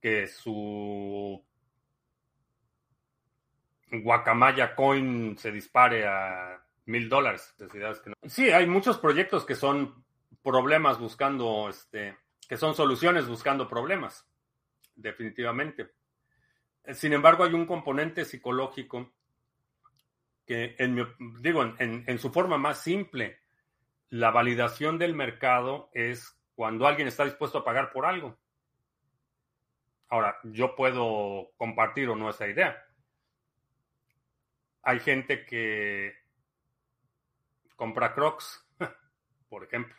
que 0.00 0.26
su 0.26 1.44
guacamaya 3.90 4.74
coin 4.74 5.38
se 5.38 5.52
dispare 5.52 6.06
a 6.06 6.65
mil 6.86 7.08
dólares. 7.08 7.54
Sí, 8.26 8.50
hay 8.50 8.66
muchos 8.66 8.98
proyectos 8.98 9.44
que 9.44 9.54
son 9.54 10.04
problemas 10.42 10.98
buscando, 10.98 11.68
este, 11.68 12.16
que 12.48 12.56
son 12.56 12.74
soluciones 12.74 13.28
buscando 13.28 13.68
problemas, 13.68 14.26
definitivamente. 14.94 15.90
Sin 16.92 17.12
embargo, 17.12 17.44
hay 17.44 17.52
un 17.52 17.66
componente 17.66 18.24
psicológico 18.24 19.12
que 20.46 20.76
en 20.78 21.04
digo, 21.40 21.74
en, 21.78 22.18
su 22.20 22.30
forma 22.30 22.56
más 22.56 22.80
simple, 22.80 23.40
la 24.10 24.30
validación 24.30 24.96
del 24.96 25.14
mercado 25.14 25.90
es 25.92 26.40
cuando 26.54 26.86
alguien 26.86 27.08
está 27.08 27.24
dispuesto 27.24 27.58
a 27.58 27.64
pagar 27.64 27.90
por 27.90 28.06
algo. 28.06 28.38
Ahora, 30.08 30.38
yo 30.44 30.76
puedo 30.76 31.50
compartir 31.56 32.08
o 32.08 32.14
no 32.14 32.30
esa 32.30 32.46
idea. 32.46 32.80
Hay 34.82 35.00
gente 35.00 35.44
que 35.44 36.14
compra 37.76 38.14
crocs, 38.14 38.66
por 39.48 39.64
ejemplo. 39.64 39.94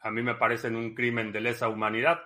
A 0.00 0.10
mí 0.10 0.22
me 0.22 0.34
parecen 0.34 0.76
un 0.76 0.94
crimen 0.94 1.32
de 1.32 1.40
lesa 1.40 1.68
humanidad. 1.68 2.22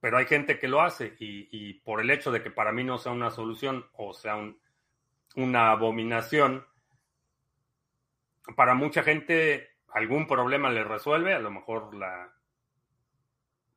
Pero 0.00 0.18
hay 0.18 0.26
gente 0.26 0.58
que 0.58 0.68
lo 0.68 0.82
hace 0.82 1.16
y, 1.18 1.74
por 1.80 2.00
el 2.00 2.10
hecho 2.10 2.30
de 2.30 2.42
que 2.42 2.50
para 2.50 2.70
mí 2.70 2.84
no 2.84 2.96
sea 2.96 3.12
una 3.12 3.30
solución 3.30 3.86
o 3.94 4.12
sea 4.12 4.36
un, 4.36 4.60
una 5.34 5.72
abominación. 5.72 6.64
Para 8.54 8.74
mucha 8.74 9.02
gente 9.02 9.76
algún 9.88 10.28
problema 10.28 10.70
le 10.70 10.84
resuelve, 10.84 11.34
a 11.34 11.40
lo 11.40 11.50
mejor 11.50 11.94
la 11.94 12.32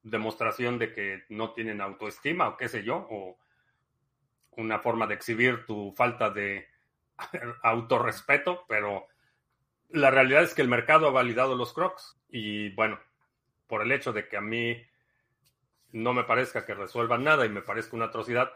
demostración 0.04 0.78
de 0.78 0.94
que 0.94 1.24
no 1.30 1.54
tienen 1.54 1.82
autoestima 1.82 2.50
o 2.50 2.58
qué 2.58 2.70
sé 2.70 2.84
yo, 2.84 3.08
o 3.10 3.40
una 4.52 4.80
forma 4.80 5.08
de 5.08 5.16
exhibir 5.16 5.66
tu 5.66 5.94
falta 5.96 6.30
de 6.30 6.68
autorrespeto, 7.64 8.66
pero 8.68 9.08
la 9.90 10.12
realidad 10.12 10.44
es 10.44 10.54
que 10.54 10.62
el 10.62 10.68
mercado 10.68 11.08
ha 11.08 11.12
validado 11.12 11.56
los 11.56 11.74
crocs 11.74 12.20
y 12.30 12.70
bueno, 12.76 13.00
por 13.68 13.82
el 13.82 13.92
hecho 13.92 14.14
de 14.14 14.28
que 14.28 14.38
a 14.38 14.42
mí 14.42 14.82
no 15.92 16.14
me 16.14 16.24
parezca 16.24 16.66
que 16.66 16.74
resuelvan 16.74 17.24
nada 17.24 17.46
y 17.46 17.50
me 17.50 17.62
parezca 17.62 17.96
una 17.96 18.06
atrocidad, 18.06 18.52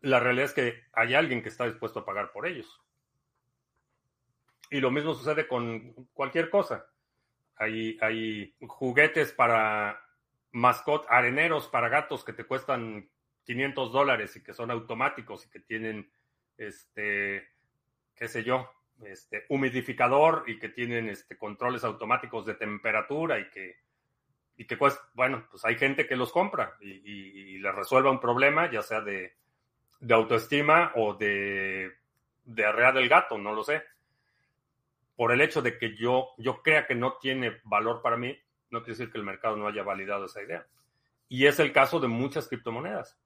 la 0.00 0.18
realidad 0.18 0.46
es 0.46 0.52
que 0.52 0.84
hay 0.92 1.14
alguien 1.14 1.42
que 1.42 1.48
está 1.48 1.66
dispuesto 1.66 2.00
a 2.00 2.04
pagar 2.04 2.32
por 2.32 2.46
ellos. 2.46 2.80
Y 4.70 4.80
lo 4.80 4.90
mismo 4.90 5.14
sucede 5.14 5.46
con 5.46 5.92
cualquier 6.12 6.48
cosa. 6.48 6.86
Hay, 7.56 7.98
hay 8.00 8.54
juguetes 8.66 9.32
para 9.32 10.00
mascot, 10.52 11.06
areneros 11.08 11.68
para 11.68 11.88
gatos 11.88 12.24
que 12.24 12.32
te 12.32 12.44
cuestan 12.44 13.10
500 13.44 13.92
dólares 13.92 14.36
y 14.36 14.42
que 14.42 14.54
son 14.54 14.70
automáticos 14.70 15.46
y 15.46 15.50
que 15.50 15.60
tienen, 15.60 16.10
este, 16.56 17.48
qué 18.14 18.28
sé 18.28 18.44
yo, 18.44 18.70
este, 19.04 19.44
humidificador 19.48 20.44
y 20.46 20.58
que 20.58 20.68
tienen 20.68 21.08
este, 21.08 21.36
controles 21.36 21.84
automáticos 21.84 22.44
de 22.46 22.54
temperatura 22.54 23.38
y 23.38 23.48
que, 23.50 23.76
y 24.56 24.66
que 24.66 24.76
pues, 24.76 24.98
bueno, 25.14 25.46
pues 25.50 25.64
hay 25.64 25.76
gente 25.76 26.06
que 26.06 26.16
los 26.16 26.32
compra 26.32 26.76
y, 26.80 26.90
y, 26.90 27.58
les 27.58 27.74
resuelva 27.74 28.10
un 28.10 28.20
problema, 28.20 28.70
ya 28.70 28.82
sea 28.82 29.00
de, 29.00 29.36
de 30.00 30.14
autoestima 30.14 30.92
o 30.96 31.14
de, 31.14 31.92
de 32.44 32.64
arrea 32.64 32.92
del 32.92 33.08
gato, 33.08 33.38
no 33.38 33.54
lo 33.54 33.62
sé. 33.62 33.82
Por 35.16 35.32
el 35.32 35.40
hecho 35.40 35.62
de 35.62 35.78
que 35.78 35.94
yo, 35.96 36.30
yo 36.38 36.62
crea 36.62 36.86
que 36.86 36.94
no 36.94 37.14
tiene 37.14 37.60
valor 37.64 38.02
para 38.02 38.16
mí, 38.16 38.36
no 38.70 38.80
quiere 38.80 38.98
decir 38.98 39.12
que 39.12 39.18
el 39.18 39.24
mercado 39.24 39.56
no 39.56 39.66
haya 39.66 39.82
validado 39.82 40.26
esa 40.26 40.42
idea. 40.42 40.66
Y 41.28 41.46
es 41.46 41.58
el 41.60 41.72
caso 41.72 42.00
de 42.00 42.08
muchas 42.08 42.48
criptomonedas. 42.48 43.18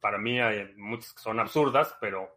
Para 0.00 0.18
mí 0.18 0.40
hay 0.40 0.72
muchas 0.76 1.12
que 1.12 1.22
son 1.22 1.40
absurdas, 1.40 1.96
pero 2.00 2.36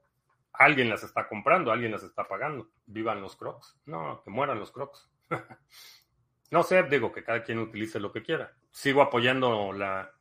alguien 0.59 0.89
las 0.89 1.03
está 1.03 1.27
comprando, 1.27 1.71
alguien 1.71 1.93
las 1.93 2.03
está 2.03 2.27
pagando. 2.27 2.69
Vivan 2.85 3.21
los 3.21 3.35
crocs. 3.37 3.79
No, 3.85 4.21
que 4.23 4.29
mueran 4.29 4.59
los 4.59 4.71
crocs. 4.71 5.09
no 6.51 6.63
sé, 6.63 6.83
digo 6.83 7.11
que 7.11 7.23
cada 7.23 7.43
quien 7.43 7.59
utilice 7.59 7.99
lo 7.99 8.11
que 8.11 8.21
quiera. 8.21 8.53
Sigo 8.69 9.01
apoyando 9.01 9.71
la, 9.71 10.11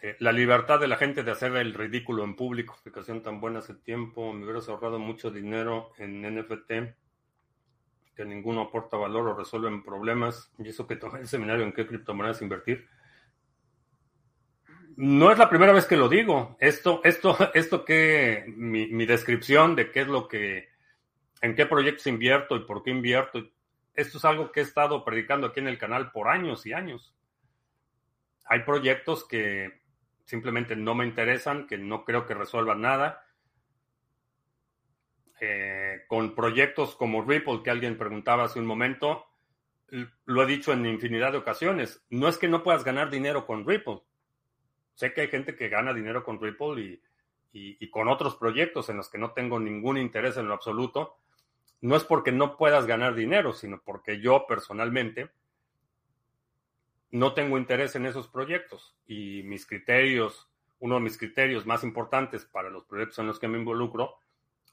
eh, 0.00 0.16
la 0.20 0.30
libertad 0.30 0.78
de 0.78 0.86
la 0.86 0.96
gente 0.96 1.24
de 1.24 1.32
hacer 1.32 1.54
el 1.56 1.74
ridículo 1.74 2.22
en 2.22 2.36
público. 2.36 2.76
Aplicación 2.78 3.22
tan 3.22 3.40
buena 3.40 3.58
hace 3.58 3.74
tiempo. 3.74 4.32
Me 4.32 4.44
hubieras 4.44 4.68
ahorrado 4.68 5.00
mucho 5.00 5.32
dinero 5.32 5.92
en 5.98 6.22
NFT 6.22 6.72
que 8.14 8.24
ninguno 8.24 8.62
aporta 8.62 8.96
valor 8.96 9.26
o 9.26 9.34
resuelven 9.34 9.82
problemas. 9.82 10.52
Y 10.58 10.68
eso 10.68 10.86
que 10.86 10.94
tomé 10.94 11.20
el 11.20 11.28
seminario 11.28 11.64
en 11.64 11.72
qué 11.72 11.88
criptomonedas 11.88 12.40
invertir. 12.40 12.88
No 14.96 15.30
es 15.30 15.36
la 15.36 15.50
primera 15.50 15.74
vez 15.74 15.84
que 15.84 15.96
lo 15.96 16.08
digo. 16.08 16.56
Esto, 16.58 17.02
esto, 17.04 17.36
esto 17.54 17.84
que 17.84 18.44
mi, 18.48 19.06
descripción 19.06 19.76
de 19.76 19.90
qué 19.90 20.00
es 20.00 20.08
lo 20.08 20.26
que, 20.26 20.70
en 21.42 21.54
qué 21.54 21.66
proyectos 21.66 22.06
invierto 22.06 22.56
y 22.56 22.64
por 22.64 22.82
qué 22.82 22.90
invierto, 22.90 23.46
esto 23.94 24.18
es 24.18 24.24
algo 24.24 24.52
que 24.52 24.60
he 24.60 24.62
estado 24.62 25.04
predicando 25.04 25.48
aquí 25.48 25.60
en 25.60 25.68
el 25.68 25.78
canal 25.78 26.12
por 26.12 26.28
años 26.28 26.64
y 26.64 26.72
años. 26.72 27.14
Hay 28.46 28.60
proyectos 28.60 29.24
que 29.24 29.82
simplemente 30.24 30.76
no 30.76 30.94
me 30.94 31.04
interesan, 31.04 31.66
que 31.66 31.76
no 31.76 32.04
creo 32.04 32.26
que 32.26 32.34
resuelvan 32.34 32.80
nada. 32.80 33.22
Eh, 35.40 36.04
con 36.08 36.34
proyectos 36.34 36.96
como 36.96 37.22
Ripple, 37.22 37.62
que 37.62 37.70
alguien 37.70 37.98
preguntaba 37.98 38.44
hace 38.44 38.58
un 38.58 38.66
momento, 38.66 39.26
lo 40.24 40.42
he 40.42 40.46
dicho 40.46 40.72
en 40.72 40.86
infinidad 40.86 41.32
de 41.32 41.38
ocasiones, 41.38 42.02
no 42.08 42.28
es 42.28 42.38
que 42.38 42.48
no 42.48 42.62
puedas 42.62 42.84
ganar 42.84 43.10
dinero 43.10 43.46
con 43.46 43.66
Ripple, 43.66 44.00
Sé 44.96 45.12
que 45.12 45.20
hay 45.20 45.28
gente 45.28 45.54
que 45.54 45.68
gana 45.68 45.92
dinero 45.92 46.24
con 46.24 46.40
Ripple 46.40 47.00
y, 47.52 47.90
con 47.90 48.08
otros 48.08 48.36
proyectos 48.36 48.88
en 48.88 48.96
los 48.96 49.10
que 49.10 49.18
no 49.18 49.32
tengo 49.32 49.60
ningún 49.60 49.98
interés 49.98 50.38
en 50.38 50.48
lo 50.48 50.54
absoluto. 50.54 51.18
No 51.82 51.96
es 51.96 52.04
porque 52.04 52.32
no 52.32 52.56
puedas 52.56 52.86
ganar 52.86 53.14
dinero, 53.14 53.52
sino 53.52 53.80
porque 53.84 54.20
yo 54.20 54.46
personalmente 54.46 55.30
no 57.10 57.34
tengo 57.34 57.58
interés 57.58 57.94
en 57.94 58.06
esos 58.06 58.28
proyectos 58.28 58.96
y 59.06 59.42
mis 59.44 59.66
criterios, 59.66 60.50
uno 60.80 60.94
de 60.96 61.02
mis 61.02 61.18
criterios 61.18 61.66
más 61.66 61.84
importantes 61.84 62.46
para 62.46 62.70
los 62.70 62.84
proyectos 62.84 63.18
en 63.18 63.26
los 63.26 63.38
que 63.38 63.48
me 63.48 63.58
involucro 63.58 64.18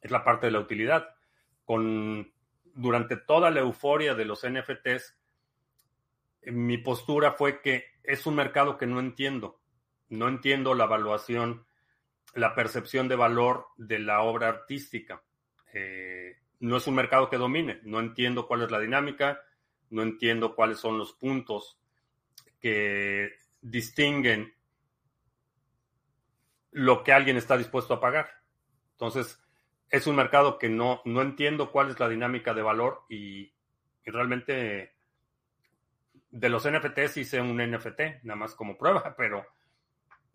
es 0.01 0.09
la 0.09 0.23
parte 0.23 0.45
de 0.47 0.53
la 0.53 0.59
utilidad. 0.59 1.15
Con, 1.65 2.31
durante 2.63 3.17
toda 3.17 3.51
la 3.51 3.59
euforia 3.59 4.15
de 4.15 4.25
los 4.25 4.47
NFTs, 4.47 5.17
mi 6.45 6.77
postura 6.77 7.33
fue 7.33 7.61
que 7.61 7.87
es 8.03 8.25
un 8.25 8.35
mercado 8.35 8.77
que 8.77 8.87
no 8.87 9.01
entiendo 9.01 9.59
no 10.09 10.27
entiendo 10.27 10.73
la 10.73 10.85
evaluación, 10.85 11.65
la 12.33 12.55
percepción 12.55 13.07
de 13.07 13.15
valor 13.15 13.67
de 13.77 13.99
la 13.99 14.21
obra 14.21 14.49
artística. 14.49 15.23
Eh, 15.73 16.37
no 16.59 16.77
es 16.77 16.87
un 16.87 16.95
mercado 16.95 17.29
que 17.29 17.37
domine, 17.37 17.79
no 17.83 17.99
entiendo 17.99 18.47
cuál 18.47 18.63
es 18.63 18.71
la 18.71 18.79
dinámica, 18.79 19.41
no 19.89 20.01
entiendo 20.01 20.55
cuáles 20.55 20.79
son 20.79 20.97
los 20.97 21.13
puntos 21.13 21.79
que 22.59 23.33
distinguen 23.61 24.53
lo 26.71 27.03
que 27.03 27.13
alguien 27.13 27.37
está 27.37 27.57
dispuesto 27.57 27.93
a 27.93 27.99
pagar. 27.99 28.29
Entonces, 28.93 29.39
es 29.89 30.07
un 30.07 30.15
mercado 30.15 30.57
que 30.57 30.69
no, 30.69 31.01
no 31.05 31.21
entiendo 31.21 31.71
cuál 31.71 31.89
es 31.89 31.99
la 31.99 32.09
dinámica 32.09 32.53
de 32.53 32.61
valor 32.61 33.03
y, 33.09 33.53
y 34.05 34.11
realmente 34.11 34.95
de 36.31 36.49
los 36.49 36.67
NFTs 36.67 37.17
hice 37.17 37.41
un 37.41 37.57
NFT, 37.57 38.23
nada 38.23 38.35
más 38.35 38.55
como 38.55 38.77
prueba, 38.77 39.13
pero 39.17 39.45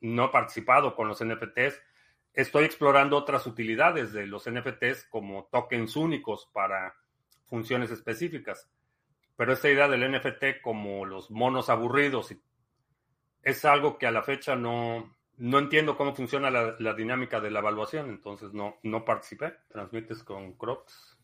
no 0.01 0.27
he 0.27 0.29
participado 0.29 0.95
con 0.95 1.09
los 1.09 1.25
NFTs. 1.25 1.81
Estoy 2.35 2.65
explorando 2.65 3.17
otras 3.17 3.47
utilidades 3.47 4.13
de 4.13 4.27
los 4.27 4.49
NFTs 4.49 5.07
como 5.11 5.49
tokens 5.51 5.97
únicos 5.97 6.49
para 6.53 6.95
funciones 7.47 7.91
específicas. 7.91 8.71
Pero 9.37 9.53
esta 9.53 9.71
idea 9.71 9.89
del 9.89 10.11
NFT 10.11 10.61
como 10.63 11.05
los 11.05 11.31
monos 11.31 11.69
aburridos 11.69 12.35
es 13.43 13.65
algo 13.65 13.99
que 13.99 14.07
a 14.07 14.11
la 14.11 14.23
fecha 14.23 14.57
no, 14.57 15.17
no 15.37 15.59
entiendo 15.59 15.97
cómo 15.97 16.15
funciona 16.15 16.51
la, 16.51 16.77
la 16.79 16.95
dinámica 16.95 17.41
de 17.41 17.51
la 17.51 17.61
evaluación, 17.61 18.11
entonces 18.11 18.53
no, 18.53 18.79
no 18.83 19.05
participé. 19.05 19.55
Transmites 19.69 20.23
con 20.25 20.55
Crocs 20.55 21.18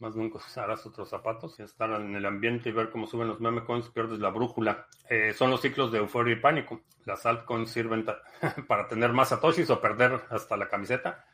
más 0.00 0.16
nunca 0.16 0.38
usarás 0.46 0.84
otros 0.86 1.08
zapatos 1.08 1.60
estar 1.60 1.90
en 1.90 2.14
el 2.14 2.26
ambiente 2.26 2.70
y 2.70 2.72
ver 2.72 2.90
cómo 2.90 3.06
suben 3.06 3.28
los 3.28 3.40
meme 3.40 3.64
coins, 3.64 3.88
pierdes 3.90 4.18
la 4.18 4.30
brújula. 4.30 4.86
Eh, 5.08 5.32
son 5.32 5.50
los 5.50 5.60
ciclos 5.60 5.92
de 5.92 5.98
euforia 5.98 6.34
y 6.34 6.40
pánico. 6.40 6.82
Las 7.04 7.24
altcoins 7.26 7.70
sirven 7.70 8.04
para 8.68 8.88
tener 8.88 9.12
más 9.12 9.28
satoshis 9.28 9.70
o 9.70 9.80
perder 9.80 10.20
hasta 10.30 10.56
la 10.56 10.68
camiseta. 10.68 11.24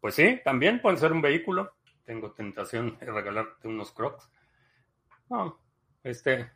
Pues 0.00 0.14
sí, 0.14 0.40
también 0.44 0.80
pueden 0.80 0.98
ser 0.98 1.12
un 1.12 1.22
vehículo. 1.22 1.74
Tengo 2.04 2.32
tentación 2.32 2.98
de 2.98 3.06
regalarte 3.06 3.68
unos 3.68 3.92
crocs. 3.92 4.30
No, 5.28 5.60
este, 6.02 6.50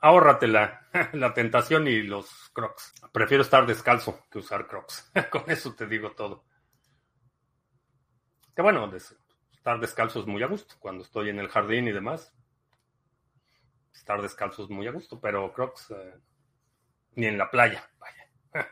ahórrate 0.00 0.46
la, 0.46 0.88
la 1.12 1.34
tentación 1.34 1.86
y 1.88 2.02
los 2.02 2.50
crocs. 2.52 2.94
Prefiero 3.12 3.42
estar 3.42 3.66
descalzo 3.66 4.24
que 4.30 4.38
usar 4.38 4.66
crocs. 4.66 5.12
Con 5.30 5.44
eso 5.48 5.74
te 5.74 5.86
digo 5.86 6.12
todo. 6.12 6.44
Que 8.54 8.62
bueno, 8.62 8.88
Estar 9.64 9.80
descalzo 9.80 10.20
es 10.20 10.26
muy 10.26 10.42
a 10.42 10.46
gusto 10.46 10.74
cuando 10.78 11.02
estoy 11.02 11.30
en 11.30 11.38
el 11.38 11.48
jardín 11.48 11.88
y 11.88 11.92
demás. 11.92 12.34
Estar 13.94 14.20
descalzo 14.20 14.64
es 14.64 14.68
muy 14.68 14.86
a 14.86 14.90
gusto, 14.90 15.18
pero 15.18 15.50
Crocs 15.54 15.90
eh, 15.92 16.14
ni 17.14 17.28
en 17.28 17.38
la 17.38 17.50
playa. 17.50 17.82
Vaya. 17.98 18.28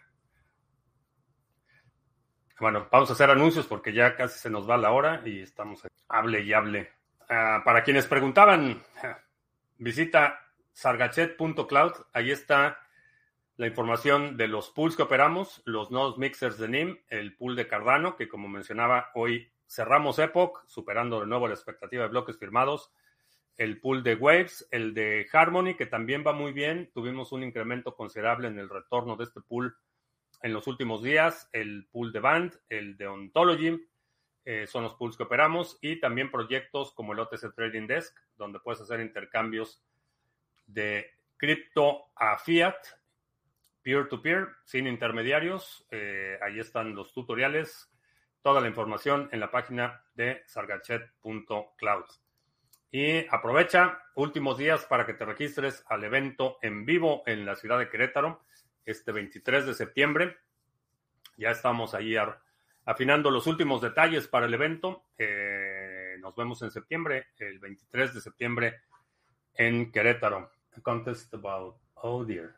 Bueno, 2.61 2.89
vamos 2.93 3.09
a 3.09 3.15
hacer 3.15 3.31
anuncios 3.31 3.67
porque 3.67 3.95
ya 3.95 4.15
casi 4.17 4.39
se 4.39 4.51
nos 4.51 4.69
va 4.69 4.77
la 4.77 4.93
hora 4.93 5.23
y 5.25 5.41
estamos 5.41 5.83
hable 6.09 6.43
y 6.43 6.53
hable. 6.53 6.93
Ah, 7.27 7.63
para 7.65 7.85
quienes 7.85 8.07
preguntaban, 8.07 8.83
visita 9.79 10.41
sargachet.cloud. 10.73 11.93
Ahí 12.13 12.31
está 12.31 12.79
la 13.57 13.67
información 13.67 14.37
de 14.37 14.47
los 14.47 14.69
pools 14.69 14.95
que 14.95 15.05
operamos, 15.05 15.63
los 15.65 15.91
nodos 15.91 16.19
mixers 16.19 16.59
de 16.59 16.69
NIM, 16.69 16.99
el 17.09 17.35
pool 17.35 17.57
de 17.57 17.67
Cardano, 17.67 18.15
que 18.15 18.29
como 18.29 18.47
mencionaba 18.47 19.11
hoy 19.15 19.52
cerramos 19.73 20.19
Epoch, 20.19 20.65
superando 20.67 21.21
de 21.21 21.27
nuevo 21.27 21.49
la 21.49 21.55
expectativa 21.55 22.03
de 22.03 22.11
bloques 22.11 22.39
firmados. 22.39 22.93
El 23.57 23.81
pool 23.81 24.03
de 24.03 24.15
Waves, 24.15 24.69
el 24.71 24.93
de 24.93 25.27
Harmony, 25.33 25.77
que 25.77 25.87
también 25.87 26.23
va 26.27 26.33
muy 26.35 26.53
bien. 26.53 26.91
Tuvimos 26.93 27.33
un 27.33 27.43
incremento 27.43 27.97
considerable 27.97 28.49
en 28.49 28.59
el 28.59 28.69
retorno 28.69 29.17
de 29.17 29.25
este 29.25 29.41
pool 29.41 29.75
en 30.43 30.53
los 30.53 30.67
últimos 30.67 31.03
días. 31.03 31.49
El 31.53 31.89
pool 31.91 32.13
de 32.13 32.21
Band, 32.21 32.55
el 32.69 32.99
de 32.99 33.07
Ontology, 33.07 33.81
eh, 34.45 34.67
son 34.67 34.85
los 34.85 34.95
pools 34.95 35.17
que 35.17 35.23
operamos. 35.23 35.79
Y 35.81 36.01
también 36.01 36.31
proyectos 36.31 36.93
como 36.93 37.15
el 37.15 37.21
OTC 37.21 37.55
Trading 37.55 37.87
Desk, 37.87 38.15
donde 38.37 38.61
puedes 38.61 38.81
hacer 38.83 39.01
intercambios 39.01 39.83
de 40.67 41.07
cripto 41.39 42.11
a 42.17 42.37
fiat, 42.37 42.77
peer-to-peer, 43.81 44.49
sin 44.65 44.87
intermediarios. 44.87 45.87
Eh, 45.91 46.39
ahí 46.43 46.59
están 46.59 46.95
los 46.95 47.15
tutoriales 47.15 47.92
toda 48.43 48.61
la 48.61 48.69
información 48.69 49.29
en 49.33 49.41
la 49.41 49.51
página 49.51 50.05
de 50.15 50.43
sargachet.cloud. 50.47 52.05
Y 52.91 53.27
aprovecha 53.29 54.03
últimos 54.15 54.59
días 54.59 54.85
para 54.85 55.07
que 55.07 55.15
te 55.15 55.25
registres 55.25 55.85
al 55.89 56.05
evento 56.05 56.59
en 56.61 56.85
vivo 56.85 57.23
en 57.27 57.47
la 57.47 57.57
ciudad 57.57 57.79
de 57.79 57.89
Querétaro 57.89 58.45
este 58.85 59.13
23 59.13 59.67
de 59.67 59.75
septiembre. 59.75 60.37
Ya 61.37 61.51
estamos 61.51 61.95
ahí 61.95 62.17
afinando 62.85 63.31
los 63.31 63.47
últimos 63.47 63.81
detalles 63.81 64.29
para 64.29 64.47
el 64.47 64.55
evento. 64.55 65.07
Eh, 65.17 66.17
nos 66.21 66.35
vemos 66.37 66.61
en 66.63 66.71
septiembre, 66.71 67.29
el 67.39 67.59
23 67.59 68.15
de 68.15 68.21
septiembre 68.21 68.83
en 69.55 69.91
Querétaro. 69.91 70.51
A 70.77 70.81
contest 70.81 71.33
about, 71.35 71.77
oh 71.95 72.25
dear. 72.25 72.57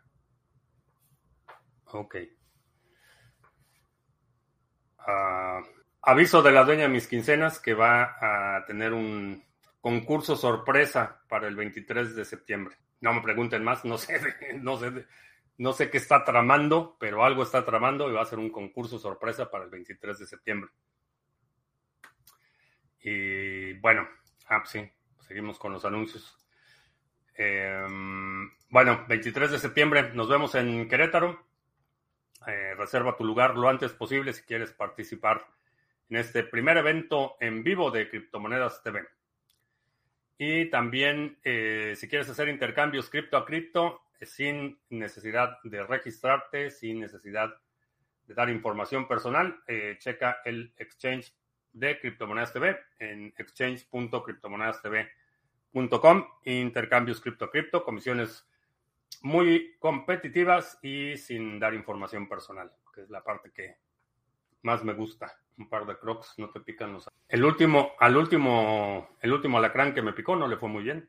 Aviso 6.03 6.43
de 6.43 6.53
la 6.53 6.65
dueña 6.65 6.83
de 6.83 6.89
mis 6.89 7.07
quincenas 7.07 7.59
que 7.59 7.75
va 7.75 8.17
a 8.21 8.65
tener 8.67 8.93
un 8.93 9.43
concurso 9.81 10.37
sorpresa 10.37 11.23
para 11.29 11.49
el 11.49 11.57
23 11.57 12.15
de 12.15 12.25
septiembre. 12.25 12.77
No 13.01 13.13
me 13.13 13.23
pregunten 13.23 13.63
más, 13.63 13.85
no 13.85 13.99
sé, 13.99 14.21
no 14.61 14.77
sé, 14.79 15.07
no 15.59 15.73
sé 15.73 15.91
qué 15.91 15.99
está 15.99 16.25
tramando, 16.25 16.97
pero 16.99 17.25
algo 17.25 17.43
está 17.43 17.65
tramando 17.65 18.09
y 18.09 18.13
va 18.13 18.23
a 18.23 18.27
ser 18.27 18.39
un 18.39 18.51
concurso 18.51 18.99
sorpresa 18.99 19.51
para 19.51 19.65
el 19.65 19.71
23 19.71 20.19
de 20.19 20.27
septiembre. 20.27 20.71
Y 23.01 23.75
bueno, 23.75 24.09
ah, 24.49 24.61
pues 24.61 24.71
sí, 24.71 24.91
seguimos 25.21 25.59
con 25.59 25.73
los 25.73 25.85
anuncios. 25.85 26.39
Em, 27.35 28.51
bueno, 28.71 29.05
23 29.09 29.51
de 29.51 29.59
septiembre 29.59 30.13
nos 30.15 30.29
vemos 30.29 30.55
en 30.55 30.89
Querétaro. 30.89 31.44
Eh, 32.47 32.75
reserva 32.77 33.17
tu 33.17 33.25
lugar 33.25 33.57
lo 33.57 33.69
antes 33.69 33.93
posible 33.93 34.33
si 34.33 34.43
quieres 34.43 34.73
participar 34.73 35.45
en 36.09 36.17
este 36.19 36.43
primer 36.43 36.77
evento 36.77 37.37
en 37.41 37.63
vivo 37.65 37.91
de 37.91 38.11
Criptomonedas 38.11 38.83
TV. 38.83 39.07
Y 40.37 40.69
también, 40.71 41.39
eh, 41.45 41.95
si 41.97 42.09
quieres 42.09 42.29
hacer 42.29 42.49
intercambios 42.49 43.09
cripto 43.09 43.37
a 43.37 43.47
cripto, 43.47 44.03
eh, 44.21 44.27
sin 44.27 44.81
necesidad 44.91 45.59
de 45.63 45.85
registrarte, 45.85 46.71
sin 46.71 46.99
necesidad 47.01 47.55
de 48.27 48.35
dar 48.35 48.51
información 48.51 49.07
personal, 49.07 49.63
checa 49.99 50.39
el 50.45 50.75
exchange 50.79 51.33
de 51.73 52.01
Criptomonedas 52.01 52.53
TV 52.53 52.77
en 52.99 53.33
exchange.criptomonedastv.com. 53.37 56.27
Intercambios 56.45 57.21
cripto 57.21 57.45
a 57.45 57.51
cripto, 57.51 57.85
comisiones 57.85 58.49
muy 59.23 59.77
competitivas 59.79 60.79
y 60.83 61.17
sin 61.17 61.59
dar 61.59 61.75
información 61.75 62.29
personal, 62.29 62.73
que 62.95 63.03
es 63.03 63.11
la 63.11 63.23
parte 63.23 63.53
que 63.53 63.77
más 64.63 64.83
me 64.83 64.95
gusta. 64.95 65.37
Un 65.57 65.69
par 65.69 65.87
de 65.87 65.97
crocs 65.97 66.35
no 66.39 66.51
te 66.51 66.61
pican 66.61 66.93
los. 66.93 67.09
El 67.29 67.45
último, 67.45 67.93
al 68.01 68.17
último, 68.17 69.17
el 69.21 69.33
último 69.33 69.59
alacrán 69.59 69.95
que 69.95 70.03
me 70.03 70.13
picó 70.13 70.35
no 70.35 70.49
le 70.49 70.57
fue 70.57 70.69
muy 70.69 70.83
bien. 70.83 71.09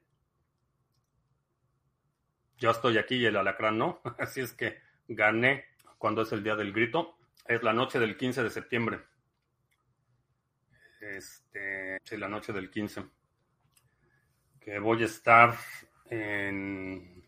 Yo 2.58 2.72
estoy 2.72 2.97
aquí 2.97 3.16
y 3.16 3.26
el 3.26 3.36
alacrán 3.36 3.78
no, 3.78 4.01
así 4.20 4.41
es 4.41 4.53
que 4.53 4.78
gané 5.08 5.66
cuando 5.97 6.22
es 6.22 6.32
el 6.32 6.43
día 6.43 6.56
del 6.56 6.74
grito. 6.74 7.18
Es 7.47 7.62
la 7.64 7.74
noche 7.74 7.99
del 7.99 8.18
15 8.18 8.43
de 8.43 8.49
septiembre. 8.49 9.01
Este, 10.99 11.99
sí, 12.03 12.18
la 12.18 12.28
noche 12.28 12.53
del 12.53 12.72
15. 12.72 13.06
Que 14.60 14.80
voy 14.80 15.03
a 15.03 15.06
estar 15.06 15.56
en 16.10 17.24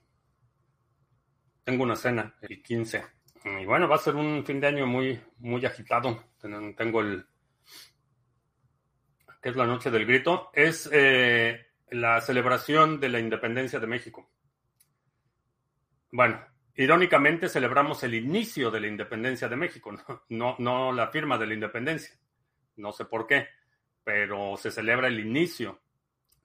tengo 1.67 1.83
una 1.83 1.97
cena 1.97 2.33
el 2.39 2.63
15. 2.63 3.03
Y 3.59 3.65
bueno, 3.65 3.89
va 3.89 3.97
a 3.97 3.99
ser 3.99 4.15
un 4.15 4.45
fin 4.45 4.61
de 4.61 4.67
año 4.67 4.87
muy, 4.87 5.19
muy 5.39 5.65
agitado. 5.65 6.23
Tengo 6.39 7.01
el. 7.01 7.25
¿Qué 9.41 9.49
es 9.49 9.55
la 9.57 9.65
noche 9.65 9.91
del 9.91 10.05
grito? 10.05 10.49
Es 10.53 10.89
eh, 10.93 11.67
la 11.89 12.21
celebración 12.21 13.01
de 13.01 13.09
la 13.09 13.19
independencia 13.19 13.81
de 13.81 13.87
México. 13.87 14.31
Bueno, 16.09 16.39
irónicamente 16.73 17.49
celebramos 17.49 18.01
el 18.03 18.13
inicio 18.13 18.71
de 18.71 18.79
la 18.79 18.87
independencia 18.87 19.49
de 19.49 19.57
México, 19.57 19.91
no, 19.91 20.23
no, 20.29 20.55
no 20.59 20.93
la 20.93 21.09
firma 21.09 21.37
de 21.37 21.47
la 21.47 21.53
independencia. 21.53 22.17
No 22.77 22.93
sé 22.93 23.03
por 23.03 23.27
qué, 23.27 23.45
pero 24.05 24.55
se 24.55 24.71
celebra 24.71 25.09
el 25.09 25.19
inicio 25.19 25.81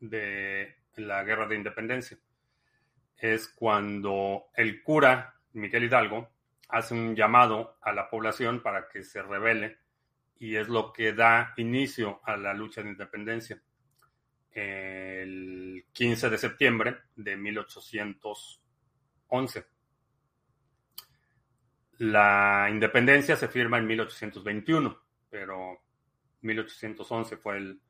de 0.01 0.79
la 0.97 1.23
guerra 1.23 1.47
de 1.47 1.55
independencia 1.55 2.19
es 3.19 3.49
cuando 3.49 4.47
el 4.55 4.83
cura, 4.83 5.35
Miguel 5.53 5.85
Hidalgo, 5.85 6.31
hace 6.69 6.95
un 6.95 7.15
llamado 7.15 7.77
a 7.83 7.93
la 7.93 8.09
población 8.09 8.63
para 8.63 8.89
que 8.89 9.05
se 9.05 9.23
rebele 9.23 9.79
y 10.39 10.57
es 10.57 10.69
lo 10.69 10.93
que 10.93 11.13
da 11.13 11.53
inicio 11.57 12.21
a 12.25 12.37
la 12.37 12.55
lucha 12.55 12.83
de 12.83 12.91
independencia. 12.91 13.63
El 14.51 15.85
15 15.93 16.31
de 16.31 16.39
septiembre 16.39 17.03
de 17.15 17.37
1811. 17.37 19.67
La 21.99 22.69
independencia 22.71 23.37
se 23.37 23.49
firma 23.49 23.77
en 23.79 23.87
1821, 23.87 24.99
pero 25.31 25.83
1811 26.41 27.37
fue 27.37 27.59
el... 27.59 27.81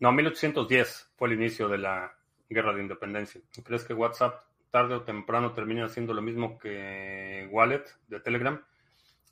No, 0.00 0.10
1810 0.12 1.12
fue 1.16 1.28
el 1.28 1.34
inicio 1.34 1.68
de 1.68 1.78
la 1.78 2.12
guerra 2.52 2.74
de 2.74 2.82
independencia. 2.82 3.40
¿Crees 3.64 3.84
que 3.84 3.94
WhatsApp 3.94 4.44
tarde 4.70 4.94
o 4.94 5.02
temprano 5.02 5.52
termina 5.52 5.84
haciendo 5.84 6.14
lo 6.14 6.22
mismo 6.22 6.58
que 6.58 7.48
Wallet 7.50 7.84
de 8.08 8.20
Telegram? 8.20 8.62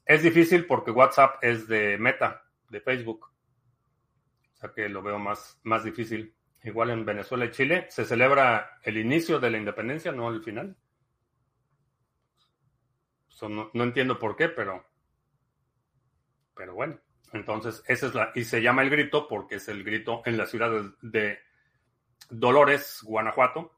Es 0.05 0.23
difícil 0.23 0.67
porque 0.67 0.91
WhatsApp 0.91 1.37
es 1.43 1.69
de 1.69 1.97
Meta, 1.99 2.45
de 2.69 2.81
Facebook. 2.81 3.27
O 4.55 4.57
sea 4.57 4.73
que 4.73 4.89
lo 4.89 5.03
veo 5.03 5.19
más, 5.19 5.59
más 5.63 5.85
difícil. 5.85 6.35
Igual 6.63 6.91
en 6.91 7.07
Venezuela 7.07 7.47
y 7.47 7.51
Chile 7.51 7.87
se 7.89 8.05
celebra 8.05 8.79
el 8.83 8.99
inicio 8.99 9.41
de 9.41 9.51
la 9.51 9.59
independencia, 9.59 10.13
no 10.13 10.29
el 10.29 10.43
final. 10.43 10.77
no, 13.49 13.71
entiendo 13.75 14.19
por 14.19 14.37
qué, 14.37 14.49
pero, 14.49 14.85
pero 16.55 16.75
bueno. 16.75 17.01
Entonces, 17.33 17.83
esa 17.87 18.09
es 18.09 18.15
la, 18.15 18.33
y 18.35 18.45
se 18.45 18.61
llama 18.61 18.83
el 18.83 18.91
grito 18.91 19.29
porque 19.29 19.55
es 19.55 19.69
el 19.69 19.85
grito 19.85 20.23
en 20.27 20.37
la 20.37 20.47
ciudad 20.47 20.71
de 21.01 21.39
Dolores, 22.31 23.01
Guanajuato, 23.03 23.73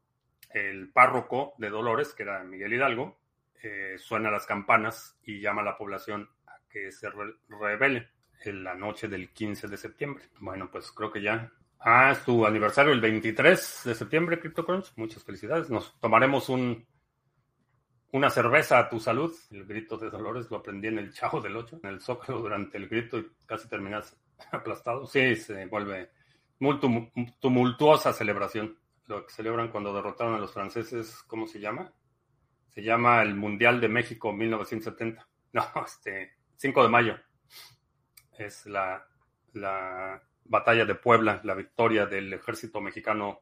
el 0.53 0.91
párroco 0.91 1.53
de 1.57 1.69
Dolores, 1.69 2.13
que 2.13 2.23
era 2.23 2.43
Miguel 2.43 2.73
Hidalgo, 2.73 3.17
eh, 3.61 3.95
suena 3.97 4.29
las 4.29 4.45
campanas 4.45 5.17
y 5.23 5.39
llama 5.39 5.61
a 5.61 5.65
la 5.65 5.77
población 5.77 6.29
a 6.47 6.59
que 6.69 6.91
se 6.91 7.09
revele 7.49 8.09
en 8.43 8.63
la 8.63 8.75
noche 8.75 9.07
del 9.07 9.29
15 9.31 9.67
de 9.67 9.77
septiembre. 9.77 10.25
Bueno, 10.39 10.69
pues 10.69 10.91
creo 10.91 11.11
que 11.11 11.21
ya. 11.21 11.51
Ah, 11.79 12.15
tu 12.25 12.45
aniversario 12.45 12.91
el 12.93 13.01
23 13.01 13.81
de 13.85 13.95
septiembre, 13.95 14.39
CryptoCrunch. 14.39 14.93
Muchas 14.97 15.23
felicidades. 15.23 15.69
Nos 15.69 15.97
tomaremos 15.99 16.49
un, 16.49 16.85
una 18.11 18.29
cerveza 18.29 18.79
a 18.79 18.89
tu 18.89 18.99
salud. 18.99 19.33
El 19.51 19.65
grito 19.65 19.97
de 19.97 20.09
Dolores 20.09 20.49
lo 20.51 20.57
aprendí 20.57 20.87
en 20.87 20.99
el 20.99 21.13
Chavo 21.13 21.41
del 21.41 21.55
8, 21.55 21.79
en 21.83 21.89
el 21.89 22.01
Zócalo 22.01 22.39
durante 22.39 22.77
el 22.77 22.87
grito 22.87 23.17
y 23.17 23.31
casi 23.45 23.67
terminas 23.67 24.17
aplastado. 24.51 25.05
Sí, 25.05 25.35
se 25.35 25.65
vuelve 25.65 26.11
tumultuosa 27.39 28.13
celebración. 28.13 28.77
Lo 29.07 29.25
que 29.25 29.33
celebran 29.33 29.69
cuando 29.69 29.93
derrotaron 29.93 30.35
a 30.35 30.39
los 30.39 30.53
franceses, 30.53 31.23
¿cómo 31.27 31.47
se 31.47 31.59
llama? 31.59 31.93
Se 32.69 32.81
llama 32.81 33.21
el 33.21 33.35
Mundial 33.35 33.81
de 33.81 33.89
México 33.89 34.31
1970. 34.33 35.27
No, 35.53 35.61
este, 35.85 36.31
5 36.57 36.81
de 36.81 36.89
mayo. 36.89 37.15
Es 38.39 38.65
la, 38.65 39.05
la 39.53 40.19
batalla 40.45 40.83
de 40.83 40.95
Puebla, 40.95 41.41
la 41.43 41.53
victoria 41.53 42.07
del 42.07 42.33
ejército 42.33 42.81
mexicano 42.81 43.41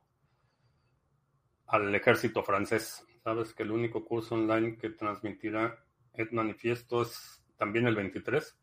al 1.68 1.96
ejército 1.96 2.44
francés. 2.44 3.06
¿Sabes 3.24 3.54
que 3.54 3.64
el 3.64 3.72
único 3.72 4.04
curso 4.04 4.36
online 4.36 4.78
que 4.78 4.90
transmitirá 4.90 5.82
Ed 6.14 6.32
Manifiesto 6.32 7.04
es 7.04 7.42
también 7.56 7.88
el 7.88 7.96
23? 7.96 8.60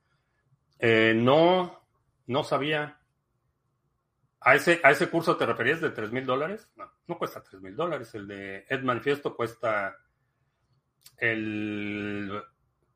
Eh, 0.81 1.15
no, 1.17 1.81
no 2.27 2.45
sabía. 2.45 2.98
¿A 4.41 4.55
ese, 4.55 4.81
¿A 4.85 4.91
ese 4.91 5.11
curso 5.11 5.37
te 5.37 5.47
referías 5.47 5.81
de 5.81 5.91
3 5.91 6.13
mil 6.13 6.25
dólares? 6.25 6.71
No, 6.77 6.91
no 7.07 7.19
cuesta 7.19 7.43
3 7.43 7.61
mil 7.61 7.75
dólares. 7.75 8.15
El 8.15 8.29
de 8.29 8.67
Ed 8.69 8.83
Manifiesto 8.83 9.35
cuesta 9.35 9.97
el 11.17 12.31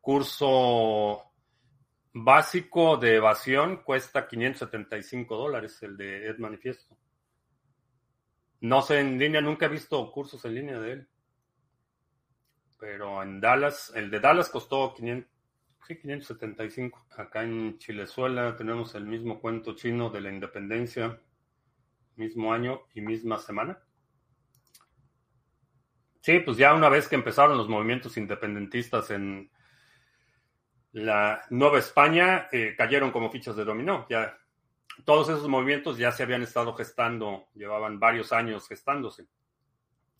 curso 0.00 1.32
básico 2.14 2.96
de 2.96 3.16
evasión 3.16 3.82
cuesta 3.82 4.28
575 4.28 5.36
dólares, 5.36 5.82
el 5.82 5.96
de 5.96 6.28
Ed 6.28 6.38
Manifiesto. 6.38 6.96
No 8.60 8.80
sé, 8.82 9.00
en 9.00 9.18
línea 9.18 9.40
nunca 9.40 9.66
he 9.66 9.68
visto 9.68 10.10
cursos 10.12 10.44
en 10.44 10.54
línea 10.54 10.78
de 10.78 10.92
él. 10.92 11.08
Pero 12.78 13.22
en 13.22 13.40
Dallas, 13.40 13.92
el 13.94 14.10
de 14.10 14.20
Dallas 14.20 14.48
costó 14.48 14.94
500, 14.94 15.30
sí, 15.86 15.96
575. 15.98 17.06
Acá 17.16 17.42
en 17.42 17.78
Chilezuela 17.78 18.56
tenemos 18.56 18.94
el 18.94 19.06
mismo 19.06 19.40
cuento 19.40 19.74
chino 19.74 20.10
de 20.10 20.20
la 20.20 20.30
independencia 20.30 21.18
mismo 22.16 22.52
año 22.52 22.82
y 22.94 23.00
misma 23.00 23.38
semana. 23.38 23.78
Sí, 26.20 26.38
pues 26.38 26.56
ya 26.56 26.72
una 26.72 26.88
vez 26.88 27.08
que 27.08 27.16
empezaron 27.16 27.58
los 27.58 27.68
movimientos 27.68 28.16
independentistas 28.16 29.10
en 29.10 29.50
la 30.92 31.42
Nueva 31.50 31.78
España, 31.78 32.48
eh, 32.52 32.74
cayeron 32.76 33.10
como 33.10 33.30
fichas 33.30 33.56
de 33.56 33.64
dominó. 33.64 34.06
Ya 34.08 34.38
todos 35.04 35.28
esos 35.30 35.48
movimientos 35.48 35.98
ya 35.98 36.12
se 36.12 36.22
habían 36.22 36.42
estado 36.42 36.74
gestando, 36.74 37.48
llevaban 37.54 37.98
varios 37.98 38.32
años 38.32 38.68
gestándose. 38.68 39.26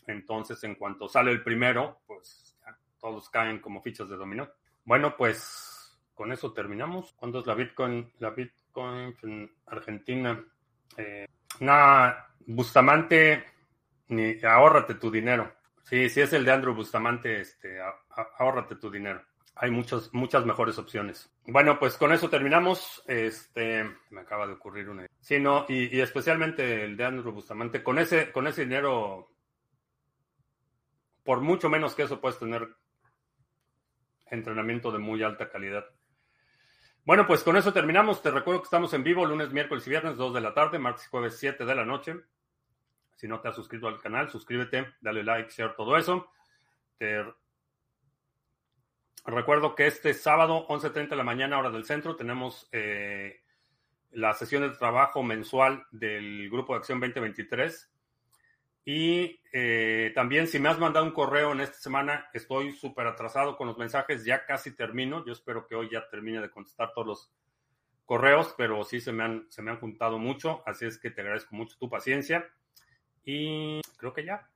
Entonces, 0.07 0.63
en 0.65 0.75
cuanto 0.75 1.09
sale 1.09 1.31
el 1.31 1.43
primero, 1.43 2.01
pues 2.07 2.57
ya, 2.61 2.77
todos 2.99 3.31
caen 3.31 3.61
como 3.61 3.83
fichas 3.83 4.09
de 4.09 4.17
dominó. 4.17 4.51
Bueno, 4.85 5.15
pues 5.17 6.01
con 6.15 6.33
eso 6.33 6.53
terminamos. 6.53 7.13
¿Cuándo 7.13 7.41
es 7.41 7.47
la 7.47 7.55
Bitcoin? 7.55 8.13
La 8.19 8.31
Bitcoin 8.31 9.15
en 9.23 9.55
Argentina. 9.67 10.45
Eh, 10.97 11.27
no, 11.63 12.13
Bustamante, 12.47 13.45
ni 14.09 14.37
ahórrate 14.43 14.95
tu 14.95 15.13
dinero. 15.13 15.55
Sí, 15.85 16.09
si 16.09 16.21
es 16.21 16.33
el 16.33 16.45
de 16.45 16.53
Andrew 16.53 16.75
Bustamante, 16.75 17.41
este, 17.41 17.79
ahórrate 18.39 18.75
tu 18.77 18.91
dinero. 18.91 19.23
hay 19.55 19.71
muchas, 19.71 20.13
muchas 20.13 20.45
mejores 20.45 20.77
opciones. 20.79 21.31
Bueno, 21.47 21.79
pues 21.79 21.97
con 21.97 22.13
eso 22.13 22.29
terminamos. 22.29 23.05
Este, 23.07 23.89
me 24.11 24.23
acaba 24.23 24.49
de 24.49 24.55
ocurrir 24.55 24.89
una. 24.89 25.07
Sí, 25.21 25.39
no, 25.39 25.65
y, 25.69 26.01
especialmente 26.01 26.85
el 26.85 26.97
de 26.97 27.05
Andrew 27.05 27.33
Bustamante. 27.33 27.83
Con 27.83 28.01
ese, 28.01 28.33
con 28.33 28.49
ese 28.49 28.63
dinero, 28.63 29.31
por 31.23 31.43
mucho 31.43 31.69
menos 31.69 31.95
que 31.95 32.03
eso, 32.03 32.21
puedes 32.21 32.41
tener 32.41 32.69
entrenamiento 34.27 34.91
de 34.91 34.99
muy 34.99 35.23
alta 35.23 35.49
calidad. 35.49 35.85
Bueno, 37.05 37.27
pues 37.27 37.43
con 37.43 37.57
eso 37.57 37.73
terminamos. 37.73 38.23
Te 38.23 38.31
recuerdo 38.31 38.61
que 38.61 38.67
estamos 38.67 38.95
en 38.95 39.03
vivo 39.03 39.27
lunes, 39.27 39.51
miércoles 39.51 39.85
y 39.87 39.91
viernes, 39.91 40.17
2 40.17 40.35
de 40.35 40.41
la 40.41 40.55
tarde, 40.55 40.79
martes 40.79 41.07
y 41.07 41.11
jueves, 41.11 41.37
7 41.37 41.65
de 41.65 41.75
la 41.75 41.85
noche. 41.85 42.15
Si 43.17 43.27
no 43.27 43.41
te 43.41 43.49
has 43.49 43.57
suscrito 43.57 43.89
al 43.89 44.01
canal, 44.01 44.31
suscríbete, 44.31 44.95
dale 45.01 45.25
like, 45.25 45.51
share, 45.51 45.75
todo 45.75 45.97
eso. 45.97 46.31
Te 46.99 47.25
recuerdo 49.27 49.75
que 49.75 49.89
este 49.89 50.15
sábado, 50.15 50.65
11.30 50.69 51.11
de 51.11 51.17
la 51.17 51.25
mañana, 51.25 51.59
hora 51.59 51.71
del 51.71 51.85
centro, 51.85 52.15
tenemos 52.15 52.69
eh, 52.71 53.43
la 54.13 54.33
sesión 54.35 54.63
de 54.63 54.71
trabajo 54.71 55.25
mensual 55.25 55.85
del 55.91 56.49
Grupo 56.51 56.73
de 56.73 56.79
Acción 56.79 57.01
2023. 57.01 57.92
Y 58.85 59.41
eh, 59.53 60.11
también 60.15 60.49
si 60.49 60.59
me 60.59 60.69
has 60.69 60.79
mandado 60.79 61.07
un 61.07 61.13
correo 61.13 61.53
en 61.53 61.61
esta 61.61 61.79
semana, 61.79 62.29
estoy 62.33 62.73
súper 62.73 63.07
atrasado 63.07 63.57
con 63.57 63.69
los 63.69 63.79
mensajes, 63.79 64.25
ya 64.25 64.45
casi 64.45 64.75
termino. 64.75 65.25
Yo 65.25 65.33
espero 65.33 65.67
que 65.67 65.77
hoy 65.77 65.89
ya 65.91 66.09
termine 66.09 66.41
de 66.41 66.51
contestar 66.51 66.93
todos 66.93 67.07
los 67.07 67.33
correos, 68.05 68.55
pero 68.57 68.83
sí 68.83 69.01
se 69.01 69.13
me 69.13 69.23
han, 69.23 69.47
se 69.51 69.63
me 69.63 69.71
han 69.71 69.79
juntado 69.79 70.19
mucho, 70.19 70.63
así 70.67 70.85
es 70.85 70.99
que 70.99 71.11
te 71.11 71.21
agradezco 71.21 71.55
mucho 71.55 71.77
tu 71.79 71.89
paciencia. 71.89 72.51
Y 73.25 73.81
creo 73.97 74.13
que 74.13 74.25
ya. 74.25 74.49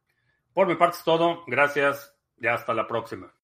Por 0.53 0.67
mi 0.67 0.75
parte 0.75 0.97
es 0.97 1.05
todo. 1.05 1.45
Gracias 1.47 2.17
y 2.39 2.47
hasta 2.47 2.75
la 2.75 2.89
próxima. 2.89 3.36